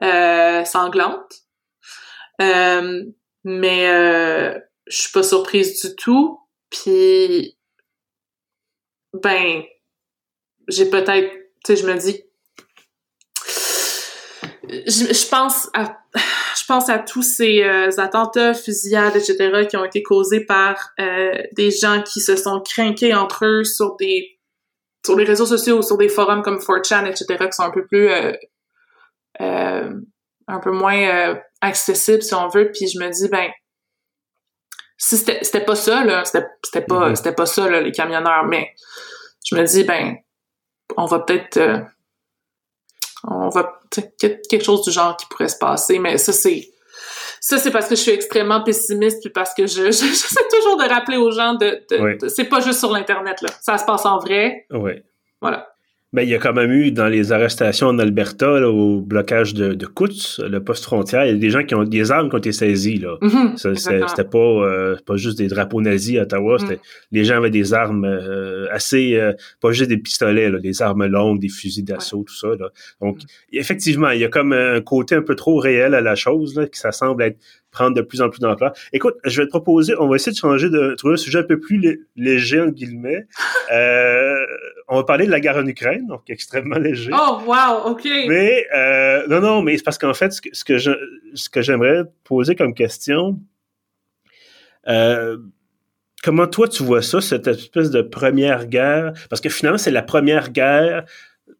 euh, 0.02 0.64
sanglante. 0.64 1.32
Euh, 2.40 3.04
mais 3.44 3.88
euh, 3.88 4.58
je 4.86 5.02
suis 5.02 5.12
pas 5.12 5.22
surprise 5.22 5.80
du 5.82 5.96
tout. 5.96 6.40
Puis, 6.70 7.56
ben, 9.14 9.62
j'ai 10.68 10.90
peut-être, 10.90 11.32
tu 11.64 11.74
sais, 11.74 11.76
je 11.76 11.86
me 11.86 11.98
dis, 11.98 12.22
je, 14.68 15.28
pense 15.28 15.68
à, 15.72 15.98
je 16.14 16.64
pense 16.66 16.88
à 16.88 16.98
tous 16.98 17.22
ces 17.22 17.62
euh, 17.62 17.90
attentats, 17.98 18.54
fusillades, 18.54 19.16
etc., 19.16 19.66
qui 19.68 19.76
ont 19.76 19.84
été 19.84 20.02
causés 20.02 20.44
par 20.44 20.90
euh, 21.00 21.32
des 21.52 21.70
gens 21.70 22.02
qui 22.02 22.20
se 22.20 22.36
sont 22.36 22.60
craqués 22.60 23.14
entre 23.14 23.46
eux 23.46 23.64
sur 23.64 23.96
des, 23.96 24.38
sur 25.04 25.16
les 25.16 25.24
réseaux 25.24 25.46
sociaux 25.46 25.78
ou 25.78 25.82
sur 25.82 25.96
des 25.96 26.08
forums 26.08 26.42
comme 26.42 26.58
4chan, 26.58 27.06
etc., 27.06 27.26
qui 27.46 27.52
sont 27.52 27.62
un 27.62 27.70
peu 27.70 27.86
plus, 27.86 28.10
euh, 28.10 28.32
un 29.40 30.60
peu 30.60 30.70
moins 30.72 30.98
euh, 30.98 31.34
accessibles, 31.60 32.22
si 32.22 32.34
on 32.34 32.48
veut. 32.48 32.70
Puis 32.72 32.88
je 32.88 32.98
me 32.98 33.08
dis, 33.10 33.28
ben, 33.28 33.50
si 34.96 35.16
c'était 35.16 35.44
c'était 35.44 35.64
pas 35.64 35.76
ça 35.76 36.04
là, 36.04 36.24
c'était 36.24 36.46
c'était 36.64 36.84
pas 36.86 37.08
Mhm. 37.10 37.16
c'était 37.16 37.34
pas 37.34 37.46
ça 37.46 37.68
là, 37.70 37.80
les 37.80 37.92
camionneurs, 37.92 38.44
mais 38.44 38.74
je 39.44 39.54
me 39.56 39.62
dis 39.64 39.84
ben 39.84 40.16
on 40.96 41.04
va 41.06 41.20
peut-être 41.20 41.56
euh, 41.58 41.78
on 43.24 43.48
va 43.48 43.78
quelque 44.18 44.64
chose 44.64 44.82
du 44.82 44.90
genre 44.90 45.16
qui 45.16 45.26
pourrait 45.26 45.48
se 45.48 45.58
passer, 45.58 45.98
mais 46.00 46.18
ça 46.18 46.32
c'est 46.32 46.68
ça 47.40 47.58
c'est 47.58 47.70
parce 47.70 47.88
que 47.88 47.94
je 47.94 48.00
suis 48.00 48.10
extrêmement 48.10 48.62
pessimiste 48.64 49.20
puis 49.22 49.30
parce 49.30 49.54
que 49.54 49.66
je 49.66 49.84
je- 49.86 49.90
j'essaie 49.92 50.48
toujours 50.52 50.76
de 50.78 50.88
rappeler 50.88 51.16
aux 51.16 51.30
gens 51.30 51.54
de, 51.54 51.84
de- 51.90 51.98
Oui. 52.02 52.18
de- 52.18 52.28
c'est 52.28 52.44
pas 52.48 52.58
juste 52.60 52.80
sur 52.80 52.90
l'internet 52.92 53.40
là, 53.42 53.50
ça 53.60 53.78
se 53.78 53.84
passe 53.84 54.04
en 54.04 54.18
vrai, 54.18 54.66
Ouais. 54.70 55.04
voilà. 55.40 55.68
Ben, 56.14 56.22
il 56.22 56.30
y 56.30 56.34
a 56.34 56.38
quand 56.38 56.54
même 56.54 56.72
eu 56.72 56.90
dans 56.90 57.06
les 57.06 57.32
arrestations 57.32 57.88
en 57.88 57.98
Alberta, 57.98 58.60
là, 58.60 58.70
au 58.70 59.02
blocage 59.02 59.52
de, 59.52 59.74
de 59.74 59.86
le 60.48 60.58
poste 60.60 60.84
frontière, 60.84 61.26
il 61.26 61.32
y 61.32 61.34
a 61.34 61.38
des 61.38 61.50
gens 61.50 61.62
qui 61.64 61.74
ont 61.74 61.84
des 61.84 62.10
armes 62.10 62.30
qui 62.30 62.34
ont 62.34 62.38
été 62.38 62.52
saisies. 62.52 62.96
Là. 62.96 63.18
Mhm, 63.20 63.52
exactement. 63.52 64.08
C'était 64.08 64.24
pas, 64.24 64.38
euh, 64.38 64.96
pas 65.04 65.16
juste 65.16 65.36
des 65.36 65.48
drapeaux 65.48 65.82
nazis 65.82 66.18
à 66.18 66.22
Ottawa, 66.22 66.54
Mm. 66.54 66.58
c'était 66.60 66.80
les 67.12 67.24
gens 67.24 67.36
avaient 67.36 67.50
des 67.50 67.74
armes 67.74 68.06
euh, 68.06 68.66
assez, 68.70 69.16
euh, 69.16 69.34
pas 69.60 69.72
juste 69.72 69.90
des 69.90 69.98
pistolets, 69.98 70.50
là, 70.50 70.58
des 70.60 70.80
armes 70.80 71.04
longues, 71.04 71.40
des 71.40 71.50
fusils 71.50 71.84
d'assaut, 71.84 72.24
tout 72.26 72.36
ça. 72.36 72.48
Là. 72.58 72.70
Donc, 73.02 73.18
effectivement, 73.52 74.08
il 74.08 74.20
y 74.20 74.24
a 74.24 74.28
comme 74.28 74.54
un 74.54 74.80
côté 74.80 75.14
un 75.14 75.22
peu 75.22 75.34
trop 75.34 75.58
réel 75.58 75.94
à 75.94 76.00
la 76.00 76.14
chose, 76.14 76.56
là, 76.56 76.66
que 76.66 76.78
ça 76.78 76.90
semble 76.90 77.22
être 77.22 77.38
prendre 77.78 77.94
de 77.94 78.02
plus 78.02 78.20
en 78.20 78.28
plus 78.28 78.40
d'ampleur. 78.40 78.72
Écoute, 78.92 79.14
je 79.24 79.40
vais 79.40 79.46
te 79.46 79.50
proposer, 79.50 79.94
on 80.00 80.08
va 80.08 80.16
essayer 80.16 80.32
de 80.32 80.36
changer 80.36 80.68
de 80.68 80.94
trouver 80.96 81.14
un 81.14 81.16
sujet 81.16 81.38
un 81.38 81.42
peu 81.44 81.60
plus 81.60 81.78
lé- 81.78 82.00
léger, 82.16 82.60
entre 82.60 82.74
guillemets. 82.74 83.26
Euh, 83.70 84.46
on 84.88 84.96
va 84.96 85.04
parler 85.04 85.26
de 85.26 85.30
la 85.30 85.40
guerre 85.40 85.58
en 85.58 85.66
Ukraine, 85.66 86.06
donc 86.06 86.22
extrêmement 86.30 86.78
léger. 86.78 87.10
Oh 87.12 87.40
wow, 87.46 87.90
OK. 87.90 88.08
Mais 88.28 88.66
euh, 88.74 89.26
non, 89.28 89.40
non, 89.42 89.60
mais 89.60 89.76
c'est 89.76 89.82
parce 89.82 89.98
qu'en 89.98 90.14
fait, 90.14 90.32
ce 90.32 90.40
que, 90.40 90.48
ce 90.52 90.64
que 90.64 90.78
je, 90.78 90.92
ce 91.34 91.50
que 91.50 91.60
j'aimerais 91.60 92.04
poser 92.24 92.56
comme 92.56 92.72
question, 92.72 93.38
euh, 94.88 95.36
comment 96.24 96.46
toi 96.46 96.66
tu 96.66 96.82
vois 96.82 97.02
ça, 97.02 97.20
cette 97.20 97.46
espèce 97.46 97.90
de 97.90 98.00
première 98.00 98.64
guerre? 98.66 99.12
Parce 99.28 99.42
que 99.42 99.50
finalement, 99.50 99.76
c'est 99.76 99.90
la 99.90 100.00
première 100.02 100.50
guerre 100.50 101.04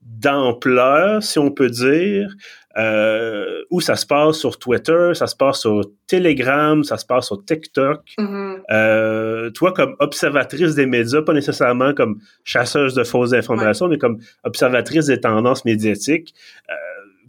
d'ampleur, 0.00 1.22
si 1.22 1.38
on 1.38 1.50
peut 1.50 1.68
dire, 1.68 2.34
euh, 2.78 3.64
où 3.70 3.80
ça 3.80 3.96
se 3.96 4.06
passe 4.06 4.36
sur 4.36 4.58
Twitter, 4.58 5.10
ça 5.14 5.26
se 5.26 5.34
passe 5.34 5.60
sur 5.60 5.80
Telegram, 6.06 6.84
ça 6.84 6.96
se 6.96 7.04
passe 7.04 7.26
sur 7.26 7.44
TikTok. 7.44 8.02
Mhm. 8.18 8.62
Euh, 8.70 9.50
toi, 9.50 9.72
comme 9.72 9.96
observatrice 9.98 10.76
des 10.76 10.86
médias, 10.86 11.22
pas 11.22 11.32
nécessairement 11.32 11.92
comme 11.92 12.20
chasseuse 12.44 12.94
de 12.94 13.02
fausses 13.02 13.32
informations, 13.32 13.88
mais 13.88 13.98
comme 13.98 14.18
observatrice 14.44 15.06
des 15.06 15.20
tendances 15.20 15.64
médiatiques, 15.64 16.34
euh, 16.70 16.74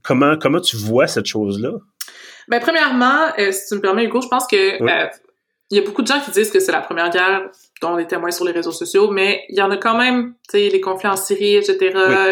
comment, 0.04 0.38
comment 0.38 0.62
tu 0.62 0.76
vois 0.76 1.08
cette 1.08 1.26
chose-là? 1.26 1.72
Ben, 2.48 2.60
premièrement, 2.60 3.30
si 3.52 3.70
tu 3.70 3.76
me 3.76 3.82
permets, 3.82 4.06
Hugo, 4.06 4.22
je 4.22 4.28
pense 4.28 4.46
que 4.46 4.84
Oui. 4.84 4.92
il 5.72 5.78
y 5.78 5.82
a 5.82 5.84
beaucoup 5.84 6.02
de 6.04 6.08
gens 6.08 6.20
qui 6.20 6.32
disent 6.32 6.52
que 6.52 6.60
c'est 6.60 6.72
la 6.72 6.82
première 6.82 7.10
guerre 7.10 7.50
dont 7.82 7.94
on 7.94 7.98
est 7.98 8.08
témoin 8.08 8.30
sur 8.30 8.46
les 8.46 8.52
réseaux 8.52 8.72
sociaux, 8.72 9.10
mais 9.10 9.44
il 9.50 9.58
y 9.58 9.62
en 9.62 9.72
a 9.72 9.78
quand 9.78 9.98
même, 9.98 10.34
tu 10.52 10.60
sais, 10.60 10.70
les 10.70 10.82
conflits 10.82 11.10
en 11.10 11.16
Syrie, 11.16 11.56
etc., 11.56 11.78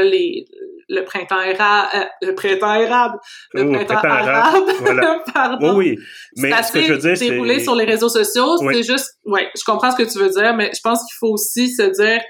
les, 0.04 0.46
le 0.90 1.04
printemps 1.04 1.38
arabe, 1.38 2.08
le 2.22 2.34
printemps 2.34 2.68
arabe, 2.68 3.14
le 3.54 3.64
Oh, 3.64 3.72
printemps 3.74 3.96
printemps 3.96 4.08
arabe, 4.10 4.64
voilà. 4.80 5.24
pardon. 5.34 5.76
Oui, 5.78 5.96
oui. 5.98 6.04
Mais 6.38 6.64
ce 6.64 6.72
que 6.72 6.82
je 6.82 6.94
veux 6.94 7.00
dire, 7.00 7.18
déroulé 7.18 7.56
c'est... 7.60 7.64
sur 7.66 7.76
les 7.76 7.86
réseaux 7.86 8.10
sociaux, 8.10 8.58
Oui. 8.62 8.74
c'est 8.76 8.84
juste, 8.84 9.18
ouais, 9.26 9.50
je 9.58 9.64
comprends 9.66 9.92
ce 9.92 9.98
que 9.98 10.04
tu 10.10 10.18
veux 10.18 10.30
dire, 10.30 10.56
mais 10.56 10.72
je 10.74 10.80
pense 10.84 11.00
qu'il 11.00 11.16
faut 11.20 11.34
aussi 11.34 11.70
se 11.74 11.82
dire, 11.84 12.22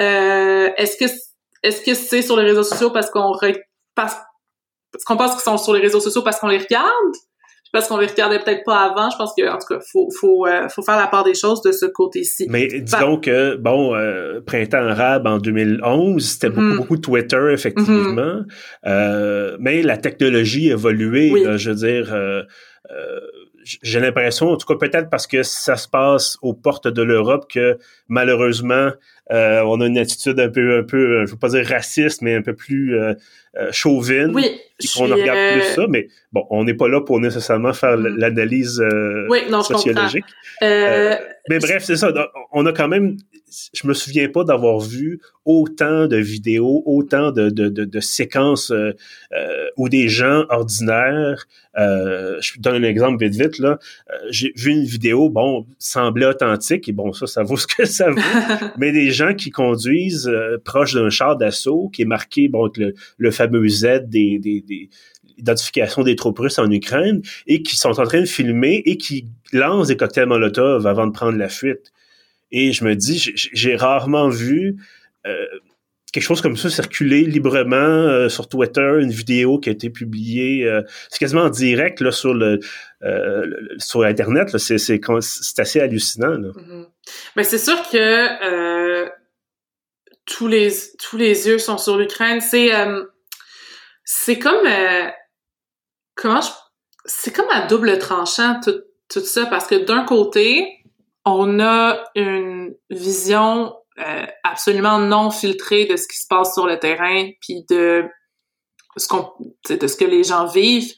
euh, 0.00 0.70
est-ce 0.76 0.96
que 0.96 1.10
est-ce 1.62 1.82
que 1.82 1.92
c'est 1.94 2.22
sur 2.22 2.36
les 2.36 2.44
réseaux 2.44 2.62
sociaux 2.62 2.90
parce 2.90 3.10
qu'on 3.10 3.32
re- 3.32 3.60
parce, 3.94 4.14
parce 4.92 5.04
qu'on 5.04 5.16
pense 5.16 5.32
qu'ils 5.32 5.40
sont 5.42 5.58
sur 5.58 5.72
les 5.74 5.80
réseaux 5.80 6.00
sociaux 6.00 6.22
parce 6.22 6.38
qu'on 6.38 6.46
les 6.48 6.58
regarde? 6.58 7.14
Parce 7.72 7.86
qu'on 7.88 7.98
les 7.98 8.06
regardait 8.06 8.38
peut-être 8.38 8.64
pas 8.64 8.78
avant. 8.90 9.10
Je 9.10 9.16
pense 9.16 9.32
que, 9.36 9.46
en 9.48 9.58
tout 9.58 9.66
cas, 9.74 9.80
faut, 9.92 10.08
faut, 10.20 10.46
euh, 10.46 10.68
faut 10.68 10.82
faire 10.82 10.96
la 10.96 11.06
part 11.06 11.24
des 11.24 11.34
choses 11.34 11.60
de 11.62 11.72
ce 11.72 11.86
côté-ci. 11.86 12.46
Mais 12.48 12.66
disons 12.66 13.18
que, 13.18 13.56
bon, 13.56 13.94
euh, 13.94 14.40
Printemps 14.46 14.86
arabe 14.88 15.26
en 15.26 15.38
2011, 15.38 16.24
c'était 16.24 16.48
beaucoup, 16.48 16.60
Mhm. 16.62 16.76
beaucoup 16.78 16.96
Twitter, 16.96 17.50
effectivement. 17.52 18.40
Euh, 18.86 19.56
mais 19.60 19.82
la 19.82 19.96
technologie 19.98 20.70
a 20.70 20.74
évolué, 20.74 21.30
Oui. 21.30 21.44
là, 21.44 21.56
je 21.56 21.70
veux 21.70 21.76
dire... 21.76 22.46
j'ai 23.82 24.00
l'impression, 24.00 24.48
en 24.50 24.56
tout 24.56 24.66
cas 24.66 24.76
peut-être 24.78 25.10
parce 25.10 25.26
que 25.26 25.42
ça 25.42 25.76
se 25.76 25.86
passe 25.88 26.38
aux 26.40 26.54
portes 26.54 26.88
de 26.88 27.02
l'Europe, 27.02 27.50
que 27.52 27.76
malheureusement, 28.08 28.92
euh, 29.32 29.62
on 29.62 29.80
a 29.80 29.86
une 29.86 29.98
attitude 29.98 30.38
un 30.40 30.48
peu, 30.48 30.78
un 30.78 30.82
peu, 30.82 31.26
je 31.26 31.32
veux 31.32 31.38
pas 31.38 31.48
dire 31.50 31.66
raciste, 31.66 32.22
mais 32.22 32.34
un 32.34 32.42
peu 32.42 32.54
plus 32.54 32.98
euh, 32.98 33.14
euh, 33.58 33.68
chauvine. 33.72 34.32
Oui, 34.34 34.58
suis, 34.80 35.02
regarde 35.02 35.38
euh, 35.38 35.52
plus 35.54 35.74
ça, 35.74 35.86
mais 35.88 36.08
bon, 36.32 36.44
on 36.50 36.64
n'est 36.64 36.74
pas 36.74 36.88
là 36.88 37.00
pour 37.00 37.18
nécessairement 37.20 37.72
faire 37.72 37.96
Mhm. 37.96 38.16
l'analyse 38.18 38.80
euh, 38.80 39.26
Oui, 39.28 39.40
sociologique. 39.62 40.24
Euh, 40.62 41.14
Mais 41.48 41.58
bref, 41.58 41.82
c'est 41.84 41.96
ça. 41.96 42.12
On 42.52 42.66
a 42.66 42.72
quand 42.72 42.88
même, 42.88 43.16
je 43.72 43.86
me 43.86 43.94
souviens 43.94 44.28
pas 44.28 44.44
d'avoir 44.44 44.80
vu 44.80 45.20
autant 45.44 46.06
de 46.06 46.16
vidéos, 46.16 46.82
autant 46.84 47.32
de, 47.32 47.48
de, 47.48 47.68
de, 47.68 47.84
de 47.84 48.00
séquences 48.00 48.70
euh, 48.70 48.92
euh, 49.32 49.66
où 49.76 49.88
des 49.88 50.08
gens 50.08 50.44
ordinaires, 50.50 51.46
euh, 51.78 52.36
je 52.40 52.60
donne 52.60 52.84
un 52.84 52.86
exemple 52.86 53.24
vite 53.24 53.34
vite 53.40 53.58
là, 53.58 53.78
euh, 54.12 54.14
j'ai 54.30 54.52
vu 54.56 54.72
une 54.72 54.84
vidéo, 54.84 55.30
bon, 55.30 55.66
semblait 55.78 56.26
authentique 56.26 56.88
et 56.88 56.92
bon 56.92 57.12
ça, 57.12 57.26
ça 57.26 57.42
vaut 57.42 57.56
ce 57.56 57.66
que 57.66 57.86
ça 57.86 58.10
vaut, 58.10 58.20
mais 58.78 58.92
des 58.92 59.10
gens 59.18 59.34
qui 59.34 59.50
conduisent 59.50 60.28
euh, 60.28 60.56
proche 60.64 60.94
d'un 60.94 61.10
char 61.10 61.36
d'assaut 61.36 61.88
qui 61.92 62.02
est 62.02 62.10
marqué 62.16 62.48
bon 62.48 62.64
avec 62.66 62.94
le, 63.18 63.30
fameux 63.30 63.68
Z 63.68 63.84
des, 64.06 64.38
des, 64.38 64.60
des 64.62 64.88
identification 65.36 66.02
des 66.02 66.16
troupes 66.16 66.38
russes 66.38 66.58
en 66.58 66.70
Ukraine 66.70 67.22
et 67.46 67.62
qui 67.62 67.76
sont 67.76 67.90
en 68.00 68.04
train 68.10 68.20
de 68.20 68.26
filmer 68.26 68.82
et 68.86 68.96
qui 68.96 69.26
lancent 69.52 69.88
des 69.88 69.96
cocktails 69.96 70.26
Molotov 70.26 70.86
avant 70.86 71.06
de 71.06 71.12
prendre 71.12 71.38
la 71.38 71.48
fuite. 71.48 71.92
Et 72.50 72.72
je 72.72 72.82
me 72.84 72.94
dis, 72.96 73.18
j'ai- 73.34 73.76
rarement 73.76 74.28
vu 74.30 74.76
euh, 75.26 75.46
quelque 76.12 76.24
chose 76.24 76.40
comme 76.40 76.56
ça 76.56 76.70
circuler 76.70 77.24
librement 77.24 77.76
euh, 77.76 78.28
sur 78.28 78.48
Twitter, 78.48 78.90
une 79.00 79.10
vidéo 79.10 79.58
qui 79.60 79.68
a 79.68 79.72
été 79.72 79.90
publiée, 79.90 80.66
euh, 80.66 80.82
c'est 81.10 81.18
quasiment 81.20 81.42
en 81.42 81.50
direct 81.50 82.00
là, 82.00 82.10
sur 82.10 82.34
le, 82.34 82.58
sur 83.78 84.02
Internet. 84.02 84.56
C'est 84.58 85.58
assez 85.58 85.80
hallucinant. 85.80 86.36
Mhm. 86.38 86.86
Mais 87.36 87.44
c'est 87.44 87.58
sûr 87.58 87.76
que 87.88 87.96
euh, 88.44 89.08
tous 90.26 90.46
les 90.46 90.70
tous 90.98 91.16
les 91.16 91.48
yeux 91.48 91.58
sont 91.58 91.78
sur 91.78 91.96
l'Ukraine. 91.96 92.40
C'est 92.40 92.74
euh, 92.74 93.04
c'est 94.04 94.38
comme 94.38 94.66
euh, 94.66 95.08
comment 96.14 96.40
je 96.40 96.50
c'est 97.04 97.32
comme 97.32 97.48
à 97.50 97.66
double 97.66 97.98
tranchant 97.98 98.60
tout 98.62 98.82
tout 99.08 99.20
ça 99.20 99.46
parce 99.46 99.66
que 99.66 99.76
d'un 99.76 100.04
côté 100.04 100.84
on 101.24 101.60
a 101.60 102.04
une 102.14 102.74
vision 102.90 103.74
absolument 104.44 104.98
non 104.98 105.30
filtrée 105.30 105.86
de 105.86 105.96
ce 105.96 106.06
qui 106.06 106.18
se 106.18 106.26
passe 106.28 106.54
sur 106.54 106.66
le 106.66 106.78
terrain 106.78 107.30
puis 107.40 107.64
de 107.68 108.04
ce 108.96 109.08
qu'on 109.08 109.32
de 109.68 109.86
ce 109.86 109.96
que 109.96 110.04
les 110.04 110.22
gens 110.22 110.46
vivent 110.46 110.94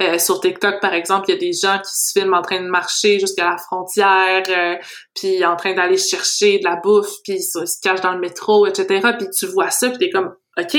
euh, 0.00 0.18
sur 0.18 0.40
TikTok, 0.40 0.80
par 0.80 0.94
exemple, 0.94 1.26
il 1.28 1.34
y 1.34 1.36
a 1.36 1.40
des 1.40 1.52
gens 1.52 1.78
qui 1.78 1.90
se 1.92 2.18
filment 2.18 2.34
en 2.34 2.42
train 2.42 2.60
de 2.62 2.68
marcher 2.68 3.18
jusqu'à 3.18 3.50
la 3.50 3.58
frontière, 3.58 4.42
euh, 4.48 4.76
puis 5.14 5.44
en 5.44 5.56
train 5.56 5.74
d'aller 5.74 5.98
chercher 5.98 6.58
de 6.58 6.64
la 6.64 6.76
bouffe, 6.76 7.10
puis 7.24 7.34
ils 7.34 7.42
se, 7.42 7.58
cachent 7.82 8.00
dans 8.00 8.12
le 8.12 8.20
métro, 8.20 8.66
etc. 8.66 9.00
Puis 9.18 9.28
tu 9.36 9.46
vois 9.46 9.70
ça, 9.70 9.88
puis 9.90 9.98
t'es 9.98 10.10
comme, 10.10 10.34
OK, 10.58 10.76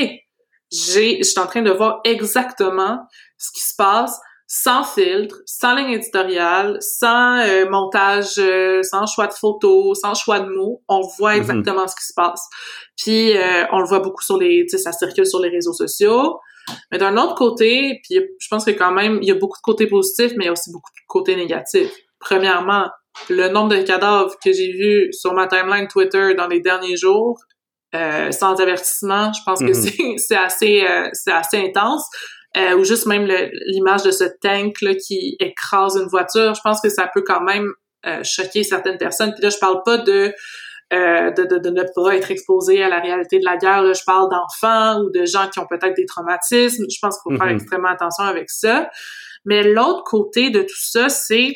j'ai, 0.72 1.18
je 1.18 1.24
suis 1.24 1.40
en 1.40 1.48
train 1.48 1.62
de 1.62 1.72
voir 1.72 2.00
exactement 2.04 3.00
ce 3.38 3.52
qui 3.52 3.62
se 3.62 3.76
passe 3.76 4.20
sans 4.54 4.84
filtre, 4.84 5.38
sans 5.46 5.76
ligne 5.76 5.92
éditoriale, 5.94 6.78
sans 6.82 7.38
euh, 7.38 7.70
montage, 7.70 8.38
euh, 8.38 8.84
sans 8.84 9.06
choix 9.06 9.28
de 9.28 9.34
photos, 9.34 9.98
sans 10.02 10.14
choix 10.14 10.42
de 10.42 10.50
mots. 10.50 10.82
On 10.90 11.00
voit 11.18 11.36
Mhm. 11.36 11.42
exactement 11.42 11.88
ce 11.88 11.96
qui 11.96 12.06
se 12.06 12.14
passe. 12.14 12.42
Puis 12.98 13.38
euh, 13.38 13.66
on 13.72 13.80
le 13.80 13.86
voit 13.86 14.02
beaucoup 14.02 14.22
sur 14.22 14.38
les, 14.38 14.66
tu 14.70 14.72
sais, 14.72 14.78
ça 14.78 14.92
circule 14.92 15.26
sur 15.26 15.40
les 15.40 15.48
réseaux 15.48 15.72
sociaux. 15.72 16.38
Mais 16.92 16.98
d'un 16.98 17.18
autre 17.18 17.36
côté, 17.36 18.00
puis 18.04 18.20
je 18.40 18.48
pense 18.50 18.66
que 18.66 18.72
quand 18.72 18.92
même, 18.92 19.20
il 19.22 19.28
y 19.28 19.32
a 19.32 19.36
beaucoup 19.36 19.58
de 19.58 19.64
côtés 19.64 19.88
positifs, 19.88 20.34
mais 20.38 20.46
il 20.46 20.48
y 20.48 20.50
a 20.50 20.54
aussi 20.54 20.72
beaucoup 20.72 20.92
de 20.92 21.06
côtés 21.08 21.36
négatifs. 21.36 21.92
Premièrement, 22.20 22.90
le 23.30 23.50
nombre 23.50 23.76
de 23.76 23.82
cadavres 23.82 24.36
que 24.44 24.54
j'ai 24.54 24.72
vus 24.72 25.10
sur 25.12 25.34
ma 25.34 25.48
timeline 25.48 25.88
Twitter 25.88 26.34
dans 26.36 26.48
les 26.48 26.60
derniers 26.62 26.96
jours, 26.96 27.38
euh, 27.94 28.32
sans 28.32 28.60
avertissement, 28.62 29.34
je 29.34 29.42
pense 29.46 29.60
que 29.60 29.66
Mhm. 29.66 29.74
c'est 29.74 29.98
c'est 30.18 30.38
assez 30.38 30.86
euh, 30.88 31.10
c'est 31.14 31.32
assez 31.32 31.58
intense. 31.58 32.06
Euh, 32.58 32.76
ou 32.78 32.84
juste 32.84 33.06
même 33.06 33.26
l'image 33.68 34.04
de 34.04 34.12
ce 34.12 34.26
tank 34.42 34.82
là, 34.82 34.94
qui 34.96 35.38
écrase 35.40 35.96
une 35.96 36.08
voiture, 36.08 36.54
je 36.54 36.62
pense 36.62 36.82
que 36.82 36.90
ça 36.90 37.10
peut 37.14 37.24
quand 37.26 37.42
même 37.42 37.72
choquer 38.24 38.64
certaines 38.64 38.98
personnes. 38.98 39.32
Puis 39.34 39.44
là, 39.44 39.50
je 39.50 39.58
parle 39.60 39.84
pas 39.86 40.00
de 40.00 40.34
euh, 40.94 41.32
de, 41.32 41.44
de, 41.44 41.58
de 41.58 41.70
ne 41.70 41.84
pas 41.96 42.16
être 42.16 42.32
exposé 42.32 42.84
à 42.84 42.90
la 42.90 43.00
réalité 43.00 43.40
de 43.40 43.46
la 43.46 43.58
guerre. 43.58 43.82
Là, 43.84 43.94
je 43.94 44.04
parle 44.06 44.30
d'enfants 44.30 45.02
ou 45.02 45.10
de 45.12 45.26
gens 45.26 45.48
qui 45.50 45.60
ont 45.60 45.68
peut-être 45.70 45.96
des 45.96 46.06
traumatismes. 46.06 46.84
Je 46.90 46.98
pense 47.02 47.18
qu'il 47.22 47.34
faut 47.34 47.38
faire 47.40 47.48
Mhm. 47.52 47.56
extrêmement 47.56 47.90
attention 47.90 48.24
avec 48.26 48.50
ça. 48.50 48.90
Mais 49.46 49.64
l'autre 49.64 50.04
côté 50.04 50.50
de 50.50 50.62
tout 50.62 50.76
ça, 50.82 51.08
c'est 51.10 51.56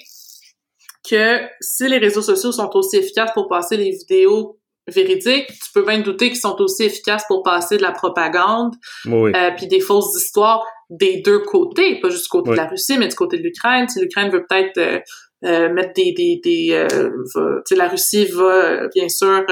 que 1.10 1.42
si 1.62 1.88
les 1.88 1.98
réseaux 1.98 2.22
sociaux 2.22 2.52
sont 2.52 2.70
aussi 2.74 2.98
efficaces 2.98 3.32
pour 3.34 3.48
passer 3.48 3.78
les 3.78 3.92
vidéos 3.92 4.58
véridiques, 4.88 5.48
tu 5.48 5.72
peux 5.74 5.84
bien 5.86 6.00
te 6.00 6.06
douter 6.06 6.30
qu'ils 6.30 6.40
sont 6.40 6.56
aussi 6.62 6.84
efficaces 6.84 7.24
pour 7.28 7.44
passer 7.44 7.78
de 7.78 7.82
la 7.82 7.92
propagande, 7.92 8.74
Oui. 9.06 9.32
euh, 9.36 9.52
puis 9.58 9.68
des 9.68 9.80
fausses 9.80 10.16
histoires 10.16 10.64
des 10.90 11.22
deux 11.22 11.40
côtés, 11.40 12.00
pas 12.00 12.10
juste 12.10 12.24
du 12.26 12.30
côté 12.30 12.52
Oui. 12.52 12.56
de 12.56 12.62
la 12.62 12.68
Russie, 12.68 12.98
mais 12.98 13.08
du 13.08 13.16
côté 13.16 13.38
de 13.38 13.44
l'Ukraine. 13.44 13.88
Si 13.90 14.00
l'Ukraine 14.00 14.32
veut 14.32 14.46
peut-être 14.48 14.78
euh, 14.78 15.00
euh, 15.44 15.72
mettre 15.72 15.94
des 15.94 16.14
des, 16.14 16.40
des 16.44 16.72
euh, 16.72 17.62
la 17.72 17.88
Russie 17.88 18.26
va 18.26 18.88
bien 18.94 19.10
sûr 19.10 19.44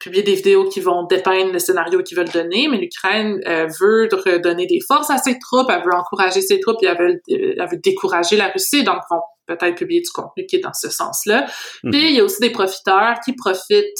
publier 0.00 0.22
des 0.22 0.34
vidéos 0.34 0.68
qui 0.68 0.80
vont 0.80 1.06
dépeindre 1.06 1.52
le 1.52 1.58
scénario 1.58 2.02
qu'ils 2.02 2.16
veulent 2.16 2.30
donner, 2.30 2.68
mais 2.68 2.78
l'Ukraine 2.78 3.40
veut 3.80 4.08
donner 4.38 4.66
des 4.66 4.78
forces 4.86 5.10
à 5.10 5.18
ses 5.18 5.38
troupes, 5.40 5.68
elle 5.70 5.82
veut 5.82 5.94
encourager 5.94 6.40
ses 6.40 6.60
troupes, 6.60 6.76
et 6.82 6.86
elle 6.86 6.98
veut, 6.98 7.20
elle 7.28 7.68
veut 7.68 7.80
décourager 7.82 8.36
la 8.36 8.48
Russie, 8.48 8.84
donc 8.84 8.98
vont 9.10 9.22
peut-être 9.48 9.74
publier 9.74 10.00
du 10.00 10.10
contenu 10.10 10.46
qui 10.46 10.56
est 10.56 10.60
dans 10.60 10.74
ce 10.74 10.88
sens-là. 10.88 11.46
Puis 11.82 12.10
il 12.10 12.14
y 12.14 12.20
a 12.20 12.24
aussi 12.24 12.40
des 12.40 12.50
profiteurs 12.50 13.16
qui 13.24 13.32
profitent 13.32 13.98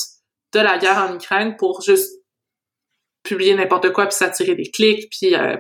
de 0.54 0.61
la 0.61 0.78
guerre 0.78 1.09
en 1.11 1.14
Ukraine 1.14 1.57
pour 1.59 1.83
juste 1.83 2.17
publier 3.29 3.55
n'importe 3.55 3.93
quoi 3.93 4.07
puis 4.07 4.17
s'attirer 4.17 4.55
des 4.55 4.71
clics 4.71 5.09
puis 5.11 5.35
euh, 5.35 5.57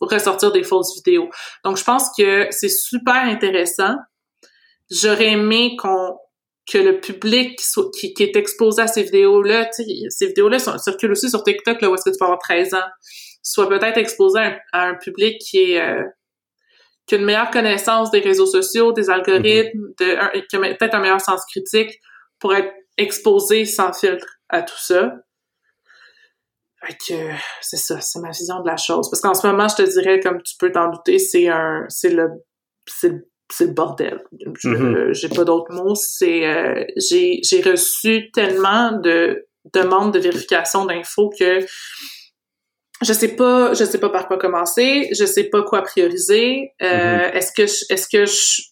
ressortir 0.00 0.52
des 0.52 0.62
fausses 0.62 0.94
vidéos. 0.96 1.30
Donc 1.64 1.76
je 1.76 1.84
pense 1.84 2.10
que 2.16 2.46
c'est 2.50 2.68
super 2.68 3.14
intéressant. 3.14 3.94
J'aurais 4.90 5.32
aimé 5.32 5.76
qu'on 5.76 6.18
que 6.70 6.78
le 6.78 7.00
public 7.00 7.58
qui, 7.96 8.12
qui, 8.12 8.22
est 8.24 8.36
exposé 8.36 8.82
à 8.82 8.88
ces 8.88 9.04
vidéos-là, 9.04 9.70
ces 9.70 10.26
vidéos-là 10.26 10.58
circulent 10.58 11.12
aussi 11.12 11.30
sur 11.30 11.44
TikTok 11.44 11.80
là 11.80 11.88
où 11.88 11.94
est-ce 11.94 12.02
que 12.04 12.10
tu 12.10 12.18
peux 12.18 12.24
avoir 12.24 12.40
13 12.40 12.74
ans, 12.74 12.88
soit 13.40 13.68
peut-être 13.68 13.98
exposé 13.98 14.40
à 14.72 14.88
un, 14.88 14.94
public 14.94 15.40
qui 15.40 15.72
est 15.72 15.80
euh, 15.80 16.02
qui 17.06 17.14
a 17.14 17.18
une 17.18 17.24
meilleure 17.24 17.52
connaissance 17.52 18.10
des 18.10 18.18
réseaux 18.18 18.46
sociaux, 18.46 18.92
des 18.92 19.10
algorithmes, 19.10 19.92
mm-hmm. 20.00 20.34
de, 20.34 20.46
qui 20.48 20.56
a 20.56 20.74
peut-être 20.74 20.94
un 20.94 21.00
meilleur 21.00 21.20
sens 21.20 21.40
critique 21.46 22.00
pour 22.40 22.52
être 22.52 22.72
exposé 22.96 23.64
sans 23.64 23.92
filtre 23.92 24.26
à 24.48 24.62
tout 24.62 24.78
ça. 24.78 25.14
Fait 26.86 26.94
que 26.94 27.30
c'est 27.60 27.76
ça, 27.76 28.00
c'est 28.00 28.20
ma 28.20 28.30
vision 28.30 28.60
de 28.60 28.66
la 28.66 28.76
chose. 28.76 29.10
Parce 29.10 29.20
qu'en 29.20 29.34
ce 29.34 29.46
moment, 29.46 29.66
je 29.68 29.76
te 29.76 29.82
dirais, 29.82 30.20
comme 30.20 30.40
tu 30.42 30.54
peux 30.58 30.70
t'en 30.70 30.88
douter, 30.90 31.18
c'est 31.18 31.48
un, 31.48 31.84
c'est 31.88 32.10
le, 32.10 32.28
c'est 32.86 33.10
le 33.60 33.72
bordel. 33.72 34.22
Mm-hmm. 34.32 35.12
J'ai 35.12 35.28
pas 35.28 35.44
d'autres 35.44 35.72
mots. 35.72 35.94
C'est, 35.94 36.46
euh, 36.46 36.84
j'ai, 36.96 37.40
j'ai 37.42 37.62
reçu 37.62 38.30
tellement 38.32 38.92
de 38.92 39.46
demandes 39.74 40.14
de 40.14 40.20
vérification 40.20 40.84
d'infos 40.84 41.30
que 41.36 41.60
je 43.02 43.12
sais 43.12 43.34
pas, 43.34 43.74
je 43.74 43.84
sais 43.84 43.98
pas 43.98 44.08
par 44.10 44.26
quoi 44.28 44.38
commencer. 44.38 45.08
Je 45.12 45.24
sais 45.24 45.44
pas 45.44 45.62
quoi 45.62 45.82
prioriser. 45.82 46.72
Euh, 46.82 46.86
mm-hmm. 46.86 47.32
Est-ce 47.32 47.52
que, 47.52 47.66
je, 47.66 47.84
est-ce 47.90 48.08
que 48.08 48.26
je, 48.26 48.62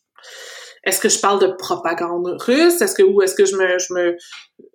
est-ce 0.85 1.00
que 1.00 1.09
je 1.09 1.18
parle 1.18 1.40
de 1.40 1.48
propagande 1.59 2.37
russe? 2.40 2.81
Est-ce 2.81 2.94
que, 2.94 3.03
ou 3.03 3.22
est-ce 3.22 3.35
que 3.35 3.44
je 3.44 3.57
me, 3.57 3.79
je 3.79 3.92
me, 3.92 4.16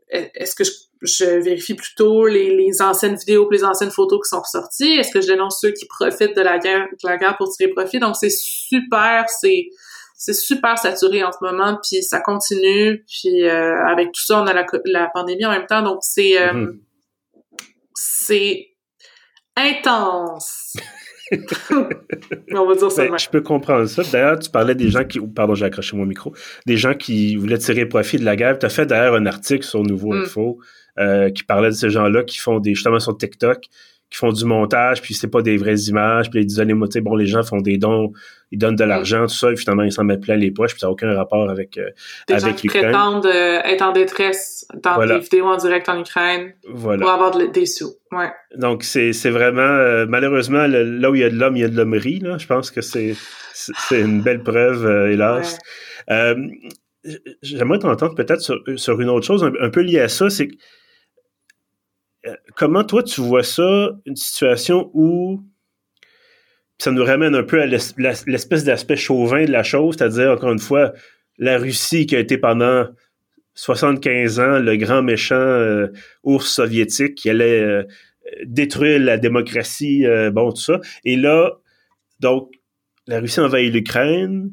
est-ce 0.10 0.56
que 0.56 0.64
je 0.64 0.72
je 1.02 1.42
vérifie 1.42 1.76
plutôt 1.76 2.28
les, 2.28 2.56
les 2.56 2.82
anciennes 2.82 3.16
vidéos, 3.16 3.50
les 3.52 3.64
anciennes 3.64 3.92
photos 3.92 4.20
qui 4.24 4.30
sont 4.30 4.42
ressorties. 4.42 4.98
Est-ce 5.00 5.12
que 5.12 5.22
je 5.22 5.28
dénonce 5.28 5.60
ceux 5.62 5.72
qui 5.72 5.86
profitent 5.86 6.36
de 6.36 6.42
la 6.42 6.60
guerre, 6.60 6.88
de 6.92 7.10
la 7.10 7.18
guerre 7.18 7.38
pour 7.38 7.50
tirer 7.50 7.70
profit? 7.72 8.00
Donc 8.00 8.16
c'est 8.16 8.32
super, 8.32 9.26
c'est 9.30 9.70
c'est 10.16 10.34
super 10.34 10.78
saturé 10.78 11.24
en 11.24 11.32
ce 11.32 11.38
moment, 11.42 11.80
puis 11.82 12.04
ça 12.04 12.20
continue. 12.20 13.06
Puis 13.08 13.46
euh, 13.46 13.86
avec 13.86 14.12
tout 14.12 14.22
ça, 14.22 14.42
on 14.42 14.48
a 14.48 14.54
la, 14.54 14.66
la 14.86 15.10
pandémie 15.14 15.46
en 15.46 15.52
même 15.52 15.66
temps, 15.66 15.82
donc 15.82 16.00
c'est 16.02 16.38
euh, 16.38 16.52
mm-hmm. 16.54 16.78
c'est 17.94 18.68
intense. 19.56 20.76
on 22.52 22.66
va 22.66 22.76
dire 22.76 22.92
ça. 22.92 23.08
Ben, 23.08 23.18
je 23.18 23.30
peux 23.30 23.42
comprendre 23.42 23.86
ça. 23.86 24.04
D'ailleurs, 24.12 24.40
tu 24.40 24.50
parlais 24.50 24.76
des 24.76 24.90
gens 24.90 25.06
qui. 25.06 25.20
Pardon, 25.22 25.56
j'ai 25.56 25.66
accroché 25.66 25.96
mon 25.96 26.06
micro. 26.06 26.34
Des 26.66 26.76
gens 26.76 26.96
qui 26.96 27.36
voulaient 27.36 27.58
tirer 27.58 27.86
profit 27.86 28.18
de 28.18 28.26
la 28.26 28.36
guerre. 28.36 28.60
Tu 28.60 28.66
as 28.66 28.70
fait 28.70 28.86
d'ailleurs 28.86 29.16
un 29.16 29.26
article 29.26 29.64
sur 29.64 29.84
Nouveau 29.84 30.14
mm. 30.14 30.22
Info 30.24 30.60
euh, 31.00 31.30
qui 31.30 31.44
parlait 31.44 31.70
de 31.70 31.76
ces 31.76 31.90
gens-là 31.90 32.24
qui 32.24 32.38
font 32.38 32.60
des 32.60 32.76
justement 32.76 33.00
sur 33.00 33.18
TikTok, 33.18 33.70
qui 34.10 34.18
font 34.18 34.32
du 34.32 34.44
montage, 34.44 35.02
puis 35.02 35.14
c'est 35.14 35.28
pas 35.28 35.42
des 35.42 35.58
vraies 35.58 35.82
images, 35.82 36.32
puis 36.32 36.42
ils 36.42 36.46
disent 36.46 36.64
bon, 37.02 37.16
les 37.16 37.28
gens 37.28 37.44
font 37.44 37.62
des 37.62 37.78
dons, 37.78 38.12
ils 38.52 38.58
donnent 38.58 38.76
de 38.76 38.84
l'argent, 38.84 39.28
tout 39.28 39.36
ça, 39.36 39.52
et 39.52 39.56
finalement 39.56 39.84
ils 39.84 39.92
s'en 39.92 40.04
mettent 40.04 40.22
plein 40.22 40.36
les 40.36 40.50
poches, 40.50 40.72
puis 40.72 40.80
ça 40.80 40.88
n'a 40.88 40.92
aucun 40.92 41.14
rapport 41.14 41.50
avec 41.50 41.78
euh, 41.78 41.90
des 42.28 42.40
gens 42.40 42.54
qui 42.54 42.68
prétendent 42.68 43.28
euh, 43.28 43.60
être 43.64 43.84
en 43.84 43.92
détresse 43.92 44.66
dans 44.82 45.06
des 45.06 45.20
vidéos 45.20 45.46
en 45.46 45.58
direct 45.58 45.88
en 45.90 46.00
Ukraine 46.00 46.54
pour 46.74 47.10
avoir 47.10 47.38
des 47.38 47.66
sous. 47.68 47.94
Ouais. 48.12 48.32
Donc 48.56 48.84
c'est 48.84 49.12
vraiment 49.30 49.62
euh, 49.62 50.08
malheureusement 50.10 50.66
là 50.66 51.12
où 51.12 51.16
il 51.16 51.22
y 51.22 51.24
a 51.24 51.30
de 51.30 51.36
l'homme, 51.36 51.56
il 51.56 51.62
y 51.62 51.66
a 51.66 51.70
de 51.70 51.78
l'hommerie 51.78 52.20
là. 52.20 52.38
Je 52.40 52.48
pense 52.48 52.72
que 52.72 52.82
c'est 52.82 53.16
c'est 53.54 54.02
une 54.02 54.22
belle 54.22 54.42
preuve, 54.42 55.10
hélas. 55.12 55.60
J'aimerais 57.42 57.80
t'entendre 57.80 58.14
peut-être 58.14 58.42
sur, 58.42 58.60
sur, 58.76 59.00
une 59.00 59.10
autre 59.10 59.26
chose 59.26 59.44
un, 59.44 59.54
un 59.62 59.70
peu 59.70 59.80
liée 59.80 60.02
à 60.02 60.10
ça, 60.10 60.30
c'est 60.30 60.48
que 60.48 60.56
comment 62.56 62.84
toi 62.84 63.04
tu 63.04 63.22
vois 63.22 63.44
ça, 63.44 63.92
une 64.06 64.16
situation 64.16 64.90
où 64.94 65.42
ça 66.78 66.92
nous 66.92 67.04
ramène 67.04 67.36
un 67.36 67.44
peu 67.44 67.62
à 67.62 67.66
l'espèce 67.66 68.64
d'aspect 68.64 68.96
chauvin 68.96 69.46
de 69.46 69.52
la 69.52 69.64
chose, 69.64 69.96
c'est-à-dire, 69.98 70.32
encore 70.32 70.54
une 70.54 70.60
fois, 70.60 70.94
la 71.38 71.58
Russie 71.58 72.06
qui 72.06 72.16
a 72.16 72.20
été 72.20 72.38
pendant 72.38 72.88
75 73.56 74.40
ans 74.40 74.60
le 74.60 74.78
grand 74.78 75.04
méchant 75.04 75.36
euh, 75.36 75.88
ours 76.24 76.48
soviétique 76.48 77.16
qui 77.16 77.30
allait 77.30 77.62
euh, 77.62 77.84
détruire 78.46 79.00
la 79.00 79.18
démocratie, 79.18 80.06
bon, 80.32 80.52
tout 80.52 80.62
ça. 80.62 80.80
Et 81.04 81.16
là, 81.16 81.52
donc, 82.20 82.52
la 83.08 83.20
Russie 83.20 83.40
envahit 83.40 83.74
l'Ukraine. 83.74 84.52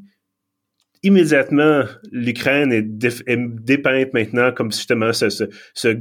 Immédiatement, 1.03 1.85
l'Ukraine 2.11 2.73
est, 2.73 2.83
dépeinte 2.83 4.15
maintenant 4.15 4.51
comme 4.51 4.73
justement 4.73 5.13
ce 5.13 5.99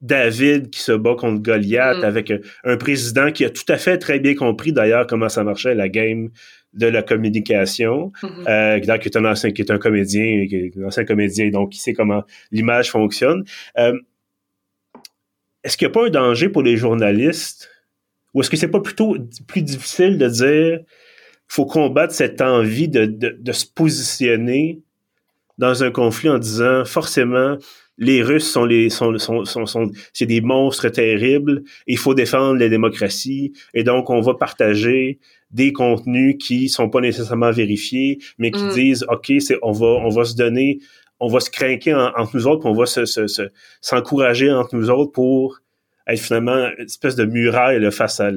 David 0.00 0.70
qui 0.70 0.80
se 0.80 0.92
bat 0.92 1.14
contre 1.16 1.42
Goliath 1.42 1.98
mm. 1.98 2.04
avec 2.04 2.32
un, 2.64 2.76
président 2.76 3.32
qui 3.32 3.44
a 3.44 3.50
tout 3.50 3.64
à 3.68 3.76
fait 3.76 3.98
très 3.98 4.18
bien 4.20 4.34
compris 4.34 4.72
d'ailleurs 4.72 5.06
comment 5.06 5.28
ça 5.28 5.42
marchait 5.44 5.74
la 5.74 5.88
game 5.88 6.30
de 6.74 6.86
la 6.86 7.02
communication, 7.02 8.12
mm-hmm. 8.22 8.48
euh, 8.48 8.98
qui 8.98 9.08
est 9.08 9.16
un 9.16 9.24
ancien, 9.24 9.50
qui 9.50 9.62
est 9.62 9.70
un 9.70 9.78
comédien, 9.78 10.46
qui 10.46 10.56
est 10.56 10.78
un 10.78 10.86
ancien 10.86 11.04
comédien, 11.04 11.50
donc 11.50 11.70
qui 11.72 11.80
sait 11.80 11.94
comment 11.94 12.24
l'image 12.52 12.90
fonctionne. 12.90 13.44
Euh, 13.78 13.98
est-ce 15.64 15.76
qu'il 15.76 15.88
n'y 15.88 15.92
a 15.92 15.94
pas 15.94 16.06
un 16.06 16.10
danger 16.10 16.48
pour 16.48 16.62
les 16.62 16.76
journalistes, 16.76 17.70
ou 18.34 18.40
est-ce 18.40 18.50
que 18.50 18.56
c'est 18.56 18.68
pas 18.68 18.80
plutôt 18.80 19.16
plus 19.46 19.62
difficile 19.62 20.18
de 20.18 20.28
dire 20.28 20.80
faut 21.48 21.66
combattre 21.66 22.12
cette 22.12 22.42
envie 22.42 22.88
de, 22.88 23.06
de, 23.06 23.36
de 23.40 23.52
se 23.52 23.64
positionner 23.66 24.82
dans 25.56 25.82
un 25.82 25.90
conflit 25.90 26.28
en 26.28 26.38
disant 26.38 26.84
forcément 26.84 27.56
les 27.98 28.22
Russes 28.22 28.50
sont 28.50 28.64
les 28.64 28.90
sont, 28.90 29.18
sont, 29.18 29.44
sont, 29.44 29.66
sont 29.66 29.90
c'est 30.12 30.26
des 30.26 30.40
monstres 30.40 30.88
terribles. 30.88 31.62
Il 31.86 31.98
faut 31.98 32.14
défendre 32.14 32.58
les 32.58 32.68
démocraties 32.68 33.52
et 33.74 33.82
donc 33.82 34.08
on 34.08 34.20
va 34.20 34.34
partager 34.34 35.18
des 35.50 35.72
contenus 35.72 36.36
qui 36.38 36.68
sont 36.68 36.88
pas 36.88 37.00
nécessairement 37.00 37.50
vérifiés, 37.50 38.18
mais 38.38 38.50
qui 38.50 38.64
mm. 38.64 38.72
disent 38.72 39.06
ok 39.08 39.32
c'est 39.40 39.58
on 39.62 39.72
va 39.72 39.86
on 39.86 40.08
va 40.08 40.24
se 40.24 40.36
donner 40.36 40.78
on 41.20 41.28
va 41.28 41.40
se 41.40 41.50
craquer 41.50 41.94
entre 41.94 42.30
nous 42.34 42.46
autres, 42.46 42.60
puis 42.60 42.70
on 42.70 42.74
va 42.74 42.86
se, 42.86 43.04
se, 43.04 43.50
s'encourager 43.80 44.52
entre 44.52 44.76
nous 44.76 44.90
autres 44.90 45.12
pour 45.12 45.58
être 46.06 46.20
finalement 46.20 46.68
une 46.78 46.84
espèce 46.84 47.16
de 47.16 47.24
muraille 47.24 47.80
là, 47.80 47.90
face 47.90 48.20
à, 48.20 48.30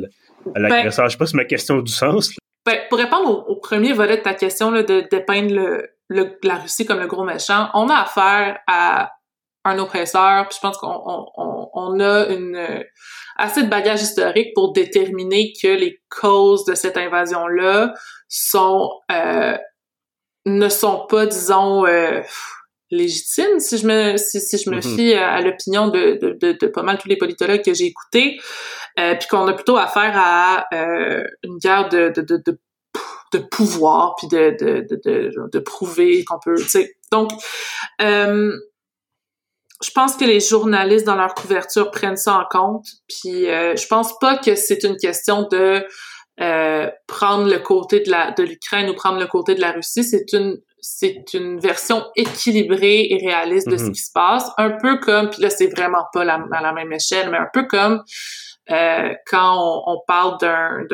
l'agresseur. 0.55 1.05
Ben, 1.05 1.09
je 1.09 1.11
sais 1.11 1.17
pas 1.17 1.25
si 1.27 1.35
ma 1.35 1.45
question 1.45 1.79
a 1.79 1.81
du 1.81 1.91
sens. 1.91 2.35
Ben, 2.65 2.77
pour 2.89 2.97
répondre 2.97 3.47
au, 3.47 3.55
premier 3.57 3.93
volet 3.93 4.17
de 4.17 4.23
ta 4.23 4.33
question 4.33 4.71
là, 4.71 4.83
de 4.83 5.07
dépeindre 5.09 5.53
le, 5.53 5.89
le, 6.07 6.37
la 6.43 6.55
Russie 6.55 6.85
comme 6.85 6.99
le 6.99 7.07
gros 7.07 7.23
méchant, 7.23 7.69
on 7.73 7.87
a 7.87 7.95
affaire 7.95 8.59
à 8.67 9.11
un 9.63 9.77
oppresseur, 9.79 10.47
puis 10.47 10.57
je 10.57 10.67
pense 10.67 10.77
qu'on 10.77 11.03
on, 11.37 11.69
on, 11.73 11.99
a 11.99 12.27
une 12.27 12.83
assez 13.37 13.63
de 13.63 13.69
bagage 13.69 14.01
historique 14.01 14.53
pour 14.55 14.73
déterminer 14.73 15.53
que 15.61 15.67
les 15.67 16.01
causes 16.09 16.65
de 16.65 16.75
cette 16.75 16.97
invasion-là 16.97 17.93
sont 18.27 18.89
euh, 19.11 19.57
ne 20.45 20.69
sont 20.69 21.05
pas, 21.07 21.25
disons, 21.25 21.85
euh, 21.85 22.21
légitimes, 22.89 23.59
si 23.59 23.77
je 23.77 23.87
me 23.87 24.17
si, 24.17 24.41
si 24.41 24.57
je 24.57 24.69
me 24.69 24.77
mm-hmm. 24.77 24.95
fie 24.95 25.13
à, 25.13 25.41
l'opinion 25.41 25.87
de, 25.87 26.17
de, 26.21 26.37
de, 26.39 26.57
de, 26.59 26.67
pas 26.67 26.83
mal 26.83 26.97
tous 26.97 27.07
les 27.07 27.17
politologues 27.17 27.63
que 27.63 27.73
j'ai 27.73 27.85
écoutés, 27.85 28.39
euh, 28.99 29.15
puis 29.15 29.27
qu'on 29.27 29.47
a 29.47 29.53
plutôt 29.53 29.77
affaire 29.77 30.13
à 30.15 30.65
euh, 30.73 31.23
une 31.43 31.57
guerre 31.57 31.89
de, 31.89 32.09
de, 32.09 32.43
de, 33.33 33.39
pouvoir 33.49 34.15
puis 34.17 34.27
de 34.27 34.57
de, 34.59 34.85
de, 35.05 35.31
de, 35.51 35.59
prouver 35.59 36.25
qu'on 36.25 36.39
peut 36.43 36.55
tu 36.57 36.67
sais 36.67 36.95
donc 37.13 37.31
euh, 38.01 38.51
je 39.83 39.91
pense 39.91 40.15
que 40.15 40.25
les 40.25 40.39
journalistes 40.39 41.05
dans 41.05 41.15
leur 41.15 41.33
couverture 41.33 41.91
prennent 41.91 42.17
ça 42.17 42.37
en 42.37 42.45
compte. 42.49 42.85
Puis 43.07 43.49
euh, 43.49 43.75
je 43.75 43.87
pense 43.87 44.17
pas 44.19 44.37
que 44.37 44.55
c'est 44.55 44.83
une 44.83 44.97
question 44.97 45.47
de 45.51 45.83
euh, 46.39 46.89
prendre 47.07 47.49
le 47.49 47.59
côté 47.59 47.99
de 47.99 48.09
la 48.09 48.31
de 48.31 48.43
l'Ukraine 48.43 48.89
ou 48.89 48.93
prendre 48.93 49.19
le 49.19 49.27
côté 49.27 49.55
de 49.55 49.61
la 49.61 49.71
Russie. 49.71 50.03
C'est 50.03 50.33
une 50.33 50.57
c'est 50.79 51.33
une 51.33 51.59
version 51.59 52.03
équilibrée 52.15 53.07
et 53.09 53.17
réaliste 53.23 53.69
de 53.69 53.77
ce 53.77 53.83
mm-hmm. 53.83 53.91
qui 53.91 54.01
se 54.01 54.11
passe. 54.13 54.49
Un 54.57 54.71
peu 54.71 54.97
comme, 54.99 55.29
puis 55.29 55.41
là 55.41 55.49
c'est 55.49 55.67
vraiment 55.67 56.05
pas 56.13 56.23
la, 56.23 56.43
à 56.51 56.61
la 56.61 56.73
même 56.73 56.91
échelle, 56.91 57.29
mais 57.29 57.37
un 57.37 57.49
peu 57.53 57.67
comme 57.67 58.01
euh, 58.69 59.13
quand 59.25 59.83
on, 59.87 59.97
parle 60.07 60.37
d'un 60.39 60.85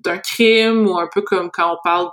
d'un 0.00 0.18
crime 0.18 0.86
ou 0.86 0.98
un 0.98 1.08
peu 1.12 1.22
comme 1.22 1.50
quand 1.50 1.72
on 1.72 1.78
parle 1.82 2.08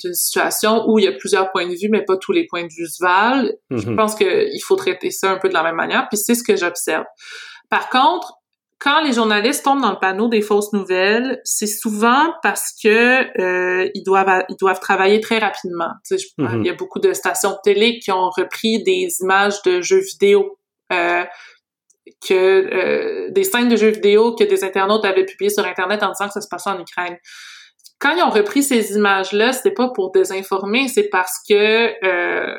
d'une 0.00 0.14
situation 0.14 0.88
où 0.88 0.98
il 0.98 1.04
y 1.04 1.08
a 1.08 1.12
plusieurs 1.12 1.52
points 1.52 1.66
de 1.66 1.74
vue, 1.74 1.88
mais 1.90 2.04
pas 2.04 2.16
tous 2.16 2.32
les 2.32 2.46
points 2.46 2.62
de 2.62 2.72
vue 2.72 2.86
se 2.86 3.04
valent. 3.04 3.50
Je 3.70 3.76
mm-hmm. 3.76 3.96
pense 3.96 4.14
qu'il 4.14 4.62
faut 4.64 4.76
traiter 4.76 5.10
ça 5.10 5.30
un 5.30 5.36
peu 5.36 5.48
de 5.48 5.54
la 5.54 5.62
même 5.62 5.76
manière, 5.76 6.08
puis 6.08 6.18
c'est 6.18 6.34
ce 6.34 6.42
que 6.42 6.56
j'observe. 6.56 7.04
Par 7.68 7.90
contre, 7.90 8.32
quand 8.78 9.02
les 9.02 9.12
journalistes 9.12 9.64
tombent 9.64 9.82
dans 9.82 9.92
le 9.92 9.98
panneau 9.98 10.28
des 10.28 10.42
fausses 10.42 10.72
nouvelles, 10.72 11.40
c'est 11.44 11.66
souvent 11.66 12.32
parce 12.42 12.72
que 12.82 13.40
euh, 13.40 13.90
ils 13.94 14.02
doivent 14.04 14.44
ils 14.48 14.56
doivent 14.56 14.80
travailler 14.80 15.20
très 15.20 15.38
rapidement. 15.38 15.90
Tu 16.06 16.18
sais, 16.18 16.26
mm-hmm. 16.38 16.60
Il 16.60 16.66
y 16.66 16.70
a 16.70 16.74
beaucoup 16.74 16.98
de 16.98 17.12
stations 17.12 17.50
de 17.50 17.58
télé 17.62 17.98
qui 17.98 18.10
ont 18.10 18.30
repris 18.30 18.82
des 18.82 19.08
images 19.20 19.62
de 19.62 19.82
jeux 19.82 20.00
vidéo. 20.00 20.58
Euh, 20.92 21.24
que 22.26 22.34
euh, 22.34 23.30
des 23.30 23.44
scènes 23.44 23.68
de 23.68 23.76
jeux 23.76 23.90
vidéo 23.90 24.34
que 24.34 24.44
des 24.44 24.64
internautes 24.64 25.04
avaient 25.04 25.24
publiées 25.24 25.50
sur 25.50 25.64
internet 25.64 26.02
en 26.02 26.10
disant 26.10 26.26
que 26.26 26.34
ça 26.34 26.40
se 26.40 26.48
passait 26.48 26.70
en 26.70 26.80
Ukraine. 26.80 27.16
Quand 27.98 28.14
ils 28.14 28.22
ont 28.22 28.30
repris 28.30 28.62
ces 28.62 28.94
images-là, 28.96 29.52
c'était 29.52 29.72
pas 29.72 29.88
pour 29.88 30.10
désinformer, 30.12 30.88
c'est 30.88 31.08
parce 31.08 31.38
que 31.48 31.92
euh, 32.04 32.58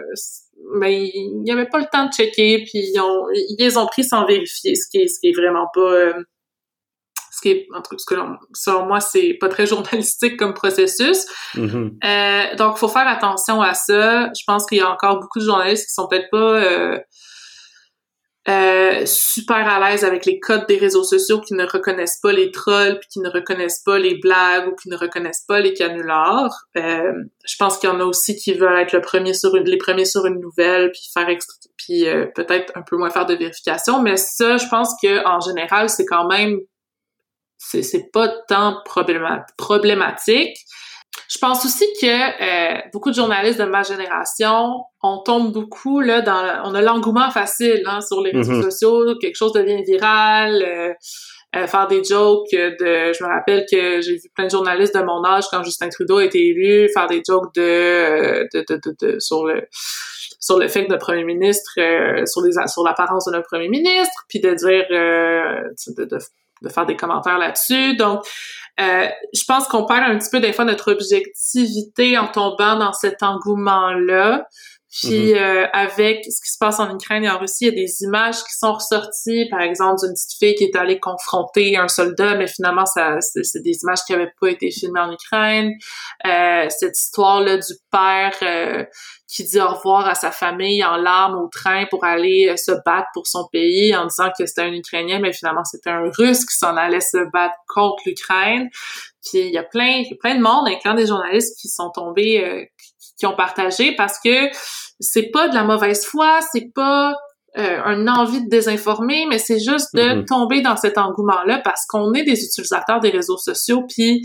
ben, 0.79 0.87
il 0.87 1.41
n'y 1.43 1.51
avait 1.51 1.67
pas 1.67 1.79
le 1.79 1.85
temps 1.91 2.05
de 2.05 2.11
checker, 2.11 2.63
puis 2.63 2.79
ils, 2.79 2.99
ont, 2.99 3.27
ils 3.33 3.55
les 3.59 3.77
ont 3.77 3.85
pris 3.85 4.03
sans 4.03 4.25
vérifier, 4.25 4.75
ce 4.75 4.89
qui 4.89 4.97
est, 4.97 5.07
ce 5.07 5.19
qui 5.19 5.29
est 5.29 5.35
vraiment 5.35 5.67
pas... 5.73 5.81
Euh, 5.81 6.13
ce 7.31 7.41
qui 7.41 7.49
est, 7.49 7.67
en 7.75 7.81
tout 7.81 7.97
cas, 7.97 8.15
selon 8.53 8.85
moi, 8.85 9.01
c'est 9.01 9.33
pas 9.39 9.49
très 9.49 9.65
journalistique 9.67 10.37
comme 10.37 10.53
processus. 10.53 11.25
Mm-hmm. 11.55 11.97
euh, 12.03 12.55
donc, 12.55 12.77
faut 12.77 12.87
faire 12.87 13.07
attention 13.07 13.61
à 13.61 13.73
ça. 13.73 14.31
Je 14.33 14.43
pense 14.47 14.65
qu'il 14.65 14.77
y 14.77 14.81
a 14.81 14.89
encore 14.89 15.19
beaucoup 15.19 15.39
de 15.39 15.45
journalistes 15.45 15.85
qui 15.85 15.93
sont 15.93 16.07
peut-être 16.07 16.29
pas... 16.31 16.63
Euh, 16.63 16.99
euh, 18.47 19.03
super 19.05 19.67
à 19.67 19.89
l'aise 19.89 20.03
avec 20.03 20.25
les 20.25 20.39
codes 20.39 20.67
des 20.67 20.77
réseaux 20.77 21.03
sociaux 21.03 21.41
qui 21.41 21.55
ne 21.55 21.65
reconnaissent 21.65 22.19
pas 22.21 22.31
les 22.31 22.51
trolls, 22.51 22.99
puis 22.99 23.09
qui 23.09 23.19
ne 23.19 23.29
reconnaissent 23.29 23.81
pas 23.83 23.97
les 23.97 24.19
blagues 24.19 24.67
ou 24.67 24.75
qui 24.75 24.87
ne 24.89 24.95
reconnaissent 24.95 25.45
pas 25.47 25.59
les 25.59 25.73
canulars. 25.73 26.53
Euh, 26.77 27.11
je 27.43 27.55
pense 27.57 27.79
qu'il 27.79 27.89
y 27.89 27.91
en 27.91 27.99
a 27.99 28.05
aussi 28.05 28.35
qui 28.35 28.53
veulent 28.53 28.77
être 28.77 28.93
le 28.93 29.01
premier 29.01 29.33
sur 29.33 29.55
une, 29.55 29.63
les 29.63 29.77
premiers 29.77 30.05
sur 30.05 30.27
une 30.27 30.39
nouvelle, 30.39 30.91
puis 30.91 31.09
faire 31.11 31.27
puis 31.77 32.07
euh, 32.07 32.27
peut-être 32.35 32.71
un 32.75 32.83
peu 32.83 32.97
moins 32.97 33.09
faire 33.09 33.25
de 33.25 33.33
vérification. 33.33 34.01
Mais 34.01 34.15
ça, 34.15 34.57
je 34.57 34.67
pense 34.67 34.93
que 35.01 35.25
en 35.25 35.39
général, 35.39 35.89
c'est 35.89 36.05
quand 36.05 36.27
même 36.27 36.59
c'est 37.57 38.11
pas 38.13 38.27
tant 38.47 38.77
problématique. 39.57 40.57
Je 41.29 41.37
pense 41.39 41.65
aussi 41.65 41.85
que 41.99 42.05
euh, 42.07 42.81
beaucoup 42.93 43.09
de 43.09 43.15
journalistes 43.15 43.59
de 43.59 43.65
ma 43.65 43.83
génération, 43.83 44.83
on 45.01 45.19
tombe 45.23 45.51
beaucoup 45.51 45.99
là 45.99 46.21
dans, 46.21 46.61
on 46.65 46.75
a 46.75 46.81
l'engouement 46.81 47.31
facile 47.31 47.83
hein, 47.85 48.01
sur 48.01 48.21
les 48.21 48.31
réseaux 48.31 48.53
mm-hmm. 48.53 48.63
sociaux, 48.63 49.15
quelque 49.19 49.35
chose 49.35 49.53
devient 49.53 49.83
viral, 49.83 50.61
euh, 50.61 50.93
euh, 51.55 51.67
faire 51.67 51.87
des 51.87 52.03
jokes 52.03 52.51
de, 52.51 53.13
je 53.13 53.23
me 53.23 53.29
rappelle 53.29 53.65
que 53.71 54.01
j'ai 54.01 54.15
vu 54.15 54.29
plein 54.35 54.45
de 54.45 54.51
journalistes 54.51 54.95
de 54.95 55.01
mon 55.01 55.23
âge 55.25 55.45
quand 55.49 55.63
Justin 55.63 55.89
Trudeau 55.89 56.17
a 56.17 56.25
été 56.25 56.39
élu, 56.39 56.89
faire 56.93 57.07
des 57.07 57.21
jokes 57.27 57.53
de, 57.55 58.47
de, 58.53 58.65
de, 58.69 58.95
de, 59.01 59.19
sur 59.19 59.45
le 59.45 59.63
sur 60.39 60.59
le 60.59 60.67
fait 60.67 60.85
que 60.85 60.91
notre 60.91 61.05
premier 61.05 61.23
ministre, 61.23 61.71
sur 62.27 62.41
les 62.43 62.51
sur 62.67 62.83
l'apparence 62.83 63.25
de 63.25 63.31
notre 63.31 63.47
premier 63.47 63.67
ministre, 63.67 64.25
puis 64.29 64.39
de 64.39 64.53
dire 64.53 64.85
de, 64.91 66.05
de, 66.05 66.19
de 66.61 66.69
faire 66.69 66.85
des 66.85 66.95
commentaires 66.95 67.37
là-dessus. 67.37 67.95
Donc, 67.95 68.23
euh, 68.79 69.07
je 69.33 69.43
pense 69.47 69.67
qu'on 69.67 69.85
perd 69.85 70.03
un 70.03 70.17
petit 70.17 70.29
peu 70.29 70.39
des 70.39 70.51
fois 70.51 70.65
notre 70.65 70.91
objectivité 70.91 72.17
en 72.17 72.27
tombant 72.27 72.77
dans 72.77 72.93
cet 72.93 73.23
engouement-là. 73.23 74.47
Puis 74.97 75.33
mm-hmm. 75.33 75.37
euh, 75.37 75.67
avec 75.73 76.23
ce 76.23 76.41
qui 76.41 76.51
se 76.51 76.57
passe 76.57 76.79
en 76.79 76.93
Ukraine 76.93 77.25
et 77.25 77.29
en 77.29 77.37
Russie, 77.37 77.65
il 77.65 77.67
y 77.67 77.69
a 77.69 77.85
des 77.85 78.03
images 78.03 78.37
qui 78.43 78.57
sont 78.57 78.73
ressorties, 78.73 79.45
par 79.51 79.59
exemple 79.59 79.99
d'une 80.01 80.13
petite 80.13 80.37
fille 80.39 80.55
qui 80.55 80.63
est 80.63 80.75
allée 80.77 80.99
confronter 81.01 81.75
un 81.75 81.89
soldat, 81.89 82.35
mais 82.35 82.47
finalement 82.47 82.85
ça 82.85 83.17
c'est 83.19 83.61
des 83.61 83.77
images 83.83 83.99
qui 84.07 84.13
n'avaient 84.13 84.31
pas 84.39 84.47
été 84.47 84.71
filmées 84.71 85.01
en 85.01 85.11
Ukraine. 85.11 85.73
Euh, 86.25 86.67
cette 86.69 86.97
histoire 86.97 87.41
là 87.41 87.57
du 87.57 87.73
père 87.91 88.35
euh, 88.41 88.85
qui 89.27 89.43
dit 89.43 89.59
au 89.59 89.67
revoir 89.67 90.07
à 90.07 90.15
sa 90.15 90.31
famille 90.31 90.83
en 90.85 90.97
larmes 90.97 91.35
au 91.35 91.49
train 91.49 91.85
pour 91.89 92.05
aller 92.05 92.47
euh, 92.49 92.55
se 92.55 92.71
battre 92.85 93.07
pour 93.13 93.27
son 93.27 93.47
pays 93.51 93.95
en 93.95 94.05
disant 94.05 94.29
que 94.29 94.45
c'était 94.45 94.61
un 94.61 94.73
Ukrainien, 94.73 95.19
mais 95.19 95.33
finalement 95.33 95.63
c'était 95.65 95.89
un 95.89 96.09
Russe 96.17 96.45
qui 96.45 96.55
s'en 96.55 96.77
allait 96.77 97.01
se 97.01 97.29
battre 97.31 97.55
contre 97.67 98.03
l'Ukraine. 98.05 98.69
Puis 99.25 99.39
il 99.39 99.51
y 99.51 99.57
a 99.57 99.63
plein, 99.63 100.03
plein 100.21 100.35
de 100.35 100.41
monde, 100.41 100.67
incluant 100.67 100.93
des 100.93 101.07
journalistes 101.07 101.59
qui 101.59 101.67
sont 101.67 101.89
tombés, 101.89 102.43
euh, 102.45 102.63
qui 103.17 103.25
ont 103.25 103.35
partagé 103.35 103.95
parce 103.95 104.19
que 104.19 104.49
c'est 104.99 105.29
pas 105.31 105.47
de 105.49 105.55
la 105.55 105.63
mauvaise 105.63 106.05
foi, 106.05 106.39
c'est 106.51 106.71
pas 106.73 107.15
euh, 107.57 107.81
un 107.83 108.07
envie 108.07 108.43
de 108.43 108.49
désinformer, 108.49 109.25
mais 109.27 109.39
c'est 109.39 109.59
juste 109.59 109.93
de 109.93 110.01
mm-hmm. 110.01 110.25
tomber 110.25 110.61
dans 110.61 110.75
cet 110.75 110.97
engouement-là 110.97 111.59
parce 111.63 111.85
qu'on 111.87 112.13
est 112.13 112.23
des 112.23 112.43
utilisateurs 112.43 112.99
des 112.99 113.11
réseaux 113.11 113.37
sociaux, 113.37 113.83
puis 113.87 114.23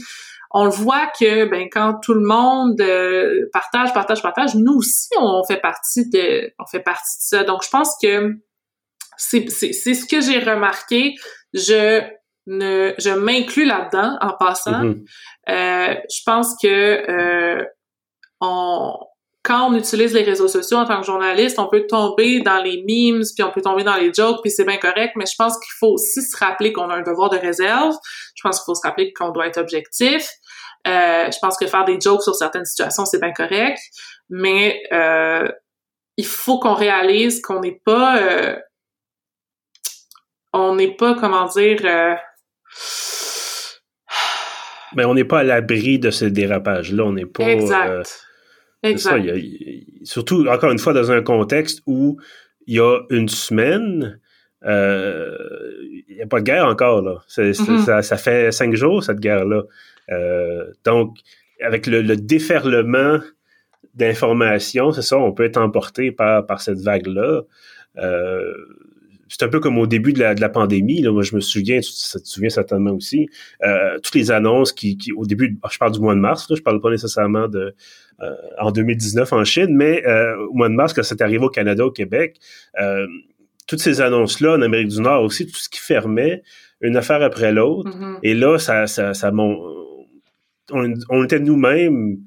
on 0.53 0.65
le 0.65 0.71
voit 0.71 1.07
que 1.19 1.45
ben 1.45 1.69
quand 1.71 2.01
tout 2.03 2.15
le 2.15 2.27
monde 2.27 2.81
euh, 2.81 3.49
partage, 3.53 3.95
partage, 3.95 4.21
partage, 4.21 4.57
nous 4.57 4.75
aussi 4.75 5.11
on 5.19 5.45
fait 5.45 5.61
partie 5.61 6.11
de, 6.11 6.53
on 6.59 6.67
fait 6.67 6.81
partie 6.81 7.19
de 7.19 7.39
ça. 7.39 7.45
Donc 7.45 7.63
je 7.63 7.71
pense 7.71 7.95
que 8.03 8.35
c'est 9.17 9.49
c'est 9.49 9.95
ce 9.95 10.07
que 10.07 10.21
j'ai 10.21 10.41
remarqué. 10.41 11.15
Je 11.55 12.03
ne, 12.47 12.95
je 12.99 13.11
m'inclus 13.11 13.65
là-dedans 13.65 14.19
en 14.21 14.33
passant. 14.37 14.83
Mm-hmm. 14.83 15.05
euh, 15.51 15.95
je 16.11 16.23
pense 16.27 16.57
que 16.61 16.67
euh, 16.67 17.65
on 18.41 18.95
quand 19.43 19.71
on 19.71 19.75
utilise 19.75 20.13
les 20.13 20.23
réseaux 20.23 20.49
sociaux 20.49 20.77
en 20.77 20.85
tant 20.85 21.01
que 21.01 21.07
journaliste, 21.07 21.59
on 21.59 21.69
peut 21.69 21.87
tomber 21.87 22.41
dans 22.41 22.63
les 22.63 22.85
memes, 22.87 23.23
puis 23.35 23.43
on 23.43 23.51
peut 23.51 23.63
tomber 23.63 23.85
dans 23.85 23.97
les 23.97 24.13
jokes, 24.13 24.41
puis 24.43 24.51
c'est 24.51 24.65
bien 24.65 24.77
correct, 24.77 25.15
mais 25.17 25.25
je 25.25 25.35
pense 25.37 25.59
qu'il 25.59 25.73
faut 25.79 25.95
aussi 25.95 26.23
se 26.23 26.37
rappeler 26.37 26.73
qu'on 26.73 26.91
a 26.91 26.97
un 26.97 27.03
devoir 27.03 27.31
de 27.31 27.39
réserve. 27.39 27.95
Je 28.35 28.43
pense 28.43 28.59
qu'il 28.59 28.67
faut 28.67 28.75
se 28.75 28.87
rappeler 28.87 29.13
qu'on 29.13 29.31
doit 29.31 29.47
être 29.47 29.59
objectif. 29.59 30.29
Euh, 30.87 31.31
je 31.31 31.39
pense 31.41 31.57
que 31.57 31.67
faire 31.67 31.85
des 31.85 31.99
jokes 32.01 32.23
sur 32.23 32.35
certaines 32.35 32.67
situations, 32.67 33.07
c'est 33.07 33.21
bien 33.21 33.33
correct, 33.33 33.79
mais 34.29 34.83
euh, 34.93 35.49
il 36.17 36.27
faut 36.27 36.59
qu'on 36.59 36.75
réalise 36.75 37.41
qu'on 37.41 37.61
n'est 37.61 37.81
pas... 37.85 38.19
Euh, 38.19 38.57
on 40.53 40.75
n'est 40.75 40.95
pas, 40.97 41.15
comment 41.15 41.47
dire... 41.47 41.81
Euh, 41.85 42.15
mais 44.97 45.05
on 45.05 45.15
n'est 45.15 45.25
pas 45.25 45.41
à 45.41 45.45
l'abri 45.45 45.99
de 45.99 46.11
ce 46.11 46.25
dérapage-là. 46.27 47.05
On 47.05 47.13
n'est 47.13 47.25
pas... 47.25 47.45
Exact 47.45 48.27
Exact. 48.83 49.27
surtout, 50.05 50.47
encore 50.47 50.71
une 50.71 50.79
fois, 50.79 50.93
dans 50.93 51.11
un 51.11 51.23
contexte 51.23 51.83
où 51.87 52.19
il 52.67 52.77
y 52.77 52.81
a 52.81 53.01
une 53.11 53.29
semaine, 53.29 54.21
euh, 54.65 55.37
il 56.09 56.17
n'y 56.17 56.23
a 56.23 56.27
pas 56.27 56.41
de 56.41 56.45
guerre 56.45 56.67
encore. 56.67 57.03
Là. 57.03 57.23
Mm-hmm. 57.29 58.03
ça, 58.03 58.17
fait 58.17 58.53
cinq 58.53 58.75
jours, 58.75 59.03
cette 59.03 59.21
guerre-là. 59.21 59.63
Euh, 60.11 60.65
donc, 60.85 61.19
avec 61.63 61.87
le, 61.87 62.17
déferlement 62.17 63.19
d'informations, 63.95 64.93
c'est 64.93 65.03
ça, 65.03 65.19
on 65.19 65.33
peut 65.33 65.45
être 65.45 65.59
emporté 65.59 66.13
par, 66.13 66.47
par 66.47 66.61
cette 66.61 66.79
vague-là. 66.79 67.43
Euh, 67.99 68.55
c'est 69.31 69.45
un 69.45 69.49
peu 69.49 69.61
comme 69.61 69.79
au 69.79 69.87
début 69.87 70.13
de 70.13 70.19
la, 70.19 70.35
de 70.35 70.41
la 70.41 70.49
pandémie. 70.49 71.01
Là, 71.01 71.13
moi, 71.13 71.23
je 71.23 71.37
me 71.37 71.41
souviens, 71.41 71.81
tu, 71.81 71.91
te 71.91 72.19
souviens 72.25 72.51
certainement 72.51 72.91
aussi, 72.91 73.29
euh, 73.63 73.99
toutes 74.03 74.17
les 74.17 74.31
annonces 74.33 74.73
qui, 74.73 74.99
qui, 74.99 75.13
au 75.13 75.25
début, 75.25 75.57
je 75.71 75.79
parle 75.79 75.93
du 75.93 76.01
mois 76.01 76.15
de 76.15 76.21
mars, 76.21 76.51
là, 76.51 76.57
je 76.57 76.63
parle 76.63 76.81
pas 76.81 76.91
nécessairement 76.91 77.47
de 77.49 77.75
euh, 78.23 78.35
en 78.59 78.73
2019 78.73 79.33
en 79.33 79.45
Chine, 79.45 79.75
mais 79.75 80.05
euh, 80.07 80.37
au 80.49 80.55
mois 80.55 80.69
de 80.69 80.75
mars, 80.75 80.93
quand 80.93 81.03
c'est 81.03 81.23
arrivé 81.23 81.45
au 81.45 81.49
Canada, 81.49 81.87
au 81.87 81.93
Québec, 81.93 82.39
euh, 82.81 83.07
toutes 83.67 83.81
ces 83.81 84.01
annonces-là 84.01 84.57
en 84.57 84.63
Amérique 84.63 84.89
du 84.89 85.01
Nord 85.01 85.23
aussi, 85.23 85.47
tout 85.47 85.57
ce 85.57 85.69
qui 85.69 85.81
fermait, 85.81 86.43
une 86.81 86.97
affaire 86.97 87.23
après 87.23 87.53
l'autre. 87.53 87.89
Mm-hmm. 87.91 88.19
Et 88.25 88.35
là, 88.35 88.59
ça, 88.59 88.87
ça, 88.89 89.15
ça 89.15 89.33
on, 89.33 90.95
on 91.09 91.25
était 91.25 91.39
nous-mêmes 91.39 92.19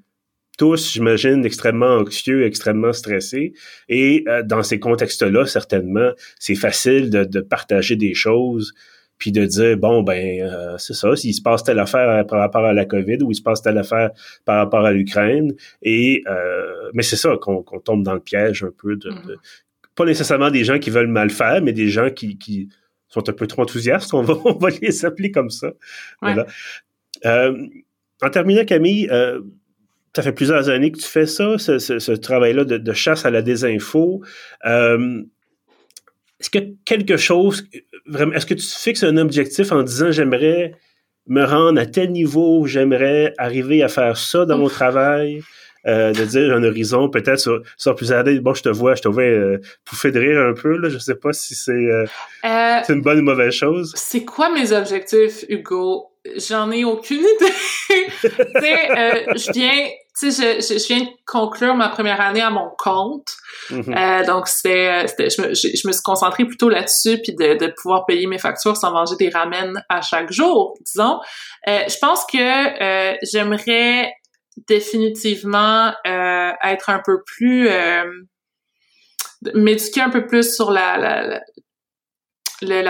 tous, 0.57 0.93
j'imagine, 0.93 1.45
extrêmement 1.45 1.97
anxieux, 1.97 2.45
extrêmement 2.45 2.93
stressés. 2.93 3.53
Et 3.89 4.23
euh, 4.27 4.43
dans 4.43 4.63
ces 4.63 4.79
contextes-là, 4.79 5.45
certainement, 5.45 6.11
c'est 6.39 6.55
facile 6.55 7.09
de, 7.09 7.23
de, 7.23 7.41
partager 7.41 7.95
des 7.95 8.13
choses, 8.13 8.73
puis 9.17 9.31
de 9.31 9.45
dire, 9.45 9.77
bon, 9.77 10.03
ben, 10.03 10.41
euh, 10.41 10.77
c'est 10.77 10.93
ça, 10.93 11.15
s'il 11.15 11.33
se 11.33 11.41
passe 11.41 11.63
telle 11.63 11.79
affaire 11.79 12.25
par 12.27 12.39
rapport 12.39 12.65
à 12.65 12.73
la 12.73 12.85
COVID 12.85 13.23
ou 13.23 13.31
il 13.31 13.35
se 13.35 13.41
passe 13.41 13.61
telle 13.61 13.77
affaire 13.77 14.11
par 14.45 14.57
rapport 14.57 14.85
à 14.85 14.91
l'Ukraine. 14.91 15.53
Et 15.81 16.23
euh, 16.27 16.91
mais 16.93 17.03
c'est 17.03 17.15
ça 17.15 17.35
qu'on 17.41 17.63
tombe 17.63 18.03
dans 18.03 18.13
le 18.13 18.19
piège 18.19 18.63
un 18.63 18.71
peu 18.77 18.95
de, 18.95 19.09
mm-hmm. 19.09 19.35
Pas 19.95 20.05
nécessairement 20.05 20.49
des 20.49 20.63
gens 20.63 20.79
qui 20.79 20.89
veulent 20.89 21.07
mal 21.07 21.29
faire, 21.29 21.61
mais 21.61 21.71
des 21.71 21.87
gens 21.87 22.09
qui, 22.09 22.37
qui 22.39 22.69
sont 23.09 23.29
un 23.29 23.33
peu 23.33 23.45
trop 23.45 23.61
enthousiastes, 23.61 24.13
on 24.13 24.23
va, 24.23 24.33
on 24.45 24.53
va 24.53 24.69
les 24.81 25.05
appeler 25.05 25.31
comme 25.31 25.51
ça. 25.51 25.71
Voilà. 26.21 26.47
en 27.23 28.29
terminant, 28.31 28.65
Camille, 28.65 29.07
ça 30.15 30.21
fait 30.21 30.31
plusieurs 30.31 30.69
années 30.69 30.91
que 30.91 30.99
tu 30.99 31.07
fais 31.07 31.25
ça, 31.25 31.57
ce, 31.57 31.79
ce, 31.79 32.11
travail-là 32.11 32.65
de, 32.65 32.77
de, 32.77 32.93
chasse 32.93 33.25
à 33.25 33.31
la 33.31 33.41
désinfo. 33.41 34.21
Euh, 34.65 35.23
est-ce 36.39 36.49
que 36.49 36.59
quelque 36.85 37.17
chose, 37.17 37.67
vraiment, 38.05 38.33
est-ce 38.33 38.45
que 38.45 38.53
tu 38.53 38.65
fixes 38.65 39.03
un 39.03 39.17
objectif 39.17 39.71
en 39.71 39.81
disant 39.81 40.11
j'aimerais 40.11 40.73
me 41.25 41.43
rendre 41.43 41.79
à 41.79 41.85
tel 41.85 42.11
niveau, 42.11 42.65
j'aimerais 42.67 43.33
arriver 43.37 43.81
à 43.81 43.87
faire 43.87 44.17
ça 44.17 44.45
dans 44.45 44.57
mon 44.57 44.67
travail? 44.67 45.41
Euh, 45.85 46.13
de 46.13 46.23
dire 46.23 46.55
un 46.55 46.63
horizon 46.63 47.09
peut-être 47.09 47.39
sur, 47.39 47.61
sur 47.75 47.93
plusieurs 47.93 48.19
années. 48.19 48.39
Bon, 48.39 48.53
je 48.53 48.63
te 48.63 48.69
vois, 48.69 48.95
je 48.95 49.01
te 49.01 49.09
vois 49.09 49.23
euh, 49.23 49.57
pouffer 49.83 50.11
de 50.11 50.19
rire 50.19 50.39
un 50.39 50.53
peu. 50.53 50.77
Là. 50.77 50.87
Je 50.87 50.97
sais 50.97 51.15
pas 51.15 51.33
si 51.33 51.55
c'est 51.55 51.73
euh, 51.73 52.05
euh 52.45 52.79
une 52.87 53.01
bonne 53.01 53.19
ou 53.19 53.23
mauvaise 53.23 53.53
chose. 53.53 53.91
C'est 53.97 54.23
quoi 54.23 54.49
mes 54.49 54.71
objectifs, 54.71 55.43
Hugo? 55.49 56.09
J'en 56.37 56.71
ai 56.71 56.85
aucune 56.85 57.19
idée. 57.19 57.53
Tu 58.21 58.29
sais, 58.29 59.25
je 59.35 59.51
viens 59.51 59.89
tu 60.19 60.31
sais, 60.31 60.61
je, 60.61 60.77
je, 60.77 60.87
viens 60.87 61.05
de 61.05 61.09
conclure 61.25 61.73
ma 61.73 61.89
première 61.89 62.21
année 62.21 62.41
à 62.41 62.51
mon 62.51 62.69
compte. 62.77 63.29
Mm-hmm. 63.71 63.97
euh, 63.97 64.25
donc, 64.25 64.47
c'était, 64.47 65.07
je, 65.07 65.41
me, 65.41 65.53
je, 65.55 65.69
je, 65.75 65.87
me 65.87 65.91
suis 65.91 66.03
concentrée 66.03 66.45
plutôt 66.45 66.69
là-dessus, 66.69 67.19
puis 67.21 67.33
de, 67.33 67.55
de 67.55 67.73
pouvoir 67.81 68.05
payer 68.05 68.27
mes 68.27 68.37
factures 68.37 68.77
sans 68.77 68.91
manger 68.91 69.15
des 69.17 69.29
ramen 69.29 69.83
à 69.89 70.01
chaque 70.01 70.31
jour, 70.31 70.75
disons. 70.81 71.19
Euh, 71.67 71.79
je 71.87 71.97
pense 71.99 72.25
que 72.25 72.37
euh, 72.37 73.15
j'aimerais 73.23 74.13
définitivement 74.67 75.91
euh, 76.05 76.51
être 76.63 76.89
un 76.89 77.01
peu 77.03 77.23
plus... 77.25 77.67
Euh, 77.69 78.03
m'éduquer 79.55 79.99
un 79.99 80.09
peu 80.09 80.25
plus 80.25 80.55
sur 80.55 80.71
la, 80.71 80.97
la, 80.97 81.27
la 81.27 81.41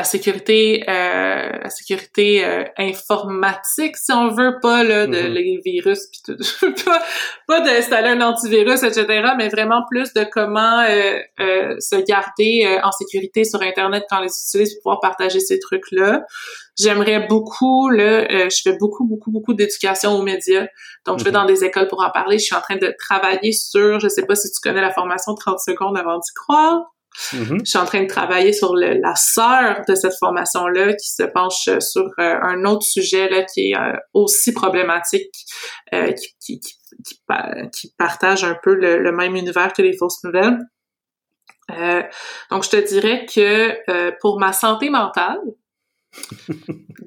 sécurité 0.04 0.84
euh, 0.90 1.50
la 1.64 1.70
sécurité 1.70 2.46
euh, 2.46 2.64
informatique 2.78 3.98
si 3.98 4.12
on 4.12 4.30
veut 4.30 4.60
pas 4.62 4.84
là 4.84 5.08
de 5.08 5.14
mm-hmm. 5.14 5.28
les 5.28 5.62
virus 5.64 6.08
puis 6.08 6.22
tout. 6.26 6.44
Pas, 6.86 7.02
pas 7.48 7.62
d'installer 7.62 8.10
un 8.10 8.22
antivirus 8.22 8.84
etc 8.84 9.34
mais 9.38 9.50
vraiment 9.50 9.84
plus 9.90 10.14
de 10.14 10.26
comment 10.32 10.82
euh, 10.82 11.20
euh 11.40 11.76
se 11.80 11.96
garder 11.96 12.66
euh, 12.66 12.80
en 12.84 12.92
sécurité 12.92 13.44
sur 13.44 13.62
internet 13.62 14.04
quand 14.10 14.20
on 14.20 14.24
les 14.24 14.32
utilise 14.48 14.74
pour 14.76 14.84
pouvoir 14.84 15.00
partager 15.00 15.40
ces 15.40 15.60
trucs 15.60 15.92
là 15.92 16.26
j'aimerais 16.78 17.28
beaucoup 17.28 17.90
là 17.90 18.50
je 18.50 18.62
fais 18.64 18.78
beaucoup 18.78 19.06
beaucoup 19.06 19.32
beaucoup 19.32 19.54
d'éducation 19.54 20.14
aux 20.14 20.24
médias. 20.24 20.68
Donc 21.06 21.20
je 21.20 21.24
vais 21.24 21.30
mm-hmm. 21.30 21.34
dans 21.34 21.46
des 21.46 21.64
écoles 21.64 21.88
pour 21.88 22.04
en 22.04 22.10
parler. 22.10 22.40
Je 22.40 22.46
suis 22.46 22.56
en 22.56 22.62
train 22.62 22.78
de 22.78 22.94
travailler 22.98 23.52
sur 23.52 24.00
je 24.00 24.08
sais 24.08 24.26
pas 24.26 24.36
si 24.36 24.50
tu 24.52 24.60
connais 24.62 24.82
la 24.82 24.92
formation 24.92 25.36
30 25.36 25.60
secondes 25.60 25.98
avant 25.98 26.18
d'y 26.18 26.34
croire 26.34 26.94
Mm-hmm. 27.16 27.60
Je 27.60 27.70
suis 27.70 27.80
en 27.80 27.86
train 27.86 28.04
de 28.04 28.08
travailler 28.08 28.54
sur 28.54 28.76
la 28.76 29.16
sœur 29.16 29.82
de 29.88 29.96
cette 29.96 30.16
formation-là 30.20 30.94
qui 30.94 31.10
se 31.10 31.24
penche 31.24 31.70
sur 31.80 32.06
euh, 32.20 32.36
un 32.42 32.66
autre 32.66 32.84
sujet 32.84 33.30
là, 33.30 33.44
qui 33.44 33.72
est 33.72 33.78
euh, 33.78 33.96
aussi 34.14 34.54
problématique, 34.54 35.34
euh, 35.94 36.12
qui, 36.40 36.60
partage 37.98 38.44
un 38.44 38.58
peu 38.62 38.76
le, 38.76 39.12
même 39.12 39.36
univers 39.36 39.74
que 39.74 39.82
les 39.82 39.98
fausses 39.98 40.24
nouvelles. 40.24 40.60
donc, 42.52 42.64
je 42.64 42.70
te 42.70 42.88
dirais 42.88 43.26
que 43.26 43.76
pour 44.22 44.40
ma 44.40 44.54
santé 44.54 44.90
mentale, 44.90 45.40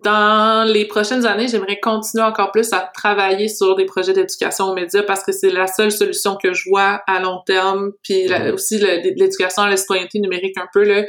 dans 0.05 0.65
les 0.65 0.87
prochaines 0.87 1.27
années, 1.27 1.49
j'aimerais 1.49 1.81
continuer 1.81 2.25
encore 2.25 2.53
plus 2.53 2.73
à 2.73 2.91
travailler 2.95 3.49
sur 3.49 3.75
des 3.75 3.85
projets 3.85 4.13
d'éducation 4.13 4.67
aux 4.67 4.75
médias 4.75 5.03
parce 5.03 5.23
que 5.23 5.33
c'est 5.33 5.51
la 5.51 5.67
seule 5.67 5.93
solution 5.93 6.37
que 6.37 6.53
je 6.53 6.69
vois 6.69 7.03
à 7.07 7.21
long 7.21 7.41
terme, 7.47 7.93
puis 8.03 8.27
aussi 8.53 8.79
l'éducation 8.79 9.63
à 9.63 9.71
la 9.71 9.77
citoyenneté 9.77 10.21
numérique 10.21 10.59
un 10.59 10.69
peu 10.73 10.85
là, 10.85 11.05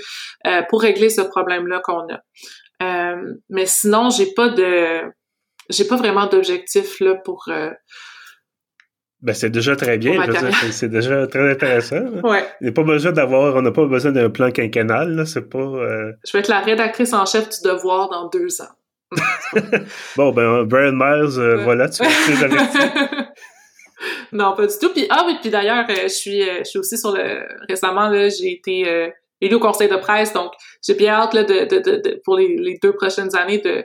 euh, 0.47 0.61
pour 0.69 0.81
régler 0.81 1.09
ce 1.09 1.21
problème-là 1.21 1.81
qu'on 1.83 2.07
a. 2.13 2.21
Euh, 2.83 3.33
mais 3.49 3.65
sinon, 3.65 4.09
j'ai 4.09 4.33
pas 4.33 4.49
de, 4.49 5.01
j'ai 5.69 5.85
pas 5.85 5.95
vraiment 5.95 6.27
d'objectif 6.27 6.99
là 6.99 7.15
pour 7.15 7.45
euh, 7.49 7.71
ben, 9.21 9.33
c'est 9.33 9.49
déjà 9.49 9.75
très 9.75 9.97
bien. 9.97 10.23
C'est 10.71 10.89
déjà 10.89 11.25
très 11.25 11.51
intéressant. 11.51 12.01
Ouais. 12.23 12.45
Il 12.61 12.65
n'y 12.65 12.69
a 12.69 12.71
pas 12.71 12.83
besoin 12.83 13.11
d'avoir, 13.11 13.55
on 13.55 13.63
n'a 13.63 13.71
pas 13.71 13.85
besoin 13.85 14.11
d'un 14.11 14.29
plan 14.29 14.51
quinquennal, 14.51 15.15
là. 15.15 15.25
C'est 15.25 15.49
pas. 15.49 15.57
Euh, 15.57 16.11
Je 16.23 16.33
vais 16.33 16.39
être 16.39 16.49
la 16.49 16.59
rédactrice 16.59 17.13
en 17.13 17.25
chef 17.25 17.49
du 17.49 17.57
devoir 17.63 18.09
dans 18.09 18.29
deux 18.29 18.61
ans. 18.61 18.69
bon, 20.15 20.31
ben, 20.31 20.63
Brian 20.65 20.93
Myers, 20.93 21.39
euh, 21.39 21.63
voilà, 21.63 21.89
tu 21.89 22.03
Non, 24.31 24.53
pas 24.55 24.67
du 24.67 24.73
tout. 24.79 24.89
Puis, 24.89 25.07
ah 25.09 25.23
oui, 25.25 25.37
puis 25.41 25.49
d'ailleurs, 25.49 25.87
euh, 25.89 26.03
je 26.03 26.09
suis, 26.09 26.43
je 26.43 26.63
suis 26.65 26.77
aussi 26.77 26.97
sur 26.97 27.11
le. 27.11 27.43
Récemment, 27.67 28.09
là, 28.09 28.29
j'ai 28.29 28.51
été 28.51 29.11
élu 29.41 29.55
au 29.55 29.59
conseil 29.59 29.89
de 29.89 29.95
presse, 29.95 30.31
donc 30.31 30.51
j'ai 30.85 30.93
bien 30.93 31.13
hâte 31.13 31.33
là, 31.33 31.43
de, 31.43 31.65
de, 31.65 31.79
de, 31.79 32.21
pour 32.23 32.37
les, 32.37 32.55
les 32.55 32.77
deux 32.83 32.93
prochaines 32.93 33.35
années 33.35 33.59
de 33.59 33.83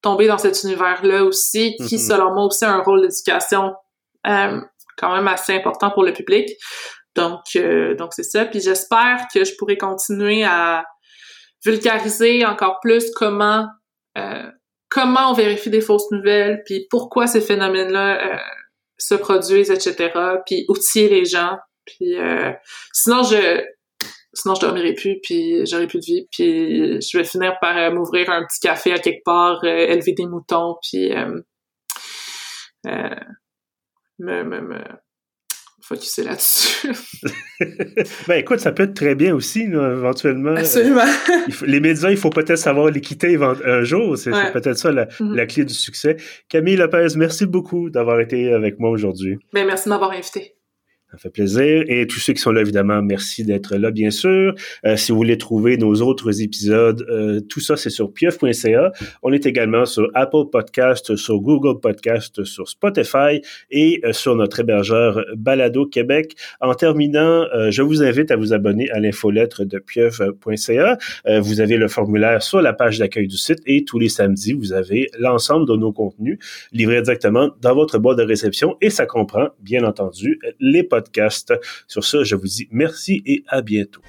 tomber 0.00 0.26
dans 0.26 0.38
cet 0.38 0.64
univers-là 0.64 1.22
aussi, 1.22 1.76
qui, 1.76 1.96
mm-hmm. 1.96 2.08
selon 2.08 2.34
moi, 2.34 2.46
aussi 2.46 2.64
a 2.64 2.72
un 2.72 2.82
rôle 2.82 3.02
d'éducation 3.02 3.74
euh, 4.26 4.60
quand 5.02 5.14
même 5.14 5.26
assez 5.26 5.52
important 5.52 5.90
pour 5.90 6.04
le 6.04 6.12
public. 6.12 6.48
Donc, 7.14 7.40
euh, 7.56 7.94
donc 7.94 8.12
c'est 8.14 8.22
ça. 8.22 8.46
Puis 8.46 8.60
j'espère 8.60 9.26
que 9.34 9.44
je 9.44 9.54
pourrai 9.58 9.76
continuer 9.76 10.44
à 10.44 10.84
vulgariser 11.64 12.46
encore 12.46 12.78
plus 12.80 13.10
comment 13.10 13.66
euh, 14.16 14.50
comment 14.88 15.30
on 15.30 15.34
vérifie 15.34 15.70
des 15.70 15.80
fausses 15.80 16.10
nouvelles, 16.10 16.62
puis 16.66 16.86
pourquoi 16.90 17.26
ces 17.26 17.40
phénomènes-là 17.40 18.34
euh, 18.34 18.38
se 18.98 19.14
produisent, 19.14 19.70
etc. 19.70 20.10
Puis 20.46 20.64
outiller 20.68 21.08
les 21.08 21.24
gens. 21.24 21.58
Puis 21.84 22.14
sinon 22.92 23.24
je 23.24 23.62
sinon 24.34 24.54
je 24.54 24.60
dormirai 24.60 24.94
plus, 24.94 25.18
puis 25.22 25.66
j'aurai 25.66 25.86
plus 25.86 25.98
de 25.98 26.04
vie, 26.04 26.28
puis 26.30 27.00
je 27.00 27.18
vais 27.18 27.24
finir 27.24 27.54
par 27.60 27.92
m'ouvrir 27.92 28.30
un 28.30 28.44
petit 28.46 28.60
café 28.60 28.92
à 28.92 28.98
quelque 28.98 29.24
part, 29.24 29.64
élever 29.64 30.12
des 30.12 30.26
moutons, 30.26 30.76
puis 30.80 31.12
me, 34.22 34.44
me, 34.44 34.60
me 34.60 34.78
focuser 35.82 36.22
là-dessus. 36.22 36.92
ben 38.28 38.34
écoute, 38.36 38.60
ça 38.60 38.72
peut 38.72 38.84
être 38.84 38.94
très 38.94 39.14
bien 39.14 39.34
aussi, 39.34 39.62
éventuellement. 39.62 40.54
Absolument. 40.54 41.04
les 41.62 41.80
médias, 41.80 42.10
il 42.10 42.16
faut 42.16 42.30
peut-être 42.30 42.58
savoir 42.58 42.90
les 42.90 43.00
quitter 43.00 43.36
un 43.36 43.82
jour. 43.82 44.16
C'est 44.16 44.30
peut-être 44.52 44.78
ça 44.78 44.92
mm-hmm. 44.92 45.34
la, 45.34 45.46
clé 45.46 45.64
du 45.64 45.74
succès. 45.74 46.16
Camille 46.48 46.76
Lopez, 46.76 47.08
merci 47.16 47.46
beaucoup 47.46 47.90
d'avoir 47.90 48.20
été 48.20 48.52
avec 48.52 48.78
moi 48.78 48.90
aujourd'hui. 48.90 49.38
Ben, 49.52 49.66
merci 49.66 49.84
de 49.84 49.90
m'avoir 49.90 50.12
invité. 50.12 50.54
Ça 51.12 51.18
fait 51.18 51.28
plaisir. 51.28 51.84
Et 51.88 52.06
tous 52.06 52.20
ceux 52.20 52.32
qui 52.32 52.40
sont 52.40 52.52
là, 52.52 52.62
évidemment, 52.62 53.02
merci 53.02 53.44
d'être 53.44 53.76
là, 53.76 53.90
bien 53.90 54.10
sûr. 54.10 54.54
Euh, 54.86 54.96
si 54.96 55.12
vous 55.12 55.18
voulez 55.18 55.36
trouver 55.36 55.76
nos 55.76 55.96
autres 55.96 56.40
épisodes, 56.40 57.04
euh, 57.10 57.38
tout 57.50 57.60
ça, 57.60 57.76
c'est 57.76 57.90
sur 57.90 58.14
pieuf.ca. 58.14 58.92
On 59.22 59.30
est 59.30 59.44
également 59.44 59.84
sur 59.84 60.08
Apple 60.14 60.48
Podcast, 60.50 61.14
sur 61.16 61.38
Google 61.38 61.80
Podcast, 61.80 62.44
sur 62.44 62.66
Spotify 62.66 63.42
et 63.70 64.00
euh, 64.06 64.14
sur 64.14 64.36
notre 64.36 64.60
hébergeur 64.60 65.22
Balado 65.36 65.84
Québec. 65.84 66.34
En 66.62 66.72
terminant, 66.72 67.44
je 67.68 67.82
vous 67.82 68.02
invite 68.02 68.30
à 68.30 68.36
vous 68.36 68.54
abonner 68.54 68.90
à 68.90 68.98
l'infolettre 68.98 69.64
de 69.64 69.78
pieuf.ca. 69.78 70.98
vous 71.40 71.60
avez 71.60 71.76
le 71.76 71.88
formulaire 71.88 72.42
sur 72.42 72.62
la 72.62 72.72
page 72.72 72.98
d'accueil 72.98 73.26
du 73.26 73.36
site 73.36 73.58
et 73.66 73.84
tous 73.84 73.98
les 73.98 74.08
samedis, 74.08 74.54
vous 74.54 74.72
avez 74.72 75.10
l'ensemble 75.18 75.68
de 75.68 75.76
nos 75.76 75.92
contenus 75.92 76.38
livrés 76.72 77.02
directement 77.02 77.50
dans 77.60 77.74
votre 77.74 77.98
boîte 77.98 78.16
de 78.16 78.22
réception 78.22 78.76
et 78.80 78.88
ça 78.88 79.04
comprend, 79.04 79.48
bien 79.60 79.84
entendu, 79.84 80.40
les 80.58 80.82
podcasts 80.82 81.01
Sur 81.86 82.04
ce, 82.04 82.24
je 82.24 82.36
vous 82.36 82.46
dis 82.46 82.68
merci 82.70 83.22
et 83.26 83.44
à 83.48 83.62
bientôt. 83.62 84.02